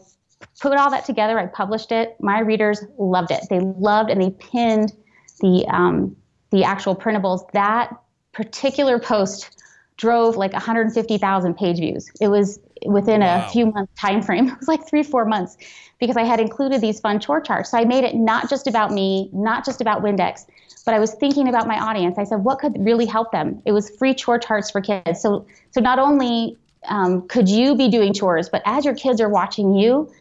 put 0.61 0.77
all 0.77 0.91
that 0.91 1.05
together. 1.05 1.39
I 1.39 1.47
published 1.47 1.93
it. 1.93 2.17
My 2.21 2.41
readers 2.41 2.85
loved 2.99 3.31
it. 3.31 3.43
They 3.51 3.61
loved 3.61 4.11
and 4.11 4.21
they 4.21 4.31
pinned 4.31 4.93
the, 5.41 5.67
um, 5.69 6.17
the 6.51 6.65
actual 6.65 6.95
printables. 6.95 7.51
That 7.53 7.91
particular 8.33 8.99
post 8.99 9.63
drove 9.97 10.37
like 10.37 10.53
150,000 10.53 11.55
page 11.57 11.79
views. 11.79 12.11
It 12.21 12.29
was 12.29 12.59
within 12.85 13.21
wow. 13.21 13.47
a 13.47 13.51
few 13.51 13.67
month 13.67 13.91
time 13.97 14.23
frame. 14.23 14.49
It 14.55 14.59
was 14.59 14.69
like 14.69 14.89
three, 14.89 15.03
four 15.03 15.25
months 15.25 15.57
because 16.01 16.17
I 16.17 16.25
had 16.25 16.41
included 16.41 16.81
these 16.81 17.01
fun 17.01 17.21
chore 17.21 17.41
charts. 17.41 17.71
So 17.71 17.79
I 17.79 17.85
made 17.85 18.05
it 18.05 18.15
not 18.15 18.51
just 18.51 18.67
about 18.67 18.91
me, 18.91 19.31
not 19.33 19.65
just 19.65 19.81
about 19.81 20.03
Windex, 20.03 20.47
but 20.85 20.95
I 20.95 20.99
was 20.99 21.15
thinking 21.15 21.49
about 21.49 21.67
my 21.67 21.79
audience. 21.79 22.19
I 22.19 22.25
said, 22.25 22.45
what 22.45 22.59
could 22.59 22.77
really 22.79 23.07
help 23.07 23.33
them? 23.33 23.63
It 23.65 23.73
was 23.73 23.91
free 23.91 24.15
chore 24.15 24.39
charts 24.39 24.71
for 24.71 24.81
kids. 24.81 25.21
So, 25.21 25.47
so 25.71 25.81
not 25.81 25.99
only 25.99 26.57
um, 26.89 27.27
could 27.29 27.49
you 27.49 27.75
be 27.75 27.89
doing 27.89 28.13
chores, 28.13 28.49
but 28.49 28.63
as 28.67 28.85
your 28.85 28.95
kids 28.95 29.21
are 29.21 29.29
watching 29.29 29.75
you, 29.75 30.13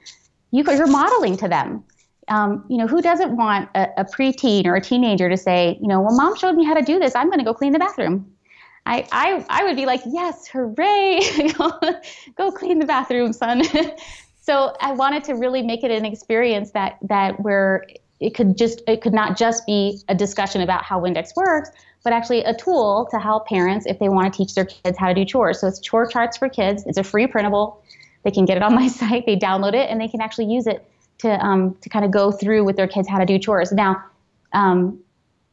you 0.52 0.64
you're 0.64 0.88
modeling 0.88 1.36
to 1.38 1.48
them. 1.48 1.84
Um, 2.30 2.64
you 2.70 2.78
know, 2.78 2.88
who 2.88 3.02
doesn't 3.02 3.36
want 3.36 3.70
a, 3.76 3.90
a 3.98 4.06
preteen 4.06 4.66
or 4.66 4.76
a 4.76 4.82
teenager 4.82 5.28
to 5.28 5.36
say, 5.36 5.78
you 5.82 5.88
know, 5.88 6.00
well, 6.00 6.16
mom 6.16 6.38
showed 6.38 6.56
me 6.56 6.64
how 6.64 6.74
to 6.74 6.82
do 6.82 7.00
this. 7.00 7.16
I'm 7.16 7.28
going 7.28 7.40
to 7.40 7.46
go 7.46 7.54
clean 7.54 7.74
the 7.74 7.80
bathroom. 7.80 8.33
I, 8.86 9.08
I, 9.12 9.46
I 9.50 9.64
would 9.64 9.76
be 9.76 9.86
like, 9.86 10.02
yes, 10.06 10.48
hooray, 10.48 11.22
go 12.36 12.52
clean 12.52 12.80
the 12.80 12.86
bathroom, 12.86 13.32
son. 13.32 13.64
so 14.42 14.76
I 14.82 14.92
wanted 14.92 15.24
to 15.26 15.34
really 15.34 15.62
make 15.62 15.84
it 15.84 15.92
an 15.92 16.06
experience 16.06 16.72
that, 16.72 16.98
that 17.04 17.40
where 17.40 17.86
it 18.20 18.36
could 18.36 18.58
just, 18.58 18.82
it 18.88 19.02
could 19.02 19.14
not 19.14 19.38
just 19.38 19.66
be 19.66 20.02
a 20.10 20.16
discussion 20.16 20.62
about 20.62 20.84
how 20.84 21.00
Windex 21.00 21.36
works, 21.36 21.70
but 22.04 22.12
actually 22.12 22.44
a 22.44 22.54
tool 22.54 23.08
to 23.12 23.20
help 23.20 23.48
parents 23.48 23.86
if 23.86 24.00
they 24.00 24.10
want 24.10 24.32
to 24.32 24.38
teach 24.38 24.54
their 24.54 24.66
kids 24.66 24.98
how 24.98 25.08
to 25.08 25.14
do 25.14 25.24
chores. 25.24 25.62
So 25.62 25.68
it's 25.68 25.80
chore 25.80 26.06
charts 26.06 26.38
for 26.38 26.50
kids. 26.50 26.84
It's 26.86 26.98
a 26.98 27.04
free 27.04 27.28
printable. 27.28 27.82
They 28.24 28.32
can 28.32 28.44
get 28.46 28.58
it 28.58 28.64
on 28.64 28.76
my 28.76 28.88
site. 28.90 29.26
They 29.26 29.38
download 29.38 29.74
it 29.74 29.90
and 29.90 30.00
they 30.00 30.10
can 30.10 30.20
actually 30.20 30.54
use 30.54 30.68
it 30.68 30.86
to, 31.20 31.32
um, 31.44 31.76
to 31.82 31.90
kind 31.90 32.04
of 32.04 32.12
go 32.12 32.32
through 32.32 32.66
with 32.66 32.76
their 32.76 32.88
kids 32.88 33.08
how 33.08 33.20
to 33.20 33.26
do 33.26 33.40
chores. 33.40 33.72
Now, 33.72 34.04
um, 34.52 35.00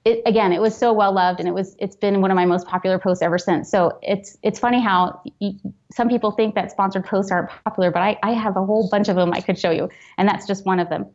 it, 0.04 0.22
again, 0.24 0.52
it 0.52 0.60
was 0.60 0.76
so 0.76 0.92
well 0.92 1.12
loved, 1.12 1.40
and 1.40 1.48
it 1.48 1.52
was 1.52 1.76
it's 1.78 1.96
been 1.96 2.20
one 2.22 2.30
of 2.30 2.34
my 2.34 2.46
most 2.46 2.66
popular 2.66 2.98
posts 2.98 3.22
ever 3.22 3.38
since. 3.38 3.70
So 3.70 3.98
it's 4.02 4.38
it's 4.42 4.58
funny 4.58 4.80
how 4.80 5.20
you, 5.40 5.58
some 5.92 6.08
people 6.08 6.32
think 6.32 6.54
that 6.54 6.70
sponsored 6.70 7.04
posts 7.04 7.30
aren't 7.30 7.50
popular, 7.64 7.90
but 7.90 8.00
I, 8.00 8.18
I 8.22 8.32
have 8.32 8.56
a 8.56 8.64
whole 8.64 8.88
bunch 8.88 9.08
of 9.08 9.16
them 9.16 9.32
I 9.32 9.40
could 9.40 9.58
show 9.58 9.70
you, 9.70 9.90
and 10.16 10.26
that's 10.28 10.46
just 10.46 10.64
one 10.64 10.80
of 10.80 10.88
them. 10.88 11.06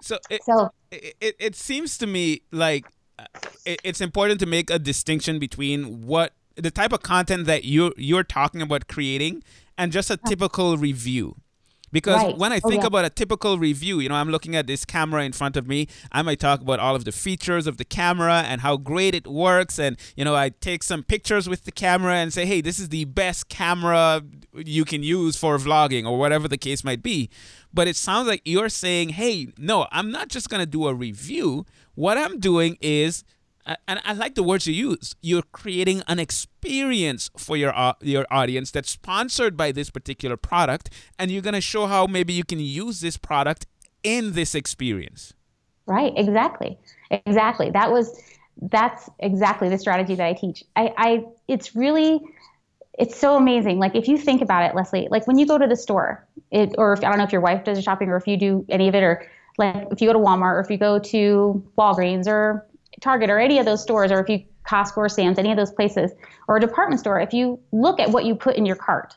So 0.00 0.18
it, 0.28 0.42
so 0.42 0.70
it, 0.90 1.36
it 1.38 1.54
seems 1.54 1.96
to 1.98 2.06
me 2.08 2.42
like 2.50 2.86
uh, 3.18 3.26
it, 3.64 3.80
it's 3.84 4.00
important 4.00 4.40
to 4.40 4.46
make 4.46 4.70
a 4.70 4.78
distinction 4.78 5.38
between 5.38 6.04
what 6.04 6.32
the 6.56 6.70
type 6.70 6.92
of 6.92 7.02
content 7.02 7.46
that 7.46 7.62
you 7.64 7.94
you're 7.96 8.24
talking 8.24 8.60
about 8.60 8.88
creating 8.88 9.44
and 9.78 9.92
just 9.92 10.10
a 10.10 10.16
typical 10.16 10.76
review 10.76 11.36
because 11.92 12.22
right. 12.22 12.36
when 12.38 12.52
I 12.52 12.60
oh, 12.64 12.68
think 12.68 12.80
oh, 12.80 12.84
yeah. 12.84 12.86
about 12.88 13.04
a 13.04 13.10
typical 13.10 13.58
review, 13.58 14.00
you 14.00 14.08
know, 14.08 14.14
I'm 14.14 14.30
looking 14.30 14.56
at 14.56 14.66
this 14.66 14.84
camera 14.84 15.22
in 15.24 15.32
front 15.32 15.56
of 15.56 15.68
me. 15.68 15.88
I 16.10 16.22
might 16.22 16.40
talk 16.40 16.60
about 16.60 16.80
all 16.80 16.96
of 16.96 17.04
the 17.04 17.12
features 17.12 17.66
of 17.66 17.76
the 17.76 17.84
camera 17.84 18.42
and 18.46 18.62
how 18.62 18.76
great 18.76 19.14
it 19.14 19.26
works. 19.26 19.78
And, 19.78 19.96
you 20.16 20.24
know, 20.24 20.34
I 20.34 20.48
take 20.48 20.82
some 20.82 21.02
pictures 21.02 21.48
with 21.48 21.64
the 21.64 21.72
camera 21.72 22.14
and 22.16 22.32
say, 22.32 22.46
hey, 22.46 22.60
this 22.60 22.78
is 22.78 22.88
the 22.88 23.04
best 23.04 23.48
camera 23.48 24.22
you 24.54 24.84
can 24.84 25.02
use 25.02 25.36
for 25.36 25.56
vlogging 25.58 26.06
or 26.06 26.18
whatever 26.18 26.48
the 26.48 26.58
case 26.58 26.82
might 26.82 27.02
be. 27.02 27.30
But 27.74 27.88
it 27.88 27.96
sounds 27.96 28.28
like 28.28 28.42
you're 28.44 28.68
saying, 28.68 29.10
hey, 29.10 29.48
no, 29.58 29.86
I'm 29.92 30.10
not 30.10 30.28
just 30.28 30.48
going 30.48 30.60
to 30.60 30.66
do 30.66 30.86
a 30.86 30.94
review. 30.94 31.66
What 31.94 32.18
I'm 32.18 32.40
doing 32.40 32.78
is 32.80 33.24
and 33.64 34.00
I 34.04 34.12
like 34.12 34.34
the 34.34 34.42
words 34.42 34.66
you 34.66 34.74
use. 34.74 35.14
You're 35.20 35.44
creating 35.52 36.02
an 36.08 36.18
experience 36.18 37.30
for 37.36 37.56
your 37.56 37.76
uh, 37.76 37.94
your 38.00 38.26
audience 38.30 38.70
that's 38.70 38.90
sponsored 38.90 39.56
by 39.56 39.72
this 39.72 39.90
particular 39.90 40.36
product, 40.36 40.90
and 41.18 41.30
you're 41.30 41.42
gonna 41.42 41.60
show 41.60 41.86
how 41.86 42.06
maybe 42.06 42.32
you 42.32 42.44
can 42.44 42.60
use 42.60 43.00
this 43.00 43.16
product 43.16 43.66
in 44.02 44.32
this 44.32 44.54
experience. 44.54 45.34
Right. 45.86 46.12
Exactly. 46.16 46.78
Exactly. 47.10 47.70
That 47.70 47.90
was 47.90 48.20
that's 48.70 49.08
exactly 49.18 49.68
the 49.68 49.78
strategy 49.78 50.14
that 50.14 50.26
I 50.26 50.34
teach. 50.34 50.64
I, 50.76 50.94
I 50.96 51.24
it's 51.48 51.74
really 51.74 52.20
it's 52.98 53.16
so 53.16 53.36
amazing. 53.36 53.78
Like 53.78 53.94
if 53.94 54.08
you 54.08 54.18
think 54.18 54.42
about 54.42 54.68
it, 54.68 54.74
Leslie, 54.74 55.08
like 55.10 55.26
when 55.26 55.38
you 55.38 55.46
go 55.46 55.58
to 55.58 55.66
the 55.66 55.76
store, 55.76 56.26
it 56.50 56.74
or 56.78 56.92
if 56.92 57.00
I 57.00 57.08
don't 57.08 57.18
know 57.18 57.24
if 57.24 57.32
your 57.32 57.40
wife 57.40 57.64
does 57.64 57.78
the 57.78 57.82
shopping 57.82 58.08
or 58.08 58.16
if 58.16 58.26
you 58.26 58.36
do 58.36 58.64
any 58.68 58.88
of 58.88 58.94
it, 58.94 59.02
or 59.02 59.26
like 59.58 59.88
if 59.90 60.00
you 60.00 60.08
go 60.08 60.12
to 60.12 60.18
Walmart 60.18 60.54
or 60.54 60.60
if 60.60 60.70
you 60.70 60.78
go 60.78 60.98
to 60.98 61.64
Walgreens 61.78 62.26
or 62.26 62.66
Target 63.02 63.30
or 63.30 63.38
any 63.38 63.58
of 63.58 63.66
those 63.66 63.82
stores, 63.82 64.10
or 64.10 64.20
if 64.20 64.28
you 64.28 64.44
Costco 64.66 64.96
or 64.96 65.08
Sam's, 65.08 65.38
any 65.38 65.50
of 65.50 65.56
those 65.56 65.72
places, 65.72 66.12
or 66.48 66.56
a 66.56 66.60
department 66.60 67.00
store, 67.00 67.20
if 67.20 67.32
you 67.32 67.58
look 67.72 68.00
at 68.00 68.10
what 68.10 68.24
you 68.24 68.34
put 68.34 68.56
in 68.56 68.64
your 68.64 68.76
cart, 68.76 69.16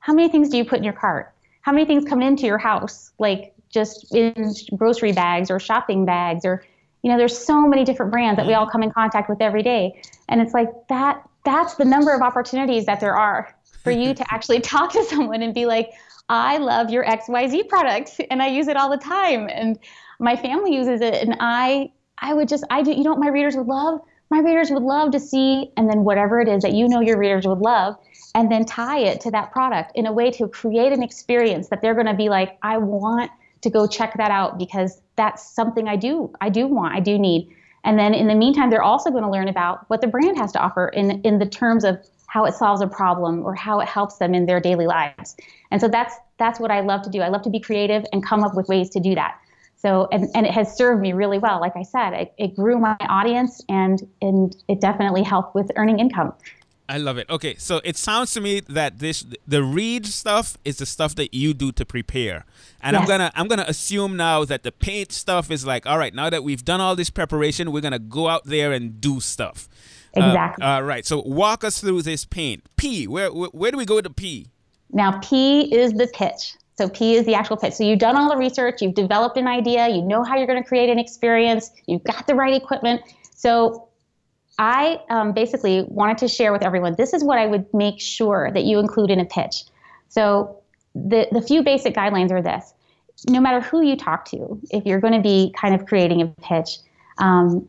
how 0.00 0.12
many 0.12 0.28
things 0.28 0.50
do 0.50 0.56
you 0.56 0.64
put 0.64 0.78
in 0.78 0.84
your 0.84 0.92
cart? 0.92 1.32
How 1.62 1.72
many 1.72 1.86
things 1.86 2.04
come 2.04 2.22
into 2.22 2.46
your 2.46 2.58
house, 2.58 3.10
like 3.18 3.54
just 3.70 4.14
in 4.14 4.54
grocery 4.76 5.12
bags 5.12 5.50
or 5.50 5.58
shopping 5.58 6.04
bags, 6.04 6.44
or 6.44 6.64
you 7.02 7.10
know, 7.10 7.18
there's 7.18 7.36
so 7.36 7.66
many 7.66 7.84
different 7.84 8.12
brands 8.12 8.36
that 8.36 8.46
we 8.46 8.52
mm-hmm. 8.52 8.60
all 8.60 8.70
come 8.70 8.82
in 8.82 8.90
contact 8.90 9.28
with 9.28 9.40
every 9.40 9.62
day, 9.62 10.00
and 10.28 10.40
it's 10.40 10.54
like 10.54 10.68
that. 10.88 11.22
That's 11.44 11.76
the 11.76 11.84
number 11.84 12.12
of 12.12 12.22
opportunities 12.22 12.86
that 12.86 12.98
there 12.98 13.16
are 13.16 13.56
for 13.84 13.92
you 13.92 14.14
to 14.14 14.24
actually 14.34 14.60
talk 14.60 14.92
to 14.92 15.04
someone 15.04 15.42
and 15.42 15.54
be 15.54 15.64
like, 15.64 15.92
I 16.28 16.58
love 16.58 16.90
your 16.90 17.04
XYZ 17.04 17.68
product 17.68 18.20
and 18.30 18.42
I 18.42 18.48
use 18.48 18.68
it 18.68 18.76
all 18.76 18.90
the 18.90 18.96
time. 18.96 19.48
And 19.48 19.78
my 20.18 20.36
family 20.36 20.74
uses 20.74 21.00
it 21.00 21.14
and 21.14 21.36
I 21.40 21.92
I 22.18 22.34
would 22.34 22.48
just, 22.48 22.64
I 22.70 22.82
do, 22.82 22.92
you 22.92 23.02
know 23.02 23.10
what 23.10 23.20
my 23.20 23.28
readers 23.28 23.56
would 23.56 23.66
love? 23.66 24.00
My 24.30 24.40
readers 24.40 24.70
would 24.70 24.82
love 24.82 25.12
to 25.12 25.20
see, 25.20 25.70
and 25.76 25.88
then 25.88 26.02
whatever 26.02 26.40
it 26.40 26.48
is 26.48 26.62
that 26.62 26.72
you 26.72 26.88
know 26.88 27.00
your 27.00 27.18
readers 27.18 27.46
would 27.46 27.58
love, 27.58 27.96
and 28.34 28.50
then 28.50 28.64
tie 28.64 28.98
it 28.98 29.20
to 29.22 29.30
that 29.30 29.52
product 29.52 29.92
in 29.94 30.06
a 30.06 30.12
way 30.12 30.30
to 30.32 30.48
create 30.48 30.92
an 30.92 31.02
experience 31.02 31.68
that 31.68 31.80
they're 31.80 31.94
going 31.94 32.06
to 32.06 32.14
be 32.14 32.28
like, 32.28 32.58
I 32.62 32.78
want 32.78 33.30
to 33.62 33.70
go 33.70 33.86
check 33.86 34.14
that 34.16 34.30
out 34.30 34.58
because 34.58 35.00
that's 35.16 35.42
something 35.54 35.88
I 35.88 35.96
do 35.96 36.32
I 36.40 36.50
do 36.50 36.66
want 36.66 36.94
I 36.94 37.00
do 37.00 37.18
need. 37.18 37.48
And 37.84 37.98
then 37.98 38.14
in 38.14 38.26
the 38.26 38.34
meantime, 38.34 38.70
they're 38.70 38.82
also 38.82 39.10
going 39.10 39.22
to 39.22 39.30
learn 39.30 39.48
about 39.48 39.88
what 39.88 40.00
the 40.00 40.06
brand 40.06 40.36
has 40.36 40.52
to 40.52 40.60
offer 40.60 40.88
in 40.88 41.20
in 41.22 41.38
the 41.38 41.46
terms 41.46 41.84
of 41.84 41.98
how 42.26 42.44
it 42.44 42.54
solves 42.54 42.82
a 42.82 42.86
problem 42.86 43.44
or 43.44 43.54
how 43.54 43.80
it 43.80 43.88
helps 43.88 44.18
them 44.18 44.34
in 44.34 44.46
their 44.46 44.60
daily 44.60 44.86
lives. 44.86 45.36
And 45.70 45.80
so 45.80 45.88
that's 45.88 46.14
that's 46.38 46.60
what 46.60 46.70
I 46.70 46.80
love 46.80 47.02
to 47.02 47.10
do. 47.10 47.20
I 47.20 47.28
love 47.28 47.42
to 47.42 47.50
be 47.50 47.60
creative 47.60 48.04
and 48.12 48.24
come 48.24 48.44
up 48.44 48.54
with 48.54 48.68
ways 48.68 48.90
to 48.90 49.00
do 49.00 49.14
that. 49.14 49.38
So 49.76 50.08
and, 50.10 50.28
and 50.34 50.46
it 50.46 50.52
has 50.52 50.76
served 50.76 51.00
me 51.00 51.12
really 51.12 51.38
well. 51.38 51.60
Like 51.60 51.76
I 51.76 51.82
said, 51.82 52.12
it, 52.12 52.34
it 52.38 52.56
grew 52.56 52.78
my 52.78 52.96
audience 53.00 53.62
and 53.68 54.06
and 54.22 54.56
it 54.68 54.80
definitely 54.80 55.22
helped 55.22 55.54
with 55.54 55.70
earning 55.76 56.00
income. 56.00 56.32
I 56.88 56.98
love 56.98 57.18
it. 57.18 57.28
Okay, 57.28 57.56
so 57.56 57.80
it 57.84 57.96
sounds 57.96 58.32
to 58.34 58.40
me 58.40 58.60
that 58.60 59.00
this 59.00 59.26
the 59.46 59.62
read 59.62 60.06
stuff 60.06 60.56
is 60.64 60.78
the 60.78 60.86
stuff 60.86 61.14
that 61.16 61.34
you 61.34 61.52
do 61.52 61.72
to 61.72 61.84
prepare. 61.84 62.44
And 62.80 62.94
yes. 62.94 63.02
I'm 63.02 63.08
gonna 63.08 63.32
I'm 63.34 63.48
gonna 63.48 63.64
assume 63.66 64.16
now 64.16 64.44
that 64.44 64.62
the 64.62 64.72
paint 64.72 65.12
stuff 65.12 65.50
is 65.50 65.66
like, 65.66 65.86
all 65.86 65.98
right, 65.98 66.14
now 66.14 66.30
that 66.30 66.44
we've 66.44 66.64
done 66.64 66.80
all 66.80 66.94
this 66.94 67.10
preparation, 67.10 67.72
we're 67.72 67.80
gonna 67.80 67.98
go 67.98 68.28
out 68.28 68.44
there 68.44 68.72
and 68.72 69.00
do 69.00 69.20
stuff. 69.20 69.68
Exactly. 70.14 70.64
Uh, 70.64 70.68
all 70.68 70.82
right. 70.84 71.04
So 71.04 71.20
walk 71.22 71.64
us 71.64 71.80
through 71.80 72.02
this 72.02 72.24
paint. 72.24 72.64
P. 72.76 73.06
Where 73.06 73.32
where, 73.32 73.50
where 73.50 73.70
do 73.72 73.78
we 73.78 73.84
go 73.84 73.96
with 73.96 74.04
the 74.04 74.10
P? 74.10 74.48
Now 74.90 75.18
P 75.18 75.74
is 75.74 75.92
the 75.92 76.06
pitch. 76.08 76.54
So 76.78 76.88
P 76.88 77.14
is 77.14 77.24
the 77.24 77.34
actual 77.34 77.56
pitch. 77.56 77.74
So 77.74 77.84
you've 77.84 77.98
done 77.98 78.16
all 78.16 78.28
the 78.28 78.36
research, 78.36 78.82
you've 78.82 78.94
developed 78.94 79.36
an 79.38 79.46
idea, 79.46 79.88
you 79.88 80.02
know 80.02 80.22
how 80.22 80.36
you're 80.36 80.46
going 80.46 80.62
to 80.62 80.68
create 80.68 80.90
an 80.90 80.98
experience, 80.98 81.70
you've 81.86 82.04
got 82.04 82.26
the 82.26 82.34
right 82.34 82.54
equipment. 82.54 83.02
So 83.34 83.88
I 84.58 85.00
um, 85.10 85.32
basically 85.32 85.84
wanted 85.88 86.18
to 86.18 86.28
share 86.28 86.52
with 86.52 86.62
everyone 86.62 86.94
this 86.96 87.12
is 87.14 87.24
what 87.24 87.38
I 87.38 87.46
would 87.46 87.66
make 87.72 88.00
sure 88.00 88.50
that 88.52 88.64
you 88.64 88.78
include 88.78 89.10
in 89.10 89.20
a 89.20 89.24
pitch. 89.24 89.64
So 90.08 90.62
the, 90.94 91.26
the 91.32 91.42
few 91.42 91.62
basic 91.62 91.94
guidelines 91.94 92.30
are 92.30 92.42
this 92.42 92.72
no 93.28 93.40
matter 93.40 93.60
who 93.60 93.82
you 93.82 93.96
talk 93.96 94.24
to, 94.26 94.60
if 94.70 94.84
you're 94.84 95.00
going 95.00 95.14
to 95.14 95.20
be 95.20 95.54
kind 95.58 95.74
of 95.74 95.86
creating 95.86 96.20
a 96.22 96.26
pitch, 96.42 96.78
um, 97.18 97.66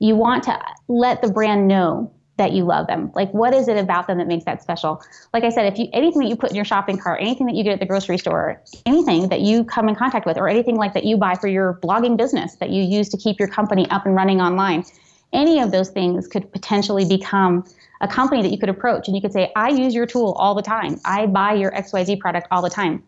you 0.00 0.16
want 0.16 0.44
to 0.44 0.58
let 0.88 1.22
the 1.22 1.30
brand 1.30 1.68
know 1.68 2.12
that 2.38 2.52
you 2.52 2.64
love 2.64 2.86
them. 2.86 3.12
Like, 3.14 3.30
what 3.32 3.52
is 3.52 3.68
it 3.68 3.76
about 3.76 4.06
them 4.06 4.18
that 4.18 4.26
makes 4.26 4.44
that 4.44 4.62
special? 4.62 5.02
Like 5.34 5.44
I 5.44 5.50
said, 5.50 5.70
if 5.70 5.78
you 5.78 5.88
anything 5.92 6.22
that 6.22 6.28
you 6.28 6.36
put 6.36 6.50
in 6.50 6.56
your 6.56 6.64
shopping 6.64 6.96
cart, 6.96 7.20
anything 7.20 7.46
that 7.46 7.54
you 7.54 7.62
get 7.62 7.74
at 7.74 7.80
the 7.80 7.86
grocery 7.86 8.16
store, 8.16 8.62
anything 8.86 9.28
that 9.28 9.40
you 9.40 9.64
come 9.64 9.88
in 9.88 9.94
contact 9.94 10.24
with, 10.24 10.38
or 10.38 10.48
anything 10.48 10.76
like 10.76 10.94
that 10.94 11.04
you 11.04 11.16
buy 11.16 11.34
for 11.34 11.48
your 11.48 11.74
blogging 11.82 12.16
business 12.16 12.54
that 12.56 12.70
you 12.70 12.82
use 12.82 13.08
to 13.10 13.16
keep 13.16 13.38
your 13.38 13.48
company 13.48 13.88
up 13.90 14.06
and 14.06 14.14
running 14.14 14.40
online, 14.40 14.84
any 15.32 15.60
of 15.60 15.72
those 15.72 15.90
things 15.90 16.26
could 16.26 16.50
potentially 16.52 17.04
become 17.04 17.64
a 18.00 18.08
company 18.08 18.42
that 18.42 18.50
you 18.50 18.58
could 18.58 18.68
approach 18.68 19.08
and 19.08 19.16
you 19.16 19.20
could 19.20 19.32
say, 19.32 19.52
I 19.56 19.70
use 19.70 19.94
your 19.94 20.06
tool 20.06 20.32
all 20.38 20.54
the 20.54 20.62
time. 20.62 21.00
I 21.04 21.26
buy 21.26 21.54
your 21.54 21.72
XYZ 21.72 22.20
product 22.20 22.46
all 22.50 22.62
the 22.62 22.70
time. 22.70 23.02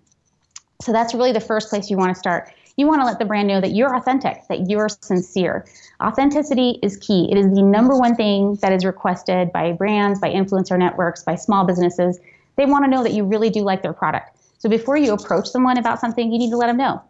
So 0.83 0.93
that's 0.93 1.15
really 1.15 1.33
the 1.33 1.41
first 1.41 1.71
place 1.71 1.91
you 1.91 1.97
want 1.97 2.13
to 2.13 2.19
start. 2.19 2.53
You 2.81 2.87
want 2.87 3.03
to 3.03 3.05
let 3.05 3.19
the 3.19 3.27
brand 3.27 3.47
know 3.47 3.61
that 3.61 3.73
you're 3.73 3.95
authentic, 3.95 4.49
that 4.49 4.71
you're 4.71 4.89
sincere. 4.89 5.67
Authenticity 6.03 6.79
is 6.83 6.97
key. 6.97 7.29
It 7.31 7.37
is 7.37 7.45
the 7.53 7.61
number 7.61 7.95
one 7.95 8.15
thing 8.15 8.55
that 8.63 8.73
is 8.73 8.87
requested 8.87 9.53
by 9.53 9.73
brands, 9.73 10.19
by 10.19 10.31
influencer 10.31 10.79
networks, 10.79 11.23
by 11.23 11.35
small 11.35 11.67
businesses. 11.67 12.19
They 12.57 12.65
want 12.65 12.87
to 12.87 12.91
know 12.91 13.03
that 13.03 13.13
you 13.13 13.25
really 13.25 13.51
do 13.51 13.61
like 13.61 13.83
their 13.83 13.93
product. 13.93 14.35
So 14.61 14.71
before 14.71 14.97
you 14.97 15.13
approach 15.13 15.47
someone 15.47 15.77
about 15.77 16.01
something, 16.01 16.33
you 16.33 16.39
need 16.39 16.49
to 16.49 16.57
let 16.57 16.69
them 16.69 16.79
know. 16.79 17.03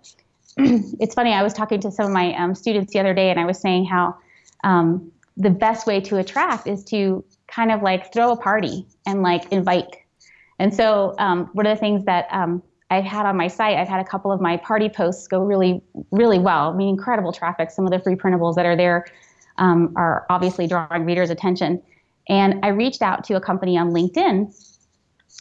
it's 0.99 1.15
funny, 1.15 1.33
I 1.33 1.45
was 1.45 1.53
talking 1.53 1.79
to 1.83 1.93
some 1.93 2.07
of 2.07 2.11
my 2.11 2.35
um, 2.35 2.57
students 2.57 2.93
the 2.93 2.99
other 2.99 3.15
day 3.15 3.31
and 3.31 3.39
I 3.39 3.45
was 3.45 3.61
saying 3.61 3.85
how 3.85 4.17
um, 4.65 5.13
the 5.37 5.51
best 5.51 5.87
way 5.87 6.01
to 6.01 6.17
attract 6.17 6.67
is 6.67 6.83
to 6.87 7.25
kind 7.47 7.71
of 7.71 7.81
like 7.81 8.13
throw 8.13 8.33
a 8.33 8.37
party 8.37 8.89
and 9.07 9.23
like 9.23 9.53
invite. 9.53 9.99
And 10.59 10.75
so 10.75 11.15
um, 11.19 11.49
one 11.53 11.65
of 11.65 11.77
the 11.77 11.81
things 11.81 12.07
that 12.07 12.27
um, 12.33 12.61
I've 12.91 13.05
had 13.05 13.25
on 13.25 13.37
my 13.37 13.47
site, 13.47 13.77
I've 13.77 13.89
had 13.89 14.01
a 14.01 14.05
couple 14.05 14.33
of 14.33 14.41
my 14.41 14.57
party 14.57 14.89
posts 14.89 15.29
go 15.29 15.41
really, 15.41 15.81
really 16.11 16.39
well. 16.39 16.73
I 16.73 16.77
mean, 16.77 16.89
incredible 16.89 17.33
traffic. 17.33 17.71
Some 17.71 17.87
of 17.87 17.93
the 17.93 18.01
free 18.01 18.17
printables 18.17 18.57
that 18.57 18.67
are 18.67 18.77
there 18.77 19.07
um, 19.59 19.93
are 19.97 20.27
obviously 20.29 20.67
drawing 20.67 21.05
readers' 21.05 21.31
attention. 21.31 21.81
And 22.29 22.65
I 22.65 22.69
reached 22.69 23.01
out 23.01 23.25
to 23.25 23.35
a 23.35 23.41
company 23.41 23.79
on 23.79 23.93
LinkedIn 23.93 24.53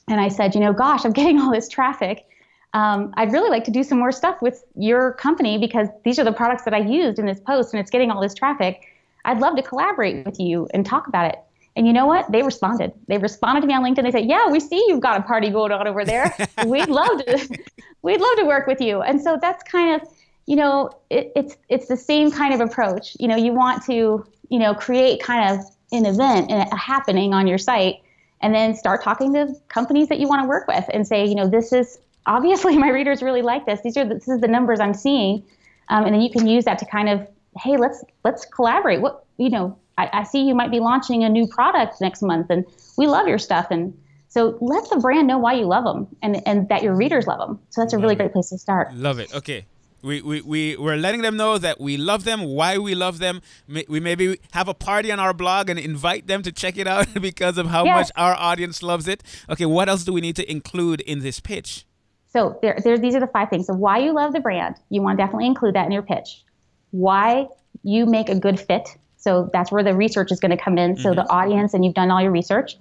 and 0.07 0.21
I 0.21 0.27
said, 0.27 0.53
you 0.53 0.61
know, 0.61 0.73
gosh, 0.73 1.05
I'm 1.05 1.11
getting 1.19 1.39
all 1.39 1.51
this 1.51 1.67
traffic. 1.67 2.25
Um, 2.73 3.13
I'd 3.17 3.31
really 3.31 3.49
like 3.49 3.63
to 3.63 3.71
do 3.71 3.83
some 3.83 3.97
more 3.97 4.11
stuff 4.11 4.41
with 4.43 4.63
your 4.75 5.13
company 5.13 5.57
because 5.57 5.87
these 6.05 6.19
are 6.19 6.23
the 6.23 6.31
products 6.31 6.63
that 6.65 6.73
I 6.75 6.79
used 6.79 7.17
in 7.17 7.25
this 7.25 7.39
post 7.39 7.73
and 7.73 7.81
it's 7.81 7.89
getting 7.89 8.11
all 8.11 8.21
this 8.21 8.35
traffic. 8.35 8.85
I'd 9.25 9.39
love 9.39 9.55
to 9.55 9.63
collaborate 9.63 10.25
with 10.25 10.39
you 10.39 10.67
and 10.73 10.85
talk 10.85 11.07
about 11.07 11.25
it. 11.33 11.39
And 11.75 11.87
you 11.87 11.93
know 11.93 12.05
what? 12.05 12.31
They 12.31 12.41
responded. 12.41 12.91
They 13.07 13.17
responded 13.17 13.61
to 13.61 13.67
me 13.67 13.73
on 13.73 13.83
LinkedIn. 13.83 14.03
They 14.03 14.11
said, 14.11 14.25
"Yeah, 14.25 14.49
we 14.49 14.59
see 14.59 14.83
you've 14.87 14.99
got 14.99 15.19
a 15.19 15.23
party 15.23 15.49
going 15.49 15.71
on 15.71 15.87
over 15.87 16.03
there. 16.03 16.35
we'd 16.65 16.89
love 16.89 17.23
to, 17.25 17.59
we'd 18.01 18.19
love 18.19 18.37
to 18.37 18.45
work 18.45 18.67
with 18.67 18.81
you." 18.81 19.01
And 19.01 19.21
so 19.21 19.37
that's 19.41 19.63
kind 19.63 20.01
of, 20.01 20.07
you 20.45 20.55
know, 20.55 20.89
it, 21.09 21.31
it's 21.35 21.57
it's 21.69 21.87
the 21.87 21.97
same 21.97 22.31
kind 22.31 22.53
of 22.53 22.59
approach. 22.59 23.15
You 23.19 23.27
know, 23.27 23.35
you 23.35 23.53
want 23.53 23.85
to, 23.85 24.25
you 24.49 24.59
know, 24.59 24.73
create 24.73 25.21
kind 25.21 25.57
of 25.57 25.65
an 25.91 26.05
event 26.05 26.51
and 26.51 26.67
a 26.71 26.75
happening 26.75 27.33
on 27.33 27.47
your 27.47 27.57
site, 27.57 27.95
and 28.41 28.53
then 28.53 28.75
start 28.75 29.03
talking 29.03 29.33
to 29.33 29.53
companies 29.69 30.09
that 30.09 30.19
you 30.19 30.27
want 30.27 30.41
to 30.43 30.47
work 30.47 30.67
with, 30.67 30.85
and 30.91 31.07
say, 31.07 31.25
you 31.25 31.35
know, 31.35 31.47
this 31.47 31.71
is 31.71 31.99
obviously 32.25 32.77
my 32.85 32.89
readers 32.89 33.21
really 33.21 33.41
like 33.41 33.65
this. 33.65 33.79
These 33.81 33.95
are 33.97 34.05
the, 34.05 34.15
this 34.15 34.27
is 34.27 34.41
the 34.41 34.47
numbers 34.47 34.79
I'm 34.79 34.93
seeing, 34.93 35.43
um, 35.89 36.05
and 36.05 36.15
then 36.15 36.21
you 36.21 36.31
can 36.31 36.47
use 36.47 36.65
that 36.65 36.79
to 36.79 36.85
kind 36.85 37.09
of 37.09 37.27
hey, 37.57 37.77
let's 37.77 38.03
let's 38.23 38.45
collaborate. 38.45 39.01
What 39.01 39.25
you 39.37 39.49
know, 39.49 39.77
I, 39.99 40.09
I 40.19 40.23
see 40.23 40.43
you 40.43 40.55
might 40.55 40.71
be 40.71 40.79
launching 40.79 41.23
a 41.23 41.29
new 41.29 41.47
product 41.47 42.01
next 42.01 42.21
month, 42.21 42.47
and 42.49 42.65
we 42.97 43.07
love 43.07 43.27
your 43.27 43.37
stuff, 43.37 43.67
and 43.69 43.97
so 44.29 44.57
let 44.61 44.89
the 44.89 44.97
brand 44.97 45.27
know 45.27 45.39
why 45.39 45.53
you 45.53 45.65
love 45.65 45.83
them 45.83 46.07
and, 46.21 46.47
and 46.47 46.69
that 46.69 46.83
your 46.83 46.95
readers 46.95 47.25
love 47.25 47.39
them. 47.39 47.59
So 47.71 47.81
that's 47.81 47.93
a 47.93 47.97
really 47.97 48.15
great 48.15 48.31
place 48.31 48.49
to 48.49 48.59
start. 48.59 48.93
Love 48.93 49.17
it. 49.17 49.33
Okay. 49.33 49.65
We, 50.03 50.21
we, 50.21 50.41
we, 50.41 50.77
we're 50.77 50.97
letting 50.97 51.23
them 51.23 51.35
know 51.35 51.57
that 51.57 51.81
we 51.81 51.97
love 51.97 52.23
them, 52.23 52.43
why 52.43 52.77
we 52.77 52.93
love 52.93 53.17
them. 53.17 53.41
We 53.67 53.99
maybe 53.99 54.39
have 54.51 54.67
a 54.67 54.73
party 54.75 55.11
on 55.11 55.19
our 55.19 55.33
blog 55.33 55.67
and 55.67 55.79
invite 55.79 56.27
them 56.27 56.43
to 56.43 56.51
check 56.51 56.77
it 56.77 56.87
out 56.87 57.07
because 57.21 57.57
of 57.57 57.67
how 57.67 57.83
yes. 57.85 57.95
much 57.95 58.11
our 58.15 58.35
audience 58.35 58.83
loves 58.83 59.07
it. 59.07 59.23
Okay, 59.49 59.65
what 59.65 59.89
else 59.89 60.03
do 60.03 60.13
we 60.13 60.21
need 60.21 60.35
to 60.35 60.49
include 60.49 61.01
in 61.01 61.19
this 61.19 61.39
pitch? 61.39 61.85
So 62.27 62.59
there, 62.61 62.77
there, 62.83 62.99
these 62.99 63.15
are 63.15 63.19
the 63.19 63.27
five 63.27 63.49
things. 63.49 63.65
So 63.65 63.73
why 63.73 63.97
you 63.97 64.13
love 64.13 64.31
the 64.31 64.39
brand, 64.39 64.75
you 64.89 65.01
want 65.01 65.17
to 65.17 65.23
definitely 65.23 65.47
include 65.47 65.73
that 65.73 65.87
in 65.87 65.91
your 65.91 66.03
pitch 66.03 66.43
why 66.91 67.47
you 67.83 68.05
make 68.05 68.29
a 68.29 68.35
good 68.35 68.59
fit. 68.59 68.89
So 69.19 69.49
that's 69.53 69.71
where 69.71 69.83
the 69.83 69.93
research 69.93 70.31
is 70.31 70.39
going 70.39 70.51
to 70.51 70.57
come 70.57 70.77
in. 70.77 70.97
So 70.97 71.09
mm-hmm. 71.09 71.19
the 71.19 71.29
audience, 71.29 71.73
and 71.73 71.85
you've 71.85 71.93
done 71.93 72.09
all 72.09 72.21
your 72.21 72.31
research, 72.31 72.77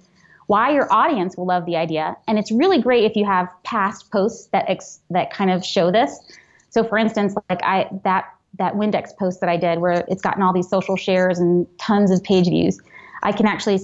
why 0.47 0.71
your 0.71 0.91
audience 0.91 1.37
will 1.37 1.45
love 1.45 1.65
the 1.65 1.75
idea. 1.75 2.17
And 2.27 2.39
it's 2.39 2.51
really 2.51 2.81
great 2.81 3.03
if 3.03 3.15
you 3.15 3.25
have 3.25 3.47
past 3.63 4.09
posts 4.09 4.47
that 4.47 4.65
ex- 4.67 4.99
that 5.11 5.31
kind 5.31 5.51
of 5.51 5.63
show 5.63 5.91
this. 5.91 6.19
So 6.71 6.83
for 6.83 6.97
instance, 6.97 7.35
like 7.49 7.61
I 7.63 7.87
that 8.03 8.33
that 8.57 8.73
Windex 8.73 9.15
post 9.15 9.41
that 9.41 9.49
I 9.49 9.57
did 9.57 9.79
where 9.79 10.03
it's 10.07 10.23
gotten 10.23 10.41
all 10.41 10.53
these 10.53 10.67
social 10.67 10.95
shares 10.95 11.37
and 11.37 11.67
tons 11.77 12.09
of 12.09 12.23
page 12.23 12.47
views, 12.47 12.79
I 13.21 13.31
can 13.31 13.45
actually 13.45 13.79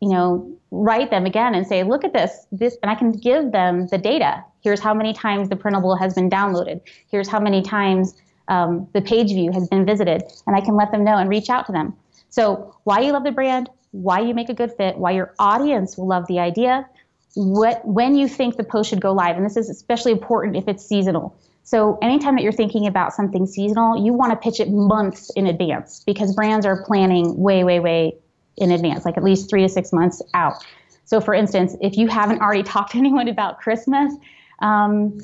you 0.00 0.10
know 0.10 0.50
write 0.70 1.10
them 1.10 1.26
again 1.26 1.54
and 1.54 1.66
say, 1.66 1.82
look 1.84 2.04
at 2.04 2.12
this, 2.12 2.46
this, 2.52 2.76
and 2.82 2.90
I 2.90 2.94
can 2.94 3.12
give 3.12 3.52
them 3.52 3.86
the 3.88 3.98
data. 3.98 4.44
Here's 4.62 4.80
how 4.80 4.94
many 4.94 5.12
times 5.12 5.48
the 5.48 5.56
printable 5.56 5.96
has 5.96 6.14
been 6.14 6.30
downloaded. 6.30 6.80
Here's 7.08 7.28
how 7.28 7.40
many 7.40 7.62
times 7.62 8.14
um, 8.48 8.88
the 8.92 9.00
page 9.00 9.28
view 9.28 9.52
has 9.52 9.68
been 9.68 9.84
visited, 9.84 10.22
and 10.46 10.56
I 10.56 10.60
can 10.60 10.76
let 10.76 10.90
them 10.92 11.04
know 11.04 11.16
and 11.16 11.28
reach 11.28 11.50
out 11.50 11.66
to 11.66 11.72
them. 11.72 11.94
So, 12.28 12.74
why 12.84 13.00
you 13.00 13.12
love 13.12 13.24
the 13.24 13.32
brand, 13.32 13.68
why 13.92 14.20
you 14.20 14.34
make 14.34 14.48
a 14.48 14.54
good 14.54 14.72
fit, 14.76 14.98
why 14.98 15.12
your 15.12 15.34
audience 15.38 15.96
will 15.96 16.06
love 16.06 16.26
the 16.26 16.38
idea, 16.38 16.88
what 17.34 17.86
when 17.86 18.14
you 18.16 18.28
think 18.28 18.56
the 18.56 18.64
post 18.64 18.90
should 18.90 19.00
go 19.00 19.12
live, 19.12 19.36
and 19.36 19.44
this 19.44 19.56
is 19.56 19.68
especially 19.70 20.12
important 20.12 20.56
if 20.56 20.68
it's 20.68 20.84
seasonal. 20.84 21.36
So, 21.62 21.98
anytime 22.02 22.34
that 22.36 22.42
you're 22.42 22.52
thinking 22.52 22.86
about 22.86 23.12
something 23.12 23.46
seasonal, 23.46 24.04
you 24.04 24.12
want 24.12 24.32
to 24.32 24.36
pitch 24.36 24.60
it 24.60 24.70
months 24.70 25.30
in 25.36 25.46
advance 25.46 26.02
because 26.04 26.34
brands 26.34 26.66
are 26.66 26.84
planning 26.84 27.36
way, 27.36 27.64
way, 27.64 27.78
way 27.80 28.16
in 28.56 28.70
advance, 28.70 29.04
like 29.04 29.16
at 29.16 29.22
least 29.22 29.48
three 29.48 29.62
to 29.62 29.68
six 29.68 29.92
months 29.92 30.22
out. 30.34 30.64
So, 31.04 31.20
for 31.20 31.34
instance, 31.34 31.76
if 31.80 31.96
you 31.96 32.08
haven't 32.08 32.40
already 32.40 32.62
talked 32.74 32.92
to 32.92 32.98
anyone 32.98 33.28
about 33.28 33.58
Christmas, 33.60 34.14
um, 34.60 35.18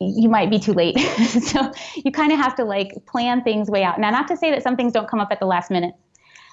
you 0.00 0.28
might 0.28 0.50
be 0.50 0.58
too 0.58 0.72
late. 0.72 0.98
so 1.42 1.72
you 1.94 2.10
kind 2.10 2.32
of 2.32 2.38
have 2.38 2.56
to 2.56 2.64
like 2.64 2.92
plan 3.06 3.42
things 3.42 3.70
way 3.70 3.84
out. 3.84 4.00
Now, 4.00 4.10
not 4.10 4.28
to 4.28 4.36
say 4.36 4.50
that 4.50 4.62
some 4.62 4.76
things 4.76 4.92
don't 4.92 5.08
come 5.08 5.20
up 5.20 5.28
at 5.30 5.40
the 5.40 5.46
last 5.46 5.70
minute. 5.70 5.94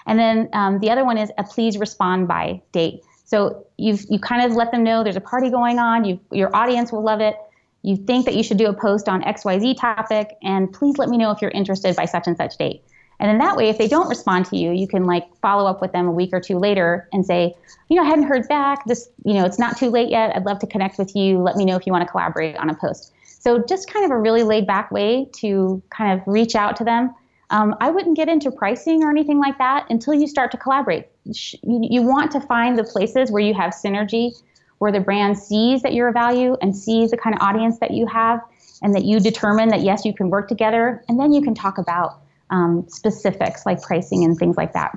And 0.06 0.20
then 0.20 0.50
um, 0.54 0.80
the 0.80 0.90
other 0.90 1.06
one 1.06 1.18
is 1.18 1.32
a 1.38 1.44
please 1.44 1.78
respond 1.78 2.28
by 2.28 2.62
date. 2.72 3.02
So 3.26 3.66
you've 3.78 4.06
you 4.10 4.20
kind 4.20 4.50
of 4.50 4.56
let 4.56 4.72
them 4.72 4.84
know 4.84 5.04
there's 5.04 5.18
a 5.18 5.22
party 5.22 5.50
going 5.50 5.80
on. 5.80 6.06
You 6.06 6.20
your 6.32 6.54
audience 6.56 6.92
will 6.92 7.04
love 7.04 7.20
it. 7.20 7.36
You 7.84 7.96
think 7.96 8.26
that 8.26 8.36
you 8.36 8.44
should 8.44 8.58
do 8.58 8.68
a 8.68 8.74
post 8.74 9.08
on 9.08 9.22
XYZ 9.22 9.80
topic, 9.80 10.36
and 10.42 10.72
please 10.72 10.98
let 10.98 11.10
me 11.10 11.18
know 11.18 11.32
if 11.32 11.42
you're 11.42 11.52
interested 11.52 11.96
by 11.96 12.06
such 12.06 12.28
and 12.28 12.36
such 12.36 12.58
date. 12.58 12.84
And 13.20 13.30
then 13.30 13.40
that 13.40 13.56
way, 13.56 13.70
if 13.70 13.78
they 13.78 13.88
don't 13.88 14.08
respond 14.08 14.46
to 14.48 14.58
you, 14.58 14.72
you 14.72 14.88
can 14.88 15.06
like 15.06 15.24
follow 15.42 15.70
up 15.70 15.82
with 15.82 15.92
them 15.92 16.08
a 16.08 16.12
week 16.12 16.30
or 16.34 16.40
two 16.40 16.58
later 16.58 17.08
and 17.12 17.26
say, 17.26 17.56
you 17.90 17.96
know, 17.96 18.04
I 18.04 18.06
hadn't 18.06 18.26
heard 18.26 18.48
back. 18.48 18.86
This, 18.86 19.10
you 19.26 19.34
know, 19.34 19.46
it's 19.46 19.58
not 19.58 19.78
too 19.78 19.90
late 19.90 20.10
yet. 20.10 20.36
I'd 20.36 20.46
love 20.46 20.60
to 20.60 20.68
connect 20.68 21.00
with 21.00 21.16
you. 21.16 21.40
Let 21.40 21.56
me 21.56 21.66
know 21.66 21.76
if 21.76 21.88
you 21.88 21.92
want 21.92 22.06
to 22.06 22.12
collaborate 22.12 22.56
on 22.58 22.70
a 22.70 22.76
post. 22.76 23.14
So 23.48 23.60
just 23.60 23.90
kind 23.90 24.04
of 24.04 24.12
a 24.12 24.18
really 24.18 24.44
laid 24.44 24.68
back 24.68 24.92
way 24.92 25.30
to 25.38 25.82
kind 25.90 26.20
of 26.20 26.28
reach 26.28 26.54
out 26.54 26.76
to 26.76 26.84
them. 26.84 27.16
Um, 27.50 27.76
I 27.80 27.90
wouldn't 27.90 28.18
get 28.18 28.28
into 28.28 28.52
pricing 28.52 29.06
or 29.06 29.10
anything 29.10 29.40
like 29.40 29.58
that 29.58 29.86
until 29.90 30.14
you 30.14 30.28
start 30.28 30.52
to 30.52 30.58
collaborate. 30.58 31.06
You, 31.24 31.56
you 31.64 32.02
want 32.02 32.30
to 32.32 32.42
find 32.42 32.78
the 32.78 32.84
places 32.84 33.32
where 33.32 33.42
you 33.42 33.54
have 33.54 33.72
synergy, 33.72 34.34
where 34.80 34.92
the 34.92 35.00
brand 35.00 35.38
sees 35.38 35.82
that 35.84 35.94
you're 35.94 36.10
a 36.10 36.12
value 36.12 36.58
and 36.62 36.76
sees 36.76 37.12
the 37.12 37.16
kind 37.16 37.38
of 37.38 37.42
audience 37.42 37.80
that 37.80 37.92
you 37.92 38.06
have, 38.08 38.42
and 38.82 38.94
that 38.94 39.06
you 39.06 39.22
determine 39.22 39.70
that 39.70 39.80
yes, 39.80 40.04
you 40.04 40.14
can 40.14 40.30
work 40.30 40.50
together, 40.50 41.02
and 41.08 41.18
then 41.18 41.32
you 41.32 41.42
can 41.42 41.56
talk 41.56 41.78
about 41.78 42.20
um, 42.50 42.86
specifics 42.90 43.66
like 43.66 43.82
pricing 43.82 44.26
and 44.26 44.38
things 44.38 44.58
like 44.58 44.74
that. 44.74 44.92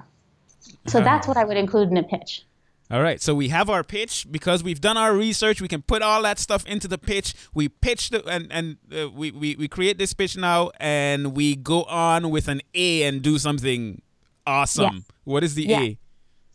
So 0.88 0.98
uh-huh. 0.98 1.04
that's 1.04 1.28
what 1.28 1.36
I 1.36 1.44
would 1.44 1.56
include 1.56 1.92
in 1.92 1.96
a 1.98 2.02
pitch. 2.02 2.44
All 2.90 3.02
right, 3.02 3.22
so 3.22 3.36
we 3.36 3.50
have 3.50 3.70
our 3.70 3.84
pitch 3.84 4.26
because 4.28 4.64
we've 4.64 4.80
done 4.80 4.96
our 4.96 5.14
research. 5.14 5.60
We 5.60 5.68
can 5.68 5.82
put 5.82 6.02
all 6.02 6.22
that 6.22 6.40
stuff 6.40 6.66
into 6.66 6.88
the 6.88 6.98
pitch. 6.98 7.34
We 7.54 7.68
pitch 7.68 8.10
the 8.10 8.26
and 8.26 8.48
and 8.50 8.78
uh, 8.92 9.08
we, 9.10 9.30
we 9.30 9.54
we 9.54 9.68
create 9.68 9.96
this 9.96 10.12
pitch 10.12 10.36
now, 10.36 10.72
and 10.80 11.36
we 11.36 11.54
go 11.54 11.84
on 11.84 12.30
with 12.30 12.48
an 12.48 12.60
A 12.74 13.04
and 13.04 13.22
do 13.22 13.38
something 13.38 14.02
awesome. 14.44 15.04
What 15.22 15.44
is 15.44 15.54
the 15.54 15.66
yes. 15.66 15.82
A? 15.82 15.98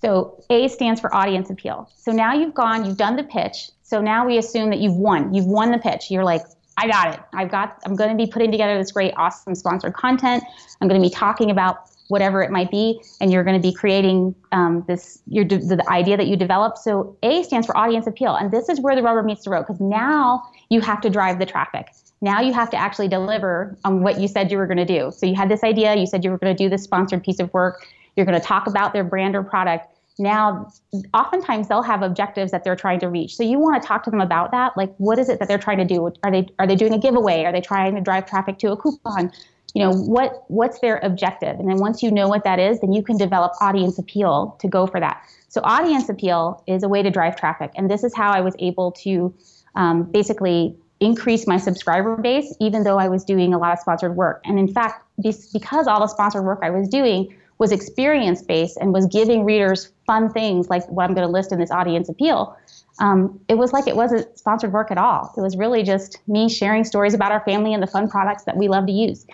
So 0.01 0.43
A 0.49 0.67
stands 0.67 0.99
for 0.99 1.13
audience 1.15 1.49
appeal. 1.49 1.89
So 1.95 2.11
now 2.11 2.33
you've 2.33 2.53
gone, 2.53 2.85
you've 2.85 2.97
done 2.97 3.15
the 3.15 3.23
pitch. 3.23 3.69
So 3.83 4.01
now 4.01 4.25
we 4.25 4.37
assume 4.37 4.69
that 4.71 4.79
you've 4.79 4.97
won. 4.97 5.33
You've 5.33 5.45
won 5.45 5.71
the 5.71 5.77
pitch. 5.77 6.11
You're 6.11 6.25
like, 6.25 6.41
I 6.77 6.87
got 6.87 7.13
it. 7.13 7.19
I've 7.33 7.49
got. 7.49 7.79
I'm 7.85 7.95
going 7.95 8.09
to 8.09 8.17
be 8.17 8.29
putting 8.29 8.51
together 8.51 8.77
this 8.77 8.91
great, 8.91 9.13
awesome 9.15 9.55
sponsored 9.55 9.93
content. 9.93 10.43
I'm 10.81 10.89
going 10.89 11.01
to 11.01 11.07
be 11.07 11.13
talking 11.13 11.49
about 11.49 11.89
whatever 12.07 12.41
it 12.41 12.51
might 12.51 12.71
be, 12.71 13.01
and 13.19 13.31
you're 13.31 13.43
going 13.43 13.59
to 13.59 13.67
be 13.67 13.73
creating 13.73 14.35
um, 14.51 14.83
this 14.87 15.21
your 15.27 15.45
the, 15.45 15.57
the 15.57 15.89
idea 15.89 16.17
that 16.17 16.27
you 16.27 16.35
develop. 16.35 16.77
So 16.77 17.17
A 17.23 17.43
stands 17.43 17.65
for 17.67 17.75
audience 17.77 18.07
appeal, 18.07 18.35
and 18.35 18.51
this 18.51 18.69
is 18.69 18.79
where 18.79 18.95
the 18.95 19.03
rubber 19.03 19.23
meets 19.23 19.45
the 19.45 19.49
road 19.49 19.63
because 19.63 19.79
now 19.81 20.43
you 20.69 20.81
have 20.81 21.01
to 21.01 21.09
drive 21.09 21.39
the 21.39 21.45
traffic. 21.45 21.87
Now 22.21 22.41
you 22.41 22.53
have 22.53 22.69
to 22.71 22.77
actually 22.77 23.07
deliver 23.07 23.77
on 23.83 24.01
what 24.01 24.19
you 24.19 24.27
said 24.27 24.51
you 24.51 24.57
were 24.57 24.67
going 24.67 24.77
to 24.77 24.85
do. 24.85 25.11
So 25.11 25.25
you 25.25 25.35
had 25.35 25.49
this 25.49 25.63
idea, 25.63 25.95
you 25.95 26.07
said 26.07 26.23
you 26.23 26.31
were 26.31 26.37
going 26.37 26.55
to 26.55 26.63
do 26.63 26.69
this 26.69 26.83
sponsored 26.83 27.23
piece 27.23 27.39
of 27.39 27.53
work. 27.53 27.85
You're 28.15 28.25
going 28.25 28.39
to 28.39 28.45
talk 28.45 28.67
about 28.67 28.93
their 28.93 29.03
brand 29.03 29.35
or 29.35 29.43
product. 29.43 29.87
Now, 30.17 30.69
oftentimes 31.13 31.67
they'll 31.67 31.81
have 31.81 32.01
objectives 32.01 32.51
that 32.51 32.63
they're 32.63 32.75
trying 32.75 32.99
to 33.01 33.09
reach. 33.09 33.35
So 33.35 33.43
you 33.43 33.59
want 33.59 33.81
to 33.81 33.85
talk 33.85 34.03
to 34.05 34.09
them 34.09 34.21
about 34.21 34.51
that. 34.51 34.77
Like, 34.77 34.95
what 34.97 35.19
is 35.19 35.27
it 35.27 35.39
that 35.39 35.49
they're 35.49 35.57
trying 35.57 35.79
to 35.79 35.85
do? 35.85 36.11
Are 36.23 36.31
they 36.31 36.47
are 36.57 36.65
they 36.65 36.75
doing 36.75 36.93
a 36.93 36.97
giveaway? 36.97 37.43
Are 37.43 37.51
they 37.51 37.59
trying 37.59 37.95
to 37.95 38.01
drive 38.01 38.25
traffic 38.25 38.57
to 38.59 38.71
a 38.71 38.77
coupon? 38.77 39.31
You 39.75 39.83
know 39.83 39.91
what 39.91 40.45
what's 40.47 40.79
their 40.79 40.97
objective 41.03 41.59
and 41.59 41.69
then 41.69 41.77
once 41.77 42.01
you 42.01 42.09
know 42.09 42.27
what 42.27 42.43
that 42.45 42.59
is 42.59 42.79
then 42.79 42.93
you 42.93 43.03
can 43.03 43.17
develop 43.17 43.51
audience 43.61 43.99
appeal 43.99 44.55
to 44.59 44.67
go 44.67 44.87
for 44.87 44.99
that 44.99 45.21
so 45.49 45.61
audience 45.63 46.09
appeal 46.09 46.63
is 46.65 46.81
a 46.81 46.87
way 46.87 47.03
to 47.03 47.11
drive 47.11 47.35
traffic 47.35 47.71
and 47.75 47.91
this 47.91 48.03
is 48.03 48.15
how 48.15 48.31
i 48.31 48.41
was 48.41 48.55
able 48.57 48.91
to 48.93 49.33
um, 49.75 50.03
basically 50.03 50.75
increase 51.01 51.45
my 51.45 51.57
subscriber 51.57 52.15
base 52.15 52.55
even 52.61 52.83
though 52.83 52.97
i 52.97 53.09
was 53.09 53.25
doing 53.25 53.53
a 53.53 53.57
lot 53.59 53.73
of 53.73 53.79
sponsored 53.79 54.15
work 54.15 54.41
and 54.45 54.57
in 54.57 54.67
fact 54.67 55.03
because 55.21 55.87
all 55.87 55.99
the 55.99 56.07
sponsored 56.07 56.45
work 56.45 56.59
i 56.63 56.69
was 56.69 56.87
doing 56.87 57.35
was 57.57 57.71
experience 57.71 58.41
based 58.41 58.77
and 58.77 58.93
was 58.93 59.05
giving 59.07 59.43
readers 59.43 59.91
fun 60.07 60.31
things 60.31 60.69
like 60.69 60.87
what 60.87 61.03
i'm 61.03 61.13
going 61.13 61.27
to 61.27 61.31
list 61.31 61.51
in 61.51 61.59
this 61.59 61.71
audience 61.71 62.07
appeal 62.07 62.57
um, 62.99 63.41
it 63.49 63.55
was 63.55 63.73
like 63.73 63.87
it 63.87 63.95
wasn't 63.97 64.37
sponsored 64.39 64.71
work 64.71 64.89
at 64.89 64.97
all. 64.97 65.33
It 65.35 65.41
was 65.41 65.57
really 65.57 65.83
just 65.83 66.17
me 66.27 66.47
sharing 66.47 66.85
stories 66.85 67.13
about 67.13 67.33
our 67.33 67.41
family 67.41 67.73
and 67.73 67.83
the 67.83 67.87
fun 67.87 68.09
products 68.09 68.45
that 68.45 68.55
we 68.55 68.69
love 68.69 68.85
to 68.85 68.93
use. 68.93 69.25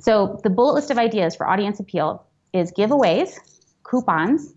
So 0.00 0.40
the 0.42 0.50
bullet 0.50 0.74
list 0.74 0.90
of 0.90 0.98
ideas 0.98 1.36
for 1.36 1.46
audience 1.46 1.78
appeal 1.78 2.24
is 2.52 2.72
giveaways, 2.72 3.38
coupons, 3.84 4.54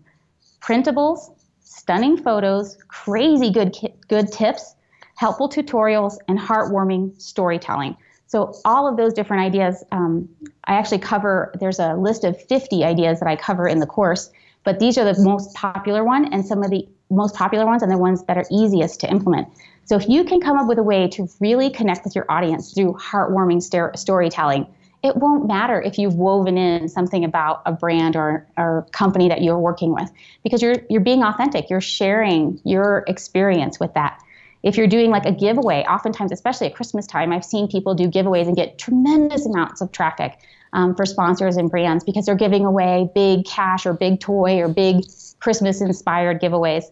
printables, 0.60 1.30
stunning 1.60 2.16
photos, 2.16 2.78
crazy 2.88 3.50
good 3.50 3.76
good 4.08 4.32
tips, 4.32 4.74
helpful 5.16 5.48
tutorials, 5.48 6.16
and 6.28 6.38
heartwarming 6.38 7.20
storytelling. 7.20 7.96
So 8.26 8.54
all 8.64 8.88
of 8.88 8.96
those 8.96 9.12
different 9.12 9.42
ideas, 9.42 9.84
um, 9.92 10.28
I 10.64 10.74
actually 10.74 10.98
cover. 10.98 11.54
There's 11.60 11.78
a 11.78 11.94
list 11.94 12.24
of 12.24 12.40
50 12.40 12.82
ideas 12.82 13.20
that 13.20 13.28
I 13.28 13.36
cover 13.36 13.68
in 13.68 13.80
the 13.80 13.86
course, 13.86 14.30
but 14.64 14.80
these 14.80 14.96
are 14.96 15.04
the 15.04 15.22
most 15.22 15.54
popular 15.54 16.04
one 16.04 16.32
and 16.32 16.44
some 16.44 16.62
of 16.62 16.70
the 16.70 16.88
most 17.10 17.34
popular 17.34 17.66
ones 17.66 17.82
and 17.82 17.92
the 17.92 17.98
ones 17.98 18.24
that 18.24 18.38
are 18.38 18.46
easiest 18.50 19.00
to 19.00 19.10
implement. 19.10 19.48
So 19.84 19.96
if 19.96 20.08
you 20.08 20.24
can 20.24 20.40
come 20.40 20.56
up 20.56 20.66
with 20.66 20.78
a 20.78 20.82
way 20.82 21.06
to 21.08 21.28
really 21.38 21.68
connect 21.68 22.04
with 22.04 22.16
your 22.16 22.24
audience 22.30 22.72
through 22.72 22.94
heartwarming 22.94 23.62
st- 23.62 23.98
storytelling, 23.98 24.66
it 25.04 25.18
won't 25.18 25.46
matter 25.46 25.82
if 25.82 25.98
you've 25.98 26.14
woven 26.14 26.56
in 26.56 26.88
something 26.88 27.26
about 27.26 27.60
a 27.66 27.72
brand 27.72 28.16
or, 28.16 28.46
or 28.56 28.86
company 28.92 29.28
that 29.28 29.42
you're 29.42 29.58
working 29.58 29.92
with 29.92 30.10
because 30.42 30.62
you're 30.62 30.76
you're 30.88 31.02
being 31.02 31.22
authentic. 31.22 31.68
You're 31.68 31.82
sharing 31.82 32.58
your 32.64 33.04
experience 33.06 33.78
with 33.78 33.92
that. 33.94 34.18
If 34.62 34.78
you're 34.78 34.86
doing 34.86 35.10
like 35.10 35.26
a 35.26 35.32
giveaway 35.32 35.82
oftentimes 35.82 36.32
especially 36.32 36.68
at 36.68 36.74
christmas 36.74 37.06
time 37.06 37.34
i've 37.34 37.44
seen 37.44 37.68
people 37.68 37.94
do 37.94 38.08
giveaways 38.08 38.46
and 38.46 38.56
get 38.56 38.78
tremendous 38.78 39.44
amounts 39.44 39.82
of 39.82 39.92
traffic 39.92 40.38
um, 40.72 40.94
for 40.94 41.04
sponsors 41.04 41.58
and 41.58 41.70
brands 41.70 42.02
because 42.02 42.24
they're 42.24 42.34
giving 42.34 42.64
away 42.64 43.10
big 43.14 43.44
cash 43.44 43.84
or 43.84 43.92
big 43.92 44.20
toy 44.20 44.58
or 44.60 44.68
big 44.68 45.04
christmas 45.38 45.82
inspired 45.82 46.40
giveaways. 46.40 46.84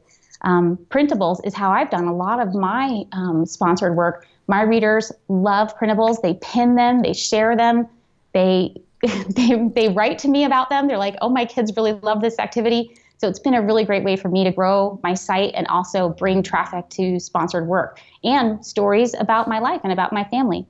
Um, 0.42 0.76
printables 0.90 1.38
is 1.46 1.54
how 1.54 1.70
i've 1.70 1.88
done 1.88 2.04
a 2.04 2.14
lot 2.14 2.46
of 2.46 2.54
my 2.54 3.04
um, 3.12 3.46
sponsored 3.46 3.96
work. 3.96 4.26
My 4.48 4.62
readers 4.62 5.10
love 5.28 5.74
printables. 5.78 6.20
They 6.20 6.34
pin 6.34 6.74
them. 6.74 7.00
They 7.00 7.14
share 7.14 7.56
them 7.56 7.88
they 8.32 8.74
they 9.02 9.68
they 9.74 9.88
write 9.88 10.18
to 10.18 10.28
me 10.28 10.44
about 10.44 10.70
them. 10.70 10.86
They're 10.88 10.98
like, 10.98 11.16
"Oh, 11.20 11.28
my 11.28 11.44
kids 11.44 11.72
really 11.76 11.92
love 11.92 12.20
this 12.20 12.38
activity." 12.38 12.96
So 13.18 13.28
it's 13.28 13.38
been 13.38 13.54
a 13.54 13.62
really 13.62 13.84
great 13.84 14.02
way 14.02 14.16
for 14.16 14.28
me 14.28 14.42
to 14.42 14.50
grow 14.50 14.98
my 15.04 15.14
site 15.14 15.52
and 15.54 15.66
also 15.68 16.08
bring 16.08 16.42
traffic 16.42 16.88
to 16.90 17.20
sponsored 17.20 17.68
work 17.68 18.00
and 18.24 18.64
stories 18.66 19.14
about 19.14 19.46
my 19.46 19.60
life 19.60 19.80
and 19.84 19.92
about 19.92 20.12
my 20.12 20.24
family. 20.24 20.66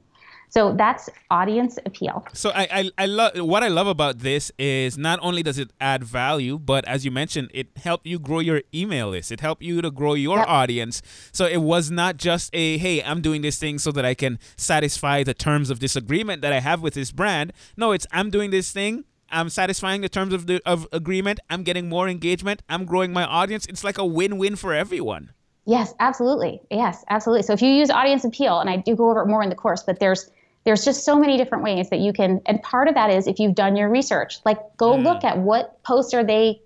So 0.53 0.75
that's 0.75 1.09
audience 1.31 1.79
appeal. 1.87 2.27
So 2.35 2.51
I, 2.51 2.69
I, 2.71 2.91
I 2.99 3.07
love 3.07 3.33
what 3.39 3.63
I 3.63 3.69
love 3.69 3.87
about 3.87 4.19
this 4.19 4.53
is 4.59 4.99
not 4.99 5.19
only 5.23 5.43
does 5.43 5.59
it 5.59 5.71
add 5.81 6.05
value, 6.05 6.59
but 6.59 6.87
as 6.87 7.07
you 7.07 7.11
mentioned, 7.11 7.51
it 7.55 7.69
helped 7.77 8.07
you 8.07 8.19
grow 8.19 8.41
your 8.41 8.61
email 8.75 9.09
list. 9.09 9.33
It 9.33 9.41
helped 9.41 9.63
you 9.63 9.81
to 9.81 9.91
grow 9.91 10.13
your 10.13 10.37
yep. 10.37 10.49
audience. 10.49 11.01
So 11.33 11.47
it 11.47 11.63
was 11.63 11.91
not 11.91 12.19
just 12.19 12.51
a 12.53 12.77
hey, 12.77 13.03
I'm 13.03 13.23
doing 13.23 13.41
this 13.41 13.59
thing 13.59 13.79
so 13.79 13.93
that 13.93 14.05
I 14.05 14.13
can 14.13 14.39
satisfy 14.59 15.23
the 15.23 15.33
terms 15.33 15.71
of 15.71 15.79
disagreement 15.79 16.43
that 16.43 16.53
I 16.53 16.61
have 16.61 16.83
with 16.83 16.93
this 16.93 17.13
brand. 17.13 17.55
No, 17.79 17.93
it's 17.93 18.07
I'm 18.13 18.29
doing 18.29 18.51
this 18.51 18.73
thing 18.73 19.05
I'm 19.31 19.49
satisfying 19.49 20.03
the 20.03 20.11
terms 20.11 20.35
of 20.35 20.47
the 20.47 20.61
of 20.67 20.87
agreement. 20.93 21.41
I'm 21.49 21.63
getting 21.63 21.89
more 21.89 22.11
engagement. 22.11 22.63
I'm 22.69 22.85
growing 22.85 23.15
my 23.15 23.25
audience. 23.25 23.65
It's 23.65 23.83
like 23.83 23.97
a 23.97 24.05
win-win 24.05 24.57
for 24.57 24.75
everyone. 24.75 25.31
Yes, 25.65 25.95
absolutely. 26.01 26.61
Yes, 26.71 27.05
absolutely. 27.09 27.43
So 27.43 27.53
if 27.53 27.63
you 27.63 27.69
use 27.69 27.89
audience 27.89 28.25
appeal, 28.25 28.59
and 28.59 28.69
I 28.69 28.77
do 28.77 28.97
go 28.97 29.11
over 29.11 29.23
it 29.23 29.27
more 29.27 29.43
in 29.43 29.49
the 29.49 29.55
course, 29.55 29.83
but 29.83 30.01
there's 30.01 30.31
there's 30.65 30.85
just 30.85 31.05
so 31.05 31.19
many 31.19 31.37
different 31.37 31.65
ways 31.65 31.91
that 31.91 31.99
you 31.99 32.13
can 32.13 32.41
and 32.47 32.63
part 32.63 32.89
of 32.89 32.95
that 32.95 33.11
is 33.11 33.27
if 33.27 33.39
you've 33.39 33.55
done 33.55 33.77
your 33.77 33.89
research 33.89 34.39
like 34.45 34.59
go 34.77 34.93
mm. 34.93 35.05
look 35.05 35.25
at 35.25 35.39
what 35.39 35.83
posts 35.83 36.15
are 36.15 36.25
they 36.25 36.61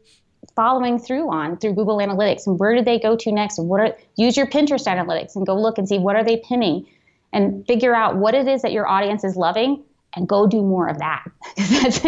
following 0.54 0.98
through 0.98 1.30
on 1.30 1.56
through 1.56 1.74
google 1.74 1.98
analytics 1.98 2.46
and 2.46 2.58
where 2.58 2.74
did 2.74 2.84
they 2.84 2.98
go 2.98 3.16
to 3.16 3.32
next? 3.32 3.58
And 3.58 3.68
what 3.68 3.80
are 3.80 3.96
use 4.16 4.36
your 4.36 4.46
pinterest 4.46 4.86
analytics 4.86 5.36
and 5.36 5.46
go 5.46 5.58
look 5.58 5.78
and 5.78 5.88
see 5.88 5.98
what 5.98 6.16
are 6.16 6.24
they 6.24 6.38
pinning 6.38 6.86
and 7.32 7.66
figure 7.66 7.94
out 7.94 8.16
what 8.16 8.34
it 8.34 8.46
is 8.46 8.62
that 8.62 8.72
your 8.72 8.86
audience 8.86 9.24
is 9.24 9.36
loving 9.36 9.82
and 10.14 10.28
go 10.28 10.46
do 10.46 10.62
more 10.62 10.88
of 10.88 10.98
that. 10.98 11.24
That's 11.56 12.00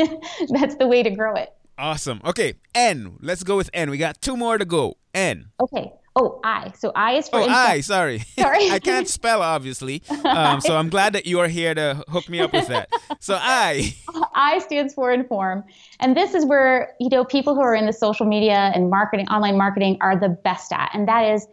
that's 0.49 0.75
the 0.77 0.87
way 0.87 1.03
to 1.03 1.11
grow 1.11 1.35
it. 1.35 1.53
Awesome. 1.77 2.21
Okay 2.25 2.55
n. 2.75 3.19
Let's 3.21 3.43
go 3.43 3.57
with 3.57 3.71
n. 3.73 3.91
We 3.91 3.99
got 3.99 4.21
two 4.21 4.37
more 4.37 4.59
to 4.59 4.65
go. 4.65 4.97
N. 5.15 5.51
Okay 5.61 5.93
Oh, 6.21 6.41
I. 6.43 6.73
So 6.77 6.91
I 6.97 7.13
is 7.13 7.29
for. 7.29 7.39
Oh, 7.39 7.47
I. 7.49 7.81
Sorry. 7.81 8.19
Sorry. 8.39 8.71
I 8.71 8.81
can't 8.81 9.07
spell 9.07 9.41
obviously. 9.41 10.03
Um, 10.25 10.61
so 10.61 10.77
I'm 10.77 10.89
glad 10.89 11.13
that 11.13 11.27
you 11.27 11.39
are 11.39 11.47
here 11.47 11.75
to 11.75 12.03
hook 12.09 12.29
me 12.29 12.41
up 12.41 12.53
with 12.53 12.67
that. 12.67 12.89
So 13.21 13.39
I. 13.41 13.95
I 14.35 14.59
stands 14.59 14.95
for 14.95 15.13
inform, 15.13 15.63
and 16.01 16.17
this 16.17 16.35
is 16.35 16.45
where 16.45 16.95
you 16.99 17.09
know 17.09 17.25
people 17.25 17.55
who 17.55 17.61
are 17.61 17.75
in 17.75 17.87
the 17.87 17.93
social 17.93 18.27
media 18.27 18.73
and 18.75 18.91
marketing, 18.91 19.29
online 19.29 19.57
marketing, 19.57 19.97
are 20.01 20.19
the 20.19 20.29
best 20.29 20.73
at, 20.73 20.91
and 20.93 21.07
that 21.07 21.23
is 21.23 21.47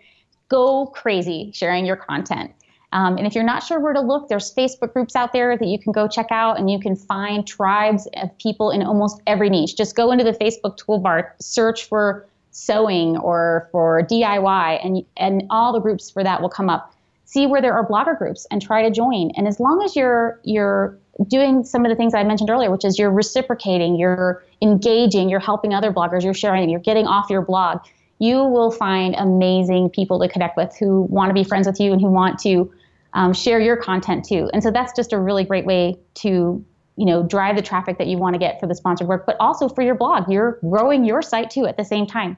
go 0.50 0.88
crazy 0.88 1.52
sharing 1.54 1.86
your 1.86 1.96
content. 1.96 2.52
Um, 2.92 3.18
and 3.18 3.28
if 3.28 3.36
you're 3.36 3.44
not 3.44 3.62
sure 3.62 3.80
where 3.80 3.94
to 3.94 4.02
look, 4.02 4.30
there's 4.30 4.54
Facebook 4.54 4.94
groups 4.94 5.16
out 5.16 5.34
there 5.34 5.58
that 5.58 5.68
you 5.68 5.78
can 5.78 5.92
go 5.92 6.08
check 6.08 6.28
out, 6.32 6.58
and 6.58 6.72
you 6.72 6.80
can 6.80 6.96
find 6.96 7.46
tribes 7.46 8.08
of 8.18 8.36
people 8.40 8.72
in 8.72 8.82
almost 8.82 9.22
every 9.28 9.50
niche. 9.50 9.78
Just 9.78 9.96
go 9.96 10.12
into 10.12 10.24
the 10.24 10.34
Facebook 10.34 10.78
toolbar, 10.80 11.32
search 11.40 11.86
for 11.86 12.28
sewing 12.56 13.18
or 13.18 13.68
for 13.72 14.02
DIY, 14.04 14.80
and 14.84 15.04
and 15.18 15.44
all 15.50 15.74
the 15.74 15.80
groups 15.80 16.10
for 16.10 16.24
that 16.24 16.42
will 16.42 16.50
come 16.50 16.70
up. 16.70 16.94
See 17.26 17.48
where 17.48 17.62
there 17.62 17.74
are 17.74 17.86
blogger 17.86 18.18
groups 18.18 18.48
and 18.50 18.62
try 18.62 18.84
to 18.84 18.92
join. 18.92 19.32
And 19.36 19.46
as 19.46 19.60
long 19.60 19.84
as 19.84 19.96
you're 19.96 20.40
you're 20.44 20.98
doing 21.28 21.66
some 21.66 21.86
of 21.86 21.90
the 21.90 21.96
things 21.96 22.14
I 22.14 22.24
mentioned 22.24 22.50
earlier, 22.50 22.72
which 22.72 22.86
is 22.86 22.98
you're 22.98 23.12
reciprocating, 23.12 23.98
you're 23.98 24.42
engaging, 24.62 25.28
you're 25.28 25.40
helping 25.42 25.74
other 25.74 25.92
bloggers, 25.92 26.24
you're 26.24 26.34
sharing, 26.34 26.70
you're 26.70 26.80
getting 26.80 27.08
off 27.08 27.30
your 27.30 27.42
blog, 27.42 27.80
you 28.20 28.38
will 28.38 28.72
find 28.72 29.16
amazing 29.16 29.90
people 29.90 30.20
to 30.20 30.30
connect 30.30 30.56
with 30.56 30.74
who 30.78 31.02
want 31.04 31.30
to 31.30 31.34
be 31.34 31.44
friends 31.44 31.68
with 31.68 31.80
you 31.80 31.92
and 31.92 32.00
who 32.00 32.10
want 32.10 32.40
to 32.40 32.72
um, 33.14 33.34
share 33.34 33.60
your 33.60 33.76
content 33.76 34.24
too. 34.24 34.50
And 34.54 34.64
so 34.64 34.72
that's 34.72 34.94
just 34.96 35.12
a 35.12 35.20
really 35.20 35.44
great 35.44 35.66
way 35.66 35.98
to 36.16 36.64
you 36.98 37.06
know 37.06 37.24
drive 37.24 37.58
the 37.58 37.62
traffic 37.62 37.98
that 37.98 38.08
you 38.08 38.18
want 38.18 38.34
to 38.34 38.40
get 38.40 38.62
for 38.62 38.68
the 38.68 38.76
sponsored 38.76 39.10
work, 39.10 39.26
but 39.26 39.36
also 39.42 39.68
for 39.68 39.82
your 39.82 39.96
blog. 39.96 40.32
You're 40.32 40.58
growing 40.62 41.04
your 41.04 41.22
site 41.22 41.50
too 41.50 41.66
at 41.66 41.76
the 41.76 41.84
same 41.84 42.08
time. 42.08 42.38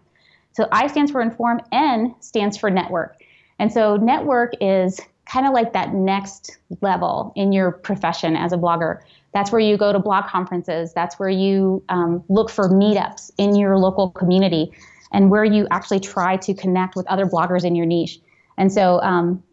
So 0.57 0.67
I 0.71 0.87
stands 0.87 1.11
for 1.11 1.21
inform, 1.21 1.61
N 1.71 2.15
stands 2.19 2.57
for 2.57 2.71
network. 2.71 3.21
And 3.59 3.71
so 3.71 3.95
network 3.95 4.53
is 4.59 4.99
kind 5.27 5.45
of 5.45 5.53
like 5.53 5.71
that 5.73 5.93
next 5.93 6.57
level 6.81 7.31
in 7.35 7.51
your 7.51 7.73
profession 7.73 8.35
as 8.35 8.53
a 8.53 8.57
blogger. 8.57 9.01
That's 9.35 9.51
where 9.51 9.61
you 9.61 9.77
go 9.77 9.93
to 9.93 9.99
blog 9.99 10.25
conferences. 10.25 10.93
That's 10.93 11.19
where 11.19 11.29
you 11.29 11.83
um, 11.89 12.23
look 12.27 12.49
for 12.49 12.69
meetups 12.69 13.29
in 13.37 13.55
your 13.55 13.77
local 13.77 14.09
community 14.09 14.71
and 15.11 15.29
where 15.29 15.45
you 15.45 15.67
actually 15.69 15.99
try 15.99 16.37
to 16.37 16.55
connect 16.55 16.95
with 16.95 17.05
other 17.05 17.27
bloggers 17.27 17.63
in 17.63 17.75
your 17.75 17.85
niche. 17.85 18.19
And 18.57 18.73
so 18.73 18.99
um, 19.01 19.43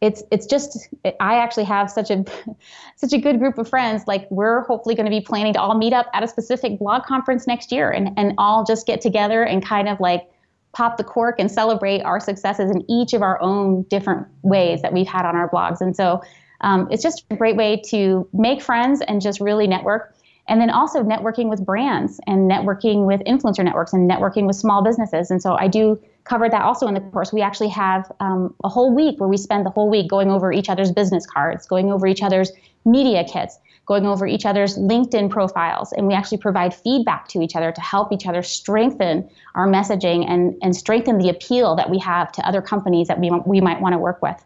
it's 0.00 0.22
it's 0.30 0.46
just 0.46 0.88
I 1.20 1.36
actually 1.36 1.64
have 1.64 1.90
such 1.90 2.10
a 2.10 2.24
such 2.96 3.12
a 3.12 3.18
good 3.18 3.40
group 3.40 3.58
of 3.58 3.68
friends. 3.68 4.04
Like 4.06 4.26
we're 4.30 4.62
hopefully 4.62 4.94
going 4.94 5.04
to 5.04 5.10
be 5.10 5.20
planning 5.20 5.52
to 5.52 5.60
all 5.60 5.76
meet 5.76 5.92
up 5.92 6.06
at 6.14 6.22
a 6.22 6.28
specific 6.28 6.78
blog 6.78 7.02
conference 7.02 7.46
next 7.46 7.72
year 7.72 7.90
and 7.90 8.08
and 8.16 8.32
all 8.38 8.64
just 8.64 8.86
get 8.86 9.02
together 9.02 9.42
and 9.42 9.62
kind 9.62 9.86
of 9.86 10.00
like 10.00 10.30
pop 10.76 10.98
the 10.98 11.04
cork 11.04 11.36
and 11.38 11.50
celebrate 11.50 12.02
our 12.02 12.20
successes 12.20 12.70
in 12.70 12.84
each 12.90 13.14
of 13.14 13.22
our 13.22 13.40
own 13.40 13.82
different 13.84 14.26
ways 14.42 14.82
that 14.82 14.92
we've 14.92 15.06
had 15.06 15.24
on 15.24 15.34
our 15.34 15.48
blogs. 15.48 15.80
And 15.80 15.96
so 15.96 16.20
um, 16.60 16.86
it's 16.90 17.02
just 17.02 17.24
a 17.30 17.36
great 17.36 17.56
way 17.56 17.80
to 17.88 18.28
make 18.34 18.60
friends 18.60 19.00
and 19.00 19.22
just 19.22 19.40
really 19.40 19.66
network. 19.66 20.14
And 20.48 20.60
then 20.60 20.70
also 20.70 21.02
networking 21.02 21.48
with 21.48 21.64
brands 21.64 22.20
and 22.26 22.50
networking 22.50 23.06
with 23.06 23.20
influencer 23.22 23.64
networks 23.64 23.92
and 23.92 24.08
networking 24.08 24.46
with 24.46 24.56
small 24.56 24.82
businesses. 24.82 25.30
And 25.30 25.42
so 25.42 25.56
I 25.58 25.66
do 25.66 26.00
cover 26.24 26.48
that 26.48 26.62
also 26.62 26.86
in 26.86 26.94
the 26.94 27.00
course. 27.00 27.32
We 27.32 27.42
actually 27.42 27.68
have 27.70 28.10
um, 28.20 28.54
a 28.62 28.68
whole 28.68 28.94
week 28.94 29.18
where 29.18 29.28
we 29.28 29.36
spend 29.36 29.66
the 29.66 29.70
whole 29.70 29.90
week 29.90 30.08
going 30.08 30.30
over 30.30 30.52
each 30.52 30.68
other's 30.68 30.92
business 30.92 31.26
cards, 31.26 31.66
going 31.66 31.90
over 31.90 32.06
each 32.06 32.22
other's 32.22 32.52
media 32.84 33.24
kits, 33.24 33.58
going 33.86 34.06
over 34.06 34.26
each 34.26 34.44
other's 34.44 34.76
LinkedIn 34.76 35.30
profiles, 35.30 35.92
and 35.92 36.08
we 36.08 36.14
actually 36.14 36.38
provide 36.38 36.74
feedback 36.74 37.28
to 37.28 37.40
each 37.40 37.54
other 37.54 37.70
to 37.70 37.80
help 37.80 38.12
each 38.12 38.26
other 38.26 38.42
strengthen 38.42 39.28
our 39.54 39.68
messaging 39.68 40.28
and, 40.28 40.56
and 40.60 40.76
strengthen 40.76 41.18
the 41.18 41.28
appeal 41.28 41.76
that 41.76 41.88
we 41.88 41.98
have 41.98 42.30
to 42.32 42.46
other 42.46 42.60
companies 42.60 43.06
that 43.08 43.20
we, 43.20 43.30
we 43.46 43.60
might 43.60 43.80
want 43.80 43.92
to 43.92 43.98
work 43.98 44.20
with. 44.20 44.44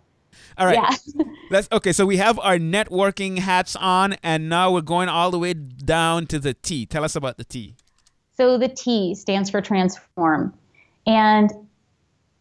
All 0.61 0.67
right. 0.67 0.77
Yeah. 0.77 1.25
Let's 1.51 1.69
okay, 1.73 1.93
so 1.93 2.07
we 2.07 2.19
have 2.19 2.39
our 2.39 2.59
networking 2.59 3.39
hats 3.39 3.75
on 3.75 4.13
and 4.23 4.49
now 4.49 4.73
we're 4.73 4.83
going 4.83 5.09
all 5.09 5.31
the 5.31 5.39
way 5.39 5.55
down 5.55 6.27
to 6.27 6.39
the 6.39 6.55
T. 6.55 6.87
Tell 6.87 7.03
us 7.03 7.17
about 7.17 7.39
the 7.39 7.45
T. 7.45 7.75
So 8.37 8.57
the 8.59 8.69
T 8.69 9.15
stands 9.15 9.51
for 9.51 9.61
transform. 9.61 10.55
And 11.07 11.51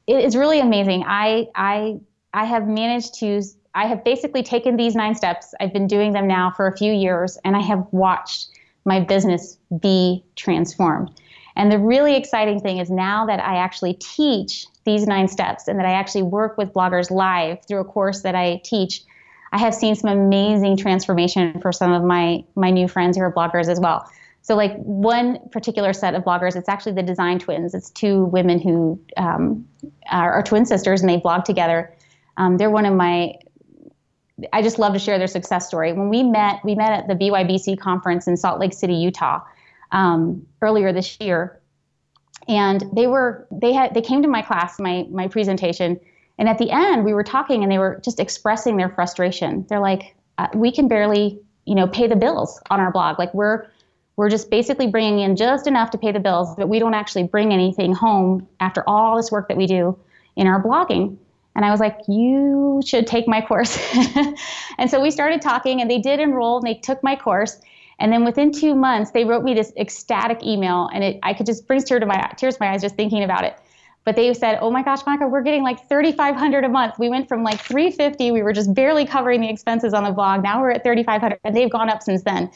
it 0.05 0.23
is 0.23 0.35
really 0.35 0.59
amazing. 0.59 1.05
I 1.07 1.47
I 1.55 1.99
I 2.33 2.45
have 2.45 2.67
managed 2.67 3.15
to 3.19 3.41
I 3.73 3.87
have 3.87 4.03
basically 4.03 4.43
taken 4.43 4.75
these 4.75 4.95
nine 4.95 5.15
steps. 5.15 5.53
I've 5.59 5.73
been 5.73 5.87
doing 5.87 6.13
them 6.13 6.27
now 6.27 6.51
for 6.55 6.67
a 6.67 6.75
few 6.75 6.91
years, 6.91 7.37
and 7.45 7.55
I 7.55 7.61
have 7.61 7.87
watched 7.91 8.49
my 8.85 8.99
business 8.99 9.57
be 9.79 10.23
transformed. 10.35 11.11
And 11.55 11.71
the 11.71 11.79
really 11.79 12.15
exciting 12.15 12.59
thing 12.59 12.77
is 12.77 12.89
now 12.89 13.25
that 13.25 13.39
I 13.39 13.57
actually 13.57 13.93
teach 13.93 14.65
these 14.85 15.05
nine 15.05 15.27
steps 15.27 15.67
and 15.67 15.77
that 15.79 15.85
I 15.85 15.91
actually 15.91 16.23
work 16.23 16.57
with 16.57 16.73
bloggers 16.73 17.11
live 17.11 17.63
through 17.65 17.79
a 17.79 17.85
course 17.85 18.21
that 18.21 18.35
I 18.35 18.61
teach, 18.63 19.03
I 19.51 19.57
have 19.57 19.73
seen 19.73 19.95
some 19.95 20.09
amazing 20.09 20.77
transformation 20.77 21.59
for 21.61 21.71
some 21.71 21.91
of 21.91 22.03
my 22.03 22.43
my 22.55 22.69
new 22.69 22.87
friends 22.87 23.17
who 23.17 23.23
are 23.23 23.33
bloggers 23.33 23.67
as 23.67 23.79
well. 23.79 24.07
So, 24.41 24.55
like 24.55 24.75
one 24.77 25.39
particular 25.51 25.93
set 25.93 26.15
of 26.15 26.23
bloggers, 26.23 26.55
it's 26.55 26.69
actually 26.69 26.93
the 26.93 27.03
Design 27.03 27.39
Twins. 27.39 27.73
It's 27.73 27.89
two 27.89 28.25
women 28.25 28.59
who 28.59 28.99
um, 29.17 29.67
are, 30.09 30.31
are, 30.33 30.43
twin 30.43 30.65
sisters, 30.65 31.01
and 31.01 31.09
they 31.09 31.17
blog 31.17 31.43
together. 31.43 31.93
Um, 32.37 32.57
they're 32.57 32.69
one 32.69 32.85
of 32.85 32.93
my 32.93 33.33
I 34.53 34.61
just 34.61 34.79
love 34.79 34.93
to 34.93 34.99
share 34.99 35.17
their 35.17 35.27
success 35.27 35.67
story. 35.67 35.93
When 35.93 36.09
we 36.09 36.23
met, 36.23 36.63
we 36.63 36.75
met 36.75 36.91
at 36.91 37.07
the 37.07 37.15
BYBC 37.15 37.79
conference 37.79 38.27
in 38.27 38.37
Salt 38.37 38.59
Lake 38.59 38.73
City, 38.73 38.93
Utah, 38.93 39.41
um, 39.91 40.45
earlier 40.61 40.93
this 40.93 41.17
year, 41.19 41.59
and 42.47 42.83
they 42.93 43.07
were 43.07 43.47
they 43.51 43.73
had 43.73 43.93
they 43.93 44.01
came 44.01 44.21
to 44.21 44.27
my 44.27 44.41
class, 44.41 44.79
my 44.79 45.07
my 45.11 45.27
presentation, 45.27 45.99
and 46.37 46.49
at 46.49 46.57
the 46.57 46.71
end 46.71 47.05
we 47.05 47.13
were 47.13 47.23
talking, 47.23 47.63
and 47.63 47.71
they 47.71 47.79
were 47.79 48.01
just 48.03 48.19
expressing 48.19 48.77
their 48.77 48.89
frustration. 48.89 49.65
They're 49.69 49.79
like, 49.79 50.15
uh, 50.37 50.47
we 50.53 50.71
can 50.71 50.87
barely 50.87 51.39
you 51.65 51.75
know 51.75 51.87
pay 51.87 52.07
the 52.07 52.15
bills 52.15 52.61
on 52.69 52.79
our 52.79 52.91
blog, 52.91 53.19
like 53.19 53.33
we're 53.33 53.67
we're 54.19 54.29
just 54.29 54.49
basically 54.49 54.87
bringing 54.87 55.19
in 55.19 55.37
just 55.37 55.65
enough 55.65 55.91
to 55.91 55.97
pay 55.97 56.11
the 56.11 56.19
bills, 56.19 56.53
but 56.57 56.67
we 56.67 56.77
don't 56.77 56.93
actually 56.93 57.23
bring 57.23 57.53
anything 57.53 57.93
home 57.93 58.45
after 58.59 58.83
all 58.85 59.15
this 59.15 59.31
work 59.31 59.47
that 59.47 59.55
we 59.55 59.65
do 59.65 59.97
in 60.35 60.45
our 60.45 60.61
blogging. 60.61 61.17
And 61.55 61.63
I 61.63 61.71
was 61.71 61.79
like, 61.79 61.97
you 62.09 62.81
should 62.85 63.07
take 63.07 63.29
my 63.29 63.39
course. 63.39 63.79
and 64.77 64.89
so 64.89 65.01
we 65.01 65.09
started 65.09 65.41
talking, 65.41 65.79
and 65.79 65.89
they 65.89 65.99
did 65.99 66.19
enroll, 66.19 66.57
and 66.57 66.67
they 66.67 66.73
took 66.73 67.01
my 67.01 67.15
course. 67.15 67.61
And 67.99 68.11
then 68.11 68.23
within 68.23 68.51
two 68.51 68.75
months, 68.75 69.11
they 69.11 69.25
wrote 69.25 69.43
me 69.43 69.53
this 69.53 69.73
ecstatic 69.77 70.43
email, 70.43 70.89
and 70.93 71.03
it, 71.03 71.19
I 71.23 71.33
could 71.33 71.45
just 71.45 71.67
bring 71.67 71.81
tears 71.83 71.99
to 71.99 72.05
my 72.05 72.31
tears 72.37 72.55
to 72.55 72.63
my 72.63 72.71
eyes 72.71 72.81
just 72.81 72.95
thinking 72.95 73.23
about 73.23 73.43
it. 73.43 73.57
But 74.05 74.15
they 74.15 74.33
said, 74.33 74.57
"Oh 74.61 74.71
my 74.71 74.81
gosh, 74.81 74.99
Monica, 75.05 75.27
we're 75.27 75.41
getting 75.41 75.63
like 75.63 75.87
3,500 75.89 76.63
a 76.63 76.69
month. 76.69 76.97
We 76.97 77.09
went 77.09 77.27
from 77.27 77.43
like 77.43 77.59
350, 77.59 78.31
we 78.31 78.41
were 78.41 78.53
just 78.53 78.73
barely 78.73 79.05
covering 79.05 79.41
the 79.41 79.49
expenses 79.49 79.93
on 79.93 80.03
the 80.03 80.11
blog. 80.11 80.43
Now 80.43 80.61
we're 80.61 80.71
at 80.71 80.83
3,500, 80.83 81.39
and 81.43 81.55
they've 81.55 81.69
gone 81.69 81.89
up 81.89 82.01
since 82.01 82.23
then." 82.23 82.49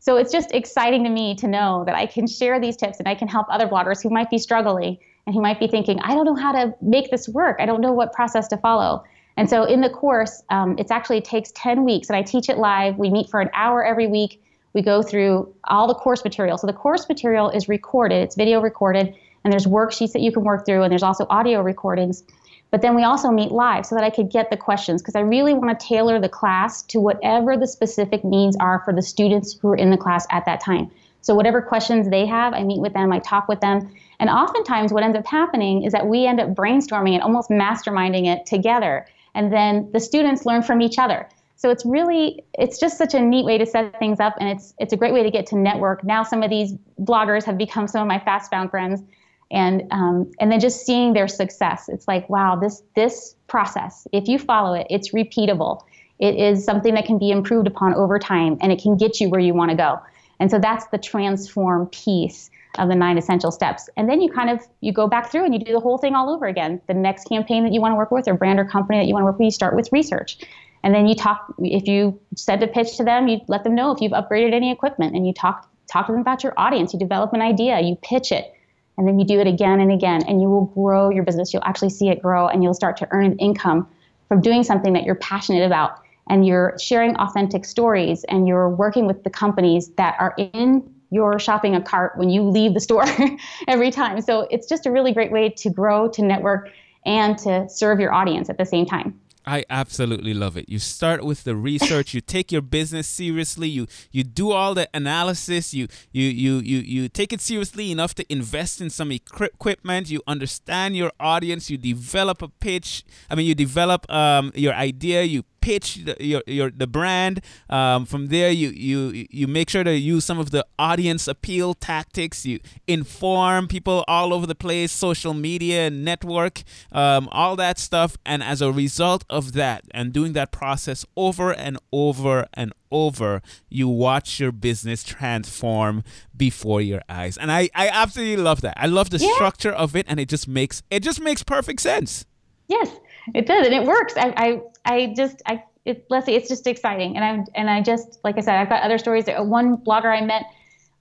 So 0.00 0.16
it's 0.16 0.32
just 0.32 0.52
exciting 0.52 1.04
to 1.04 1.10
me 1.10 1.34
to 1.36 1.46
know 1.46 1.84
that 1.84 1.94
I 1.94 2.06
can 2.06 2.26
share 2.26 2.58
these 2.58 2.74
tips 2.74 2.98
and 2.98 3.06
I 3.06 3.14
can 3.14 3.28
help 3.28 3.46
other 3.50 3.68
bloggers 3.68 4.02
who 4.02 4.08
might 4.08 4.30
be 4.30 4.38
struggling 4.38 4.96
and 5.26 5.34
he 5.34 5.40
might 5.40 5.60
be 5.60 5.68
thinking, 5.68 6.00
I 6.00 6.14
don't 6.14 6.24
know 6.24 6.34
how 6.34 6.52
to 6.52 6.74
make 6.80 7.10
this 7.10 7.28
work. 7.28 7.58
I 7.60 7.66
don't 7.66 7.82
know 7.82 7.92
what 7.92 8.12
process 8.12 8.48
to 8.48 8.56
follow. 8.56 9.04
And 9.36 9.48
so 9.48 9.64
in 9.64 9.80
the 9.80 9.90
course, 9.90 10.42
um, 10.48 10.74
it's 10.78 10.90
actually 10.90 11.20
takes 11.20 11.52
10 11.54 11.84
weeks, 11.84 12.08
and 12.08 12.16
I 12.16 12.22
teach 12.22 12.48
it 12.48 12.58
live. 12.58 12.96
We 12.98 13.10
meet 13.10 13.30
for 13.30 13.40
an 13.40 13.50
hour 13.54 13.84
every 13.84 14.06
week. 14.06 14.42
We 14.72 14.82
go 14.82 15.02
through 15.02 15.52
all 15.64 15.88
the 15.88 15.94
course 15.94 16.24
material. 16.24 16.58
So 16.58 16.66
the 16.66 16.72
course 16.72 17.08
material 17.08 17.50
is 17.50 17.68
recorded, 17.68 18.22
it's 18.22 18.36
video 18.36 18.60
recorded, 18.60 19.14
and 19.42 19.52
there's 19.52 19.66
worksheets 19.66 20.12
that 20.12 20.22
you 20.22 20.32
can 20.32 20.44
work 20.44 20.66
through, 20.66 20.82
and 20.82 20.90
there's 20.90 21.02
also 21.02 21.26
audio 21.28 21.60
recordings. 21.62 22.22
But 22.70 22.82
then 22.82 22.94
we 22.94 23.02
also 23.02 23.30
meet 23.30 23.50
live 23.50 23.84
so 23.84 23.96
that 23.96 24.04
I 24.04 24.10
could 24.10 24.30
get 24.30 24.50
the 24.50 24.56
questions 24.56 25.02
because 25.02 25.16
I 25.16 25.20
really 25.20 25.54
want 25.54 25.78
to 25.78 25.86
tailor 25.86 26.20
the 26.20 26.28
class 26.28 26.82
to 26.82 27.00
whatever 27.00 27.56
the 27.56 27.66
specific 27.66 28.24
needs 28.24 28.56
are 28.60 28.80
for 28.84 28.92
the 28.92 29.02
students 29.02 29.58
who 29.60 29.68
are 29.70 29.76
in 29.76 29.90
the 29.90 29.96
class 29.96 30.26
at 30.30 30.44
that 30.46 30.60
time. 30.60 30.90
So 31.22 31.34
whatever 31.34 31.60
questions 31.60 32.08
they 32.08 32.26
have, 32.26 32.54
I 32.54 32.62
meet 32.62 32.80
with 32.80 32.94
them, 32.94 33.12
I 33.12 33.18
talk 33.18 33.48
with 33.48 33.60
them, 33.60 33.92
and 34.20 34.28
oftentimes, 34.28 34.92
what 34.92 35.02
ends 35.02 35.16
up 35.16 35.26
happening 35.26 35.82
is 35.82 35.92
that 35.92 36.06
we 36.06 36.26
end 36.26 36.40
up 36.40 36.50
brainstorming 36.50 37.14
and 37.14 37.22
almost 37.22 37.48
masterminding 37.48 38.26
it 38.26 38.44
together. 38.44 39.06
And 39.34 39.50
then 39.50 39.90
the 39.92 40.00
students 40.00 40.44
learn 40.44 40.62
from 40.62 40.82
each 40.82 40.98
other. 40.98 41.26
So 41.60 41.68
it's 41.68 41.84
really, 41.84 42.42
it's 42.54 42.80
just 42.80 42.96
such 42.96 43.12
a 43.12 43.20
neat 43.20 43.44
way 43.44 43.58
to 43.58 43.66
set 43.66 43.98
things 43.98 44.18
up, 44.18 44.34
and 44.40 44.48
it's 44.48 44.72
it's 44.78 44.94
a 44.94 44.96
great 44.96 45.12
way 45.12 45.22
to 45.22 45.30
get 45.30 45.46
to 45.48 45.58
network. 45.58 46.02
Now 46.02 46.22
some 46.22 46.42
of 46.42 46.48
these 46.48 46.72
bloggers 46.98 47.44
have 47.44 47.58
become 47.58 47.86
some 47.86 48.00
of 48.00 48.08
my 48.08 48.18
fast 48.18 48.50
found 48.50 48.70
friends, 48.70 49.02
and 49.50 49.82
um, 49.90 50.32
and 50.40 50.50
then 50.50 50.58
just 50.58 50.86
seeing 50.86 51.12
their 51.12 51.28
success, 51.28 51.90
it's 51.90 52.08
like 52.08 52.30
wow, 52.30 52.56
this 52.56 52.82
this 52.96 53.36
process, 53.46 54.08
if 54.10 54.26
you 54.26 54.38
follow 54.38 54.72
it, 54.72 54.86
it's 54.88 55.12
repeatable. 55.12 55.82
It 56.18 56.34
is 56.36 56.64
something 56.64 56.94
that 56.94 57.04
can 57.04 57.18
be 57.18 57.30
improved 57.30 57.66
upon 57.66 57.92
over 57.92 58.18
time, 58.18 58.56
and 58.62 58.72
it 58.72 58.80
can 58.80 58.96
get 58.96 59.20
you 59.20 59.28
where 59.28 59.40
you 59.40 59.52
want 59.52 59.70
to 59.70 59.76
go. 59.76 59.98
And 60.38 60.50
so 60.50 60.58
that's 60.58 60.86
the 60.86 60.96
transform 60.96 61.88
piece 61.88 62.50
of 62.78 62.88
the 62.88 62.94
nine 62.94 63.18
essential 63.18 63.50
steps. 63.50 63.90
And 63.98 64.08
then 64.08 64.22
you 64.22 64.32
kind 64.32 64.48
of 64.48 64.66
you 64.80 64.94
go 64.94 65.06
back 65.06 65.30
through 65.30 65.44
and 65.44 65.52
you 65.52 65.60
do 65.60 65.72
the 65.74 65.80
whole 65.80 65.98
thing 65.98 66.14
all 66.14 66.30
over 66.30 66.46
again. 66.46 66.80
The 66.86 66.94
next 66.94 67.28
campaign 67.28 67.64
that 67.64 67.74
you 67.74 67.82
want 67.82 67.92
to 67.92 67.96
work 67.96 68.10
with 68.10 68.26
or 68.28 68.32
brand 68.32 68.58
or 68.58 68.64
company 68.64 68.98
that 68.98 69.06
you 69.06 69.12
want 69.12 69.24
to 69.24 69.26
work 69.26 69.38
with, 69.38 69.44
you 69.44 69.50
start 69.50 69.76
with 69.76 69.90
research. 69.92 70.38
And 70.82 70.94
then 70.94 71.06
you 71.06 71.14
talk 71.14 71.54
if 71.58 71.86
you 71.86 72.18
send 72.36 72.62
a 72.62 72.66
pitch 72.66 72.96
to 72.96 73.04
them, 73.04 73.28
you 73.28 73.40
let 73.48 73.64
them 73.64 73.74
know 73.74 73.92
if 73.92 74.00
you've 74.00 74.12
upgraded 74.12 74.52
any 74.52 74.72
equipment 74.72 75.14
and 75.14 75.26
you 75.26 75.32
talk 75.32 75.68
talk 75.86 76.06
to 76.06 76.12
them 76.12 76.20
about 76.20 76.42
your 76.42 76.54
audience. 76.56 76.92
You 76.92 76.98
develop 76.98 77.32
an 77.32 77.42
idea, 77.42 77.80
you 77.80 77.96
pitch 77.96 78.32
it, 78.32 78.54
and 78.96 79.06
then 79.06 79.18
you 79.18 79.26
do 79.26 79.40
it 79.40 79.46
again 79.46 79.80
and 79.80 79.90
again 79.90 80.22
and 80.28 80.40
you 80.40 80.48
will 80.48 80.66
grow 80.66 81.10
your 81.10 81.24
business. 81.24 81.52
You'll 81.52 81.64
actually 81.64 81.90
see 81.90 82.08
it 82.08 82.20
grow 82.22 82.48
and 82.48 82.62
you'll 82.62 82.74
start 82.74 82.96
to 82.98 83.08
earn 83.10 83.24
an 83.24 83.38
income 83.38 83.88
from 84.28 84.40
doing 84.40 84.62
something 84.62 84.92
that 84.92 85.04
you're 85.04 85.16
passionate 85.16 85.64
about 85.64 86.00
and 86.28 86.46
you're 86.46 86.76
sharing 86.78 87.16
authentic 87.16 87.64
stories 87.64 88.24
and 88.24 88.46
you're 88.46 88.68
working 88.68 89.06
with 89.06 89.24
the 89.24 89.30
companies 89.30 89.88
that 89.96 90.16
are 90.20 90.34
in 90.36 90.94
your 91.10 91.38
shopping 91.38 91.74
a 91.74 91.80
cart 91.80 92.16
when 92.16 92.30
you 92.30 92.42
leave 92.42 92.74
the 92.74 92.80
store 92.80 93.04
every 93.68 93.90
time. 93.90 94.20
So 94.20 94.46
it's 94.50 94.68
just 94.68 94.86
a 94.86 94.90
really 94.90 95.12
great 95.12 95.32
way 95.32 95.48
to 95.48 95.70
grow, 95.70 96.08
to 96.10 96.22
network, 96.22 96.70
and 97.04 97.36
to 97.38 97.68
serve 97.68 98.00
your 98.00 98.12
audience 98.12 98.48
at 98.48 98.58
the 98.58 98.66
same 98.66 98.86
time. 98.86 99.18
I 99.50 99.64
absolutely 99.68 100.32
love 100.32 100.56
it. 100.56 100.68
You 100.68 100.78
start 100.78 101.24
with 101.24 101.42
the 101.42 101.56
research, 101.56 102.14
you 102.14 102.20
take 102.20 102.52
your 102.52 102.62
business 102.62 103.08
seriously, 103.08 103.68
you 103.68 103.88
you 104.12 104.22
do 104.22 104.52
all 104.52 104.74
the 104.74 104.88
analysis, 104.94 105.74
you 105.74 105.88
you 106.12 106.26
you 106.26 106.58
you 106.58 106.78
you 106.78 107.08
take 107.08 107.32
it 107.32 107.40
seriously 107.40 107.90
enough 107.90 108.14
to 108.14 108.32
invest 108.32 108.80
in 108.80 108.90
some 108.90 109.10
equipment, 109.10 110.08
you 110.08 110.22
understand 110.28 110.96
your 110.96 111.10
audience, 111.18 111.68
you 111.68 111.76
develop 111.76 112.42
a 112.42 112.48
pitch, 112.48 113.02
I 113.28 113.34
mean 113.34 113.44
you 113.44 113.56
develop 113.56 114.08
um, 114.08 114.52
your 114.54 114.72
idea, 114.72 115.24
you 115.24 115.42
pitch 115.60 116.04
the, 116.04 116.16
your, 116.20 116.42
your 116.46 116.70
the 116.70 116.86
brand. 116.86 117.42
Um, 117.68 118.06
from 118.06 118.28
there, 118.28 118.50
you 118.50 118.68
you 118.70 119.26
you 119.30 119.46
make 119.46 119.70
sure 119.70 119.84
to 119.84 119.96
use 119.96 120.24
some 120.24 120.38
of 120.38 120.50
the 120.50 120.66
audience 120.78 121.28
appeal 121.28 121.74
tactics. 121.74 122.46
You 122.46 122.60
inform 122.86 123.68
people 123.68 124.04
all 124.08 124.32
over 124.32 124.46
the 124.46 124.54
place, 124.54 124.92
social 124.92 125.34
media, 125.34 125.90
network, 125.90 126.62
um, 126.92 127.28
all 127.32 127.56
that 127.56 127.78
stuff. 127.78 128.16
And 128.24 128.42
as 128.42 128.62
a 128.62 128.72
result 128.72 129.24
of 129.28 129.52
that, 129.52 129.84
and 129.92 130.12
doing 130.12 130.32
that 130.34 130.52
process 130.52 131.04
over 131.16 131.52
and 131.52 131.78
over 131.92 132.46
and 132.54 132.72
over, 132.90 133.42
you 133.68 133.88
watch 133.88 134.40
your 134.40 134.52
business 134.52 135.04
transform 135.04 136.02
before 136.36 136.80
your 136.80 137.02
eyes. 137.08 137.36
And 137.36 137.52
I, 137.52 137.70
I 137.74 137.88
absolutely 137.88 138.42
love 138.42 138.60
that. 138.62 138.74
I 138.76 138.86
love 138.86 139.10
the 139.10 139.18
yeah. 139.18 139.32
structure 139.34 139.70
of 139.70 139.94
it, 139.94 140.06
and 140.08 140.18
it 140.18 140.28
just 140.28 140.48
makes 140.48 140.82
it 140.90 141.00
just 141.00 141.20
makes 141.20 141.42
perfect 141.42 141.80
sense. 141.80 142.26
Yes, 142.68 142.88
it 143.34 143.46
does, 143.46 143.66
and 143.66 143.74
it 143.74 143.84
works. 143.84 144.14
I, 144.16 144.32
I, 144.36 144.92
I 144.92 145.14
just, 145.16 145.42
I, 145.46 145.62
it, 145.84 146.06
Leslie, 146.10 146.34
it's 146.34 146.48
just 146.48 146.66
exciting, 146.66 147.16
and 147.16 147.24
I, 147.24 147.44
and 147.58 147.70
I 147.70 147.82
just, 147.82 148.18
like 148.24 148.38
I 148.38 148.40
said, 148.40 148.56
I've 148.56 148.68
got 148.68 148.82
other 148.82 148.98
stories. 148.98 149.28
Uh, 149.28 149.42
one 149.42 149.76
blogger 149.76 150.16
I 150.16 150.24
met, 150.24 150.44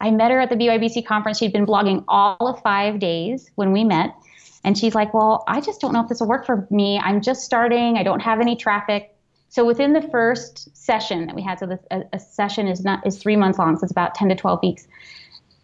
I 0.02 0.12
met 0.12 0.32
her 0.32 0.40
at 0.40 0.50
the 0.50 0.56
BYBC 0.56 1.06
conference. 1.06 1.38
She'd 1.38 1.54
been 1.54 1.66
blogging 1.66 2.04
all 2.08 2.38
of 2.40 2.62
five 2.62 3.00
days 3.00 3.52
when 3.56 3.72
we 3.72 3.84
met, 3.84 4.16
And 4.64 4.78
she's 4.78 4.96
like, 4.96 5.14
Well, 5.14 5.44
I 5.48 5.62
just 5.62 5.82
don't 5.82 5.94
know 5.94 6.02
if 6.02 6.10
this 6.10 6.20
will 6.20 6.28
work 6.28 6.46
for 6.46 6.68
me. 6.70 7.00
I'm 7.00 7.22
just 7.22 7.44
starting, 7.44 7.98
I 7.98 8.04
don't 8.04 8.22
have 8.22 8.40
any 8.40 8.56
traffic. 8.56 9.16
So 9.50 9.66
within 9.66 9.94
the 9.94 10.02
first 10.02 10.76
session 10.78 11.26
that 11.26 11.36
we 11.36 11.42
had, 11.42 11.60
so 11.60 11.78
a, 11.92 12.04
a 12.14 12.20
session 12.20 12.68
is 12.68 12.84
not 12.84 13.06
is 13.06 13.18
three 13.18 13.36
months 13.36 13.58
long, 13.58 13.78
so 13.78 13.84
it's 13.84 13.92
about 13.92 14.16
10 14.16 14.30
to 14.30 14.36
12 14.36 14.60
weeks. 14.62 14.88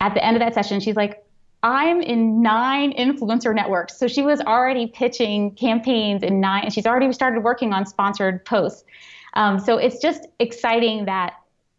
At 0.01 0.13
the 0.13 0.25
end 0.25 0.35
of 0.35 0.41
that 0.41 0.53
session, 0.53 0.79
she's 0.79 0.95
like, 0.95 1.24
I'm 1.65 1.99
in 1.99 2.43
nine 2.43 2.93
influencer 2.93 3.53
networks. 3.53 3.97
So 3.97 4.07
she 4.07 4.21
was 4.21 4.39
already 4.39 4.85
pitching 4.85 5.55
campaigns 5.55 6.21
in 6.21 6.39
nine, 6.39 6.65
and 6.65 6.71
she's 6.71 6.85
already 6.85 7.11
started 7.11 7.43
working 7.43 7.73
on 7.73 7.87
sponsored 7.87 8.45
posts. 8.45 8.83
Um, 9.33 9.59
so 9.59 9.77
it's 9.79 9.99
just 9.99 10.27
exciting 10.39 11.05
that 11.05 11.33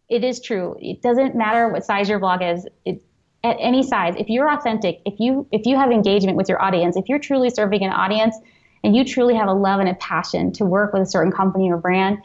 it 0.09 0.25
is 0.25 0.41
true. 0.41 0.77
It 0.81 1.03
doesn't 1.03 1.37
matter 1.37 1.69
what 1.69 1.85
size 1.85 2.09
your 2.09 2.19
blog 2.19 2.43
is. 2.43 2.67
It, 2.85 3.01
at 3.45 3.57
any 3.61 3.85
size, 3.85 4.15
if 4.19 4.29
you're 4.29 4.51
authentic, 4.51 5.03
if 5.07 5.21
you 5.21 5.47
if 5.53 5.67
you 5.67 5.77
have 5.77 5.93
engagement 5.93 6.37
with 6.37 6.49
your 6.49 6.61
audience, 6.61 6.97
if 6.97 7.09
you're 7.09 7.21
truly 7.21 7.49
serving 7.49 7.85
an 7.85 7.93
audience, 7.93 8.37
and 8.83 8.97
you 8.97 9.05
truly 9.05 9.37
have 9.37 9.47
a 9.47 9.53
love 9.53 9.79
and 9.79 9.89
a 9.89 9.95
passion 9.95 10.51
to 10.55 10.65
work 10.65 10.93
with 10.95 11.03
a 11.03 11.07
certain 11.07 11.31
company 11.31 11.71
or 11.71 11.77
brand, 11.77 12.19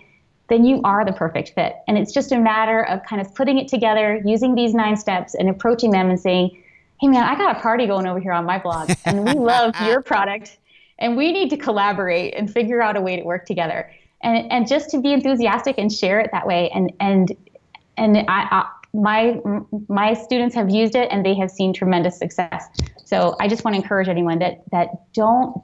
then 0.50 0.66
you 0.66 0.82
are 0.84 1.06
the 1.06 1.14
perfect 1.14 1.50
fit. 1.54 1.76
And 1.88 1.96
it's 1.96 2.12
just 2.12 2.32
a 2.32 2.40
matter 2.40 2.84
of 2.86 3.04
kind 3.04 3.22
of 3.22 3.36
putting 3.36 3.60
it 3.60 3.68
together, 3.68 4.20
using 4.26 4.56
these 4.56 4.74
nine 4.74 4.98
steps, 4.98 5.36
and 5.36 5.48
approaching 5.48 5.92
them 5.92 6.10
and 6.10 6.20
saying, 6.20 6.58
"Hey, 7.02 7.08
man, 7.08 7.24
I 7.24 7.36
got 7.36 7.58
a 7.58 7.60
party 7.60 7.88
going 7.88 8.06
over 8.06 8.20
here 8.20 8.32
on 8.32 8.46
my 8.46 8.60
blog, 8.60 8.92
and 9.06 9.26
we 9.26 9.34
love 9.34 9.74
your 9.86 10.02
product." 10.12 10.58
And 11.02 11.18
we 11.18 11.34
need 11.34 11.50
to 11.50 11.58
collaborate 11.58 12.36
and 12.36 12.50
figure 12.50 12.80
out 12.80 12.96
a 12.96 13.02
way 13.02 13.18
to 13.18 13.24
work 13.24 13.46
together. 13.46 13.92
And 14.22 14.50
and 14.52 14.68
just 14.68 14.92
to 14.92 15.02
be 15.02 15.12
enthusiastic 15.12 15.80
and 15.80 15.92
share 15.92 16.20
it 16.20 16.30
that 16.32 16.46
way 16.46 16.70
and 16.70 16.94
and 17.00 17.36
and 17.98 18.18
I, 18.18 18.48
I, 18.52 18.70
my 18.94 19.40
my 19.90 20.14
students 20.14 20.54
have 20.56 20.70
used 20.70 20.96
it 20.96 21.10
and 21.12 21.26
they 21.26 21.34
have 21.36 21.50
seen 21.50 21.74
tremendous 21.74 22.18
success. 22.18 22.66
So 23.04 23.36
i 23.40 23.48
just 23.48 23.66
want 23.66 23.76
to 23.76 23.82
encourage 23.82 24.08
anyone 24.08 24.40
that 24.40 24.62
that 24.72 25.12
don't 25.14 25.62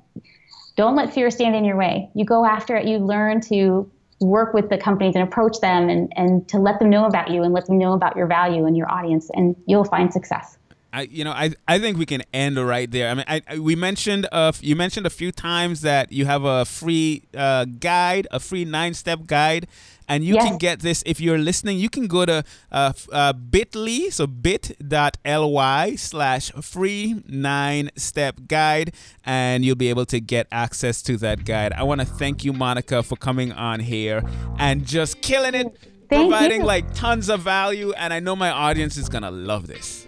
don't 0.75 0.95
let 0.95 1.13
fear 1.13 1.29
stand 1.29 1.55
in 1.55 1.63
your 1.63 1.77
way. 1.77 2.09
You 2.15 2.25
go 2.25 2.45
after 2.45 2.75
it 2.75 2.85
you 2.85 2.97
learn 2.97 3.41
to 3.41 3.89
work 4.19 4.55
with 4.55 4.69
the 4.69 4.77
companies 4.79 5.13
and 5.13 5.23
approach 5.23 5.59
them 5.59 5.89
and, 5.89 6.11
and 6.15 6.47
to 6.49 6.57
let 6.57 6.79
them 6.79 6.89
know 6.89 7.05
about 7.05 7.29
you 7.29 7.43
and 7.43 7.53
let 7.53 7.67
them 7.67 7.77
know 7.77 7.93
about 7.93 8.15
your 8.15 8.25
value 8.25 8.65
and 8.65 8.75
your 8.75 8.91
audience 8.91 9.29
and 9.35 9.55
you'll 9.67 9.83
find 9.83 10.11
success 10.11 10.57
I, 10.97 11.01
you 11.01 11.23
know, 11.23 11.31
I, 11.31 11.53
I 11.67 11.77
think 11.77 11.99
we 11.99 12.07
can 12.07 12.23
end 12.33 12.57
right 12.57 12.89
there. 12.89 13.09
I 13.09 13.13
mean, 13.13 13.25
I, 13.27 13.41
I 13.47 13.59
we 13.59 13.75
mentioned 13.75 14.27
uh, 14.31 14.51
you 14.61 14.75
mentioned 14.75 15.05
a 15.05 15.11
few 15.11 15.31
times 15.31 15.81
that 15.81 16.11
you 16.11 16.25
have 16.25 16.43
a 16.43 16.65
free 16.65 17.21
uh, 17.37 17.65
guide, 17.65 18.27
a 18.31 18.39
free 18.39 18.65
nine 18.65 18.95
step 18.95 19.27
guide, 19.27 19.67
and 20.07 20.23
you 20.23 20.33
yes. 20.33 20.45
can 20.45 20.57
get 20.57 20.79
this 20.79 21.03
if 21.05 21.21
you're 21.21 21.37
listening. 21.37 21.77
You 21.77 21.91
can 21.91 22.07
go 22.07 22.25
to 22.25 22.43
uh, 22.71 22.93
uh, 23.11 23.33
Bitly, 23.33 24.11
so 24.11 24.25
bit.ly 24.25 25.95
slash 25.97 26.51
free 26.63 27.21
nine 27.27 27.91
step 27.95 28.39
guide, 28.47 28.95
and 29.23 29.63
you'll 29.63 29.75
be 29.75 29.89
able 29.89 30.07
to 30.07 30.19
get 30.19 30.47
access 30.51 31.03
to 31.03 31.17
that 31.17 31.45
guide. 31.45 31.73
I 31.73 31.83
want 31.83 32.01
to 32.01 32.07
thank 32.07 32.43
you, 32.43 32.53
Monica, 32.53 33.03
for 33.03 33.17
coming 33.17 33.51
on 33.51 33.81
here 33.81 34.23
and 34.57 34.83
just 34.83 35.21
killing 35.21 35.53
it, 35.53 35.77
thank 36.09 36.31
providing 36.31 36.61
you. 36.61 36.67
like 36.67 36.91
tons 36.95 37.29
of 37.29 37.41
value, 37.41 37.93
and 37.93 38.11
I 38.11 38.19
know 38.19 38.35
my 38.35 38.49
audience 38.49 38.97
is 38.97 39.09
gonna 39.09 39.29
love 39.29 39.67
this. 39.67 40.06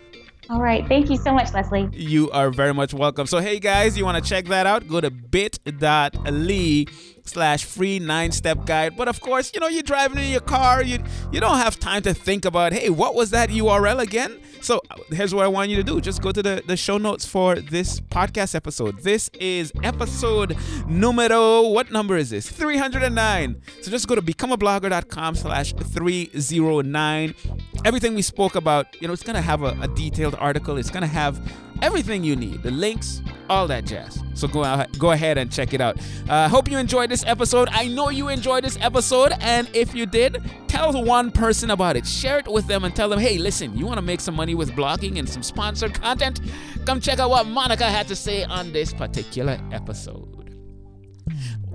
All 0.49 0.61
right. 0.61 0.87
Thank 0.87 1.11
you 1.11 1.17
so 1.17 1.31
much, 1.31 1.53
Leslie. 1.53 1.89
You 1.93 2.31
are 2.31 2.49
very 2.49 2.73
much 2.73 2.91
welcome. 2.91 3.27
So, 3.27 3.37
hey 3.37 3.59
guys, 3.59 3.95
you 3.97 4.03
want 4.03 4.23
to 4.23 4.27
check 4.27 4.45
that 4.45 4.65
out? 4.65 4.87
Go 4.87 4.99
to 4.99 5.11
bit.ly 5.11 6.85
slash 7.29 7.63
free 7.63 7.99
nine 7.99 8.31
step 8.31 8.65
guide. 8.65 8.97
But 8.97 9.07
of 9.07 9.21
course, 9.21 9.51
you 9.53 9.59
know, 9.59 9.67
you're 9.67 9.83
driving 9.83 10.17
in 10.17 10.29
your 10.31 10.41
car, 10.41 10.83
you 10.83 10.99
you 11.31 11.39
don't 11.39 11.57
have 11.57 11.79
time 11.79 12.01
to 12.03 12.13
think 12.13 12.45
about, 12.45 12.73
hey, 12.73 12.89
what 12.89 13.15
was 13.15 13.29
that 13.31 13.49
URL 13.49 13.99
again? 13.99 14.39
So 14.61 14.81
uh, 14.91 14.95
here's 15.11 15.33
what 15.33 15.45
I 15.45 15.47
want 15.47 15.69
you 15.69 15.77
to 15.77 15.83
do. 15.83 16.01
Just 16.01 16.21
go 16.21 16.31
to 16.31 16.43
the, 16.43 16.63
the 16.65 16.75
show 16.75 16.97
notes 16.97 17.25
for 17.25 17.55
this 17.55 17.99
podcast 17.99 18.55
episode. 18.55 18.99
This 18.99 19.29
is 19.39 19.71
episode 19.83 20.57
numero, 20.87 21.69
what 21.69 21.91
number 21.91 22.17
is 22.17 22.29
this? 22.29 22.49
309. 22.49 23.61
So 23.81 23.91
just 23.91 24.07
go 24.07 24.15
to 24.15 24.21
becomeablogger.com 24.21 25.35
slash 25.35 25.73
309. 25.73 27.35
Everything 27.85 28.15
we 28.15 28.21
spoke 28.21 28.55
about, 28.55 29.01
you 29.01 29.07
know, 29.07 29.13
it's 29.13 29.23
going 29.23 29.35
to 29.35 29.41
have 29.41 29.63
a, 29.63 29.77
a 29.81 29.87
detailed 29.87 30.35
article. 30.35 30.77
It's 30.77 30.89
going 30.89 31.01
to 31.01 31.07
have 31.07 31.39
everything 31.81 32.23
you 32.23 32.35
need, 32.35 32.63
the 32.63 32.71
links, 32.71 33.21
all 33.49 33.67
that 33.67 33.85
jazz. 33.85 34.23
So 34.33 34.47
go 34.47 34.63
out, 34.63 34.97
go 34.97 35.11
ahead 35.11 35.37
and 35.37 35.51
check 35.51 35.73
it 35.73 35.81
out. 35.81 35.97
I 36.29 36.45
uh, 36.45 36.49
hope 36.49 36.69
you 36.69 36.77
enjoyed 36.77 37.09
this 37.09 37.23
episode. 37.25 37.67
I 37.71 37.87
know 37.87 38.09
you 38.09 38.29
enjoyed 38.29 38.63
this 38.63 38.77
episode, 38.79 39.33
and 39.41 39.69
if 39.73 39.93
you 39.93 40.05
did, 40.05 40.41
tell 40.67 41.03
one 41.03 41.31
person 41.31 41.71
about 41.71 41.97
it. 41.97 42.05
Share 42.05 42.39
it 42.39 42.47
with 42.47 42.67
them 42.67 42.83
and 42.83 42.95
tell 42.95 43.09
them, 43.09 43.19
hey, 43.19 43.37
listen, 43.37 43.77
you 43.77 43.85
want 43.85 43.97
to 43.97 44.01
make 44.01 44.21
some 44.21 44.35
money 44.35 44.55
with 44.55 44.71
blogging 44.71 45.19
and 45.19 45.27
some 45.27 45.43
sponsored 45.43 45.93
content? 45.93 46.41
Come 46.85 47.01
check 47.01 47.19
out 47.19 47.29
what 47.29 47.47
Monica 47.47 47.85
had 47.85 48.07
to 48.07 48.15
say 48.15 48.43
on 48.43 48.71
this 48.71 48.93
particular 48.93 49.59
episode. 49.71 50.39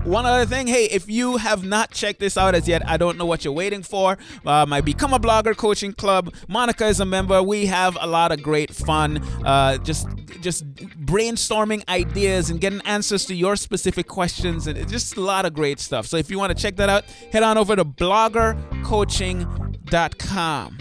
One 0.04 0.26
other 0.26 0.44
thing, 0.44 0.66
hey, 0.66 0.84
if 0.84 1.08
you 1.08 1.38
have 1.38 1.64
not 1.64 1.90
checked 1.90 2.20
this 2.20 2.36
out 2.36 2.54
as 2.54 2.68
yet, 2.68 2.86
I 2.86 2.98
don't 2.98 3.16
know 3.16 3.24
what 3.24 3.42
you're 3.42 3.54
waiting 3.54 3.82
for. 3.82 4.18
Uh, 4.44 4.66
my 4.66 4.82
Become 4.82 5.14
a 5.14 5.18
Blogger 5.18 5.56
Coaching 5.56 5.94
Club. 5.94 6.34
Monica 6.46 6.86
is 6.86 7.00
a 7.00 7.06
member. 7.06 7.42
We 7.42 7.64
have 7.66 7.96
a 7.98 8.06
lot 8.06 8.30
of 8.30 8.42
great 8.42 8.74
fun, 8.74 9.22
uh, 9.46 9.78
just 9.78 10.06
just 10.42 10.70
brainstorming 11.06 11.88
ideas 11.88 12.50
and 12.50 12.60
getting 12.60 12.82
answers 12.82 13.24
to 13.26 13.34
your 13.34 13.56
specific 13.56 14.06
questions, 14.06 14.66
and 14.66 14.86
just 14.90 15.16
a 15.16 15.22
lot 15.22 15.46
of 15.46 15.54
great 15.54 15.80
stuff. 15.80 16.06
So 16.06 16.18
if 16.18 16.30
you 16.30 16.38
want 16.38 16.54
to 16.54 16.62
check 16.62 16.76
that 16.76 16.90
out, 16.90 17.04
head 17.32 17.42
on 17.42 17.56
over 17.56 17.74
to 17.74 17.84
bloggercoaching.com. 17.84 20.78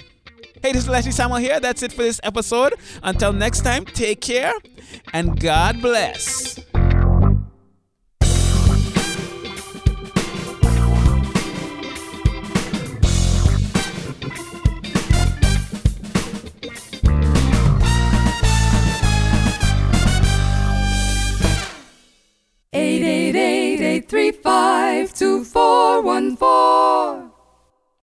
Hey, 0.62 0.74
this 0.74 0.84
is 0.84 0.90
Leslie 0.90 1.12
Samuel 1.12 1.40
here. 1.40 1.62
That's 1.62 1.82
it 1.82 1.94
for 1.94 2.04
this 2.04 2.20
episode. 2.24 2.74
Until 3.04 3.32
next 3.32 3.62
time, 3.62 3.86
take 3.86 4.20
care 4.22 4.54
and 5.14 5.40
God 5.40 5.82
bless. 5.82 6.60
eight 23.94 24.10
three 24.10 24.32
five 24.32 25.14
two 25.14 25.44
four 25.44 26.02
one 26.02 26.36
four. 26.36 27.33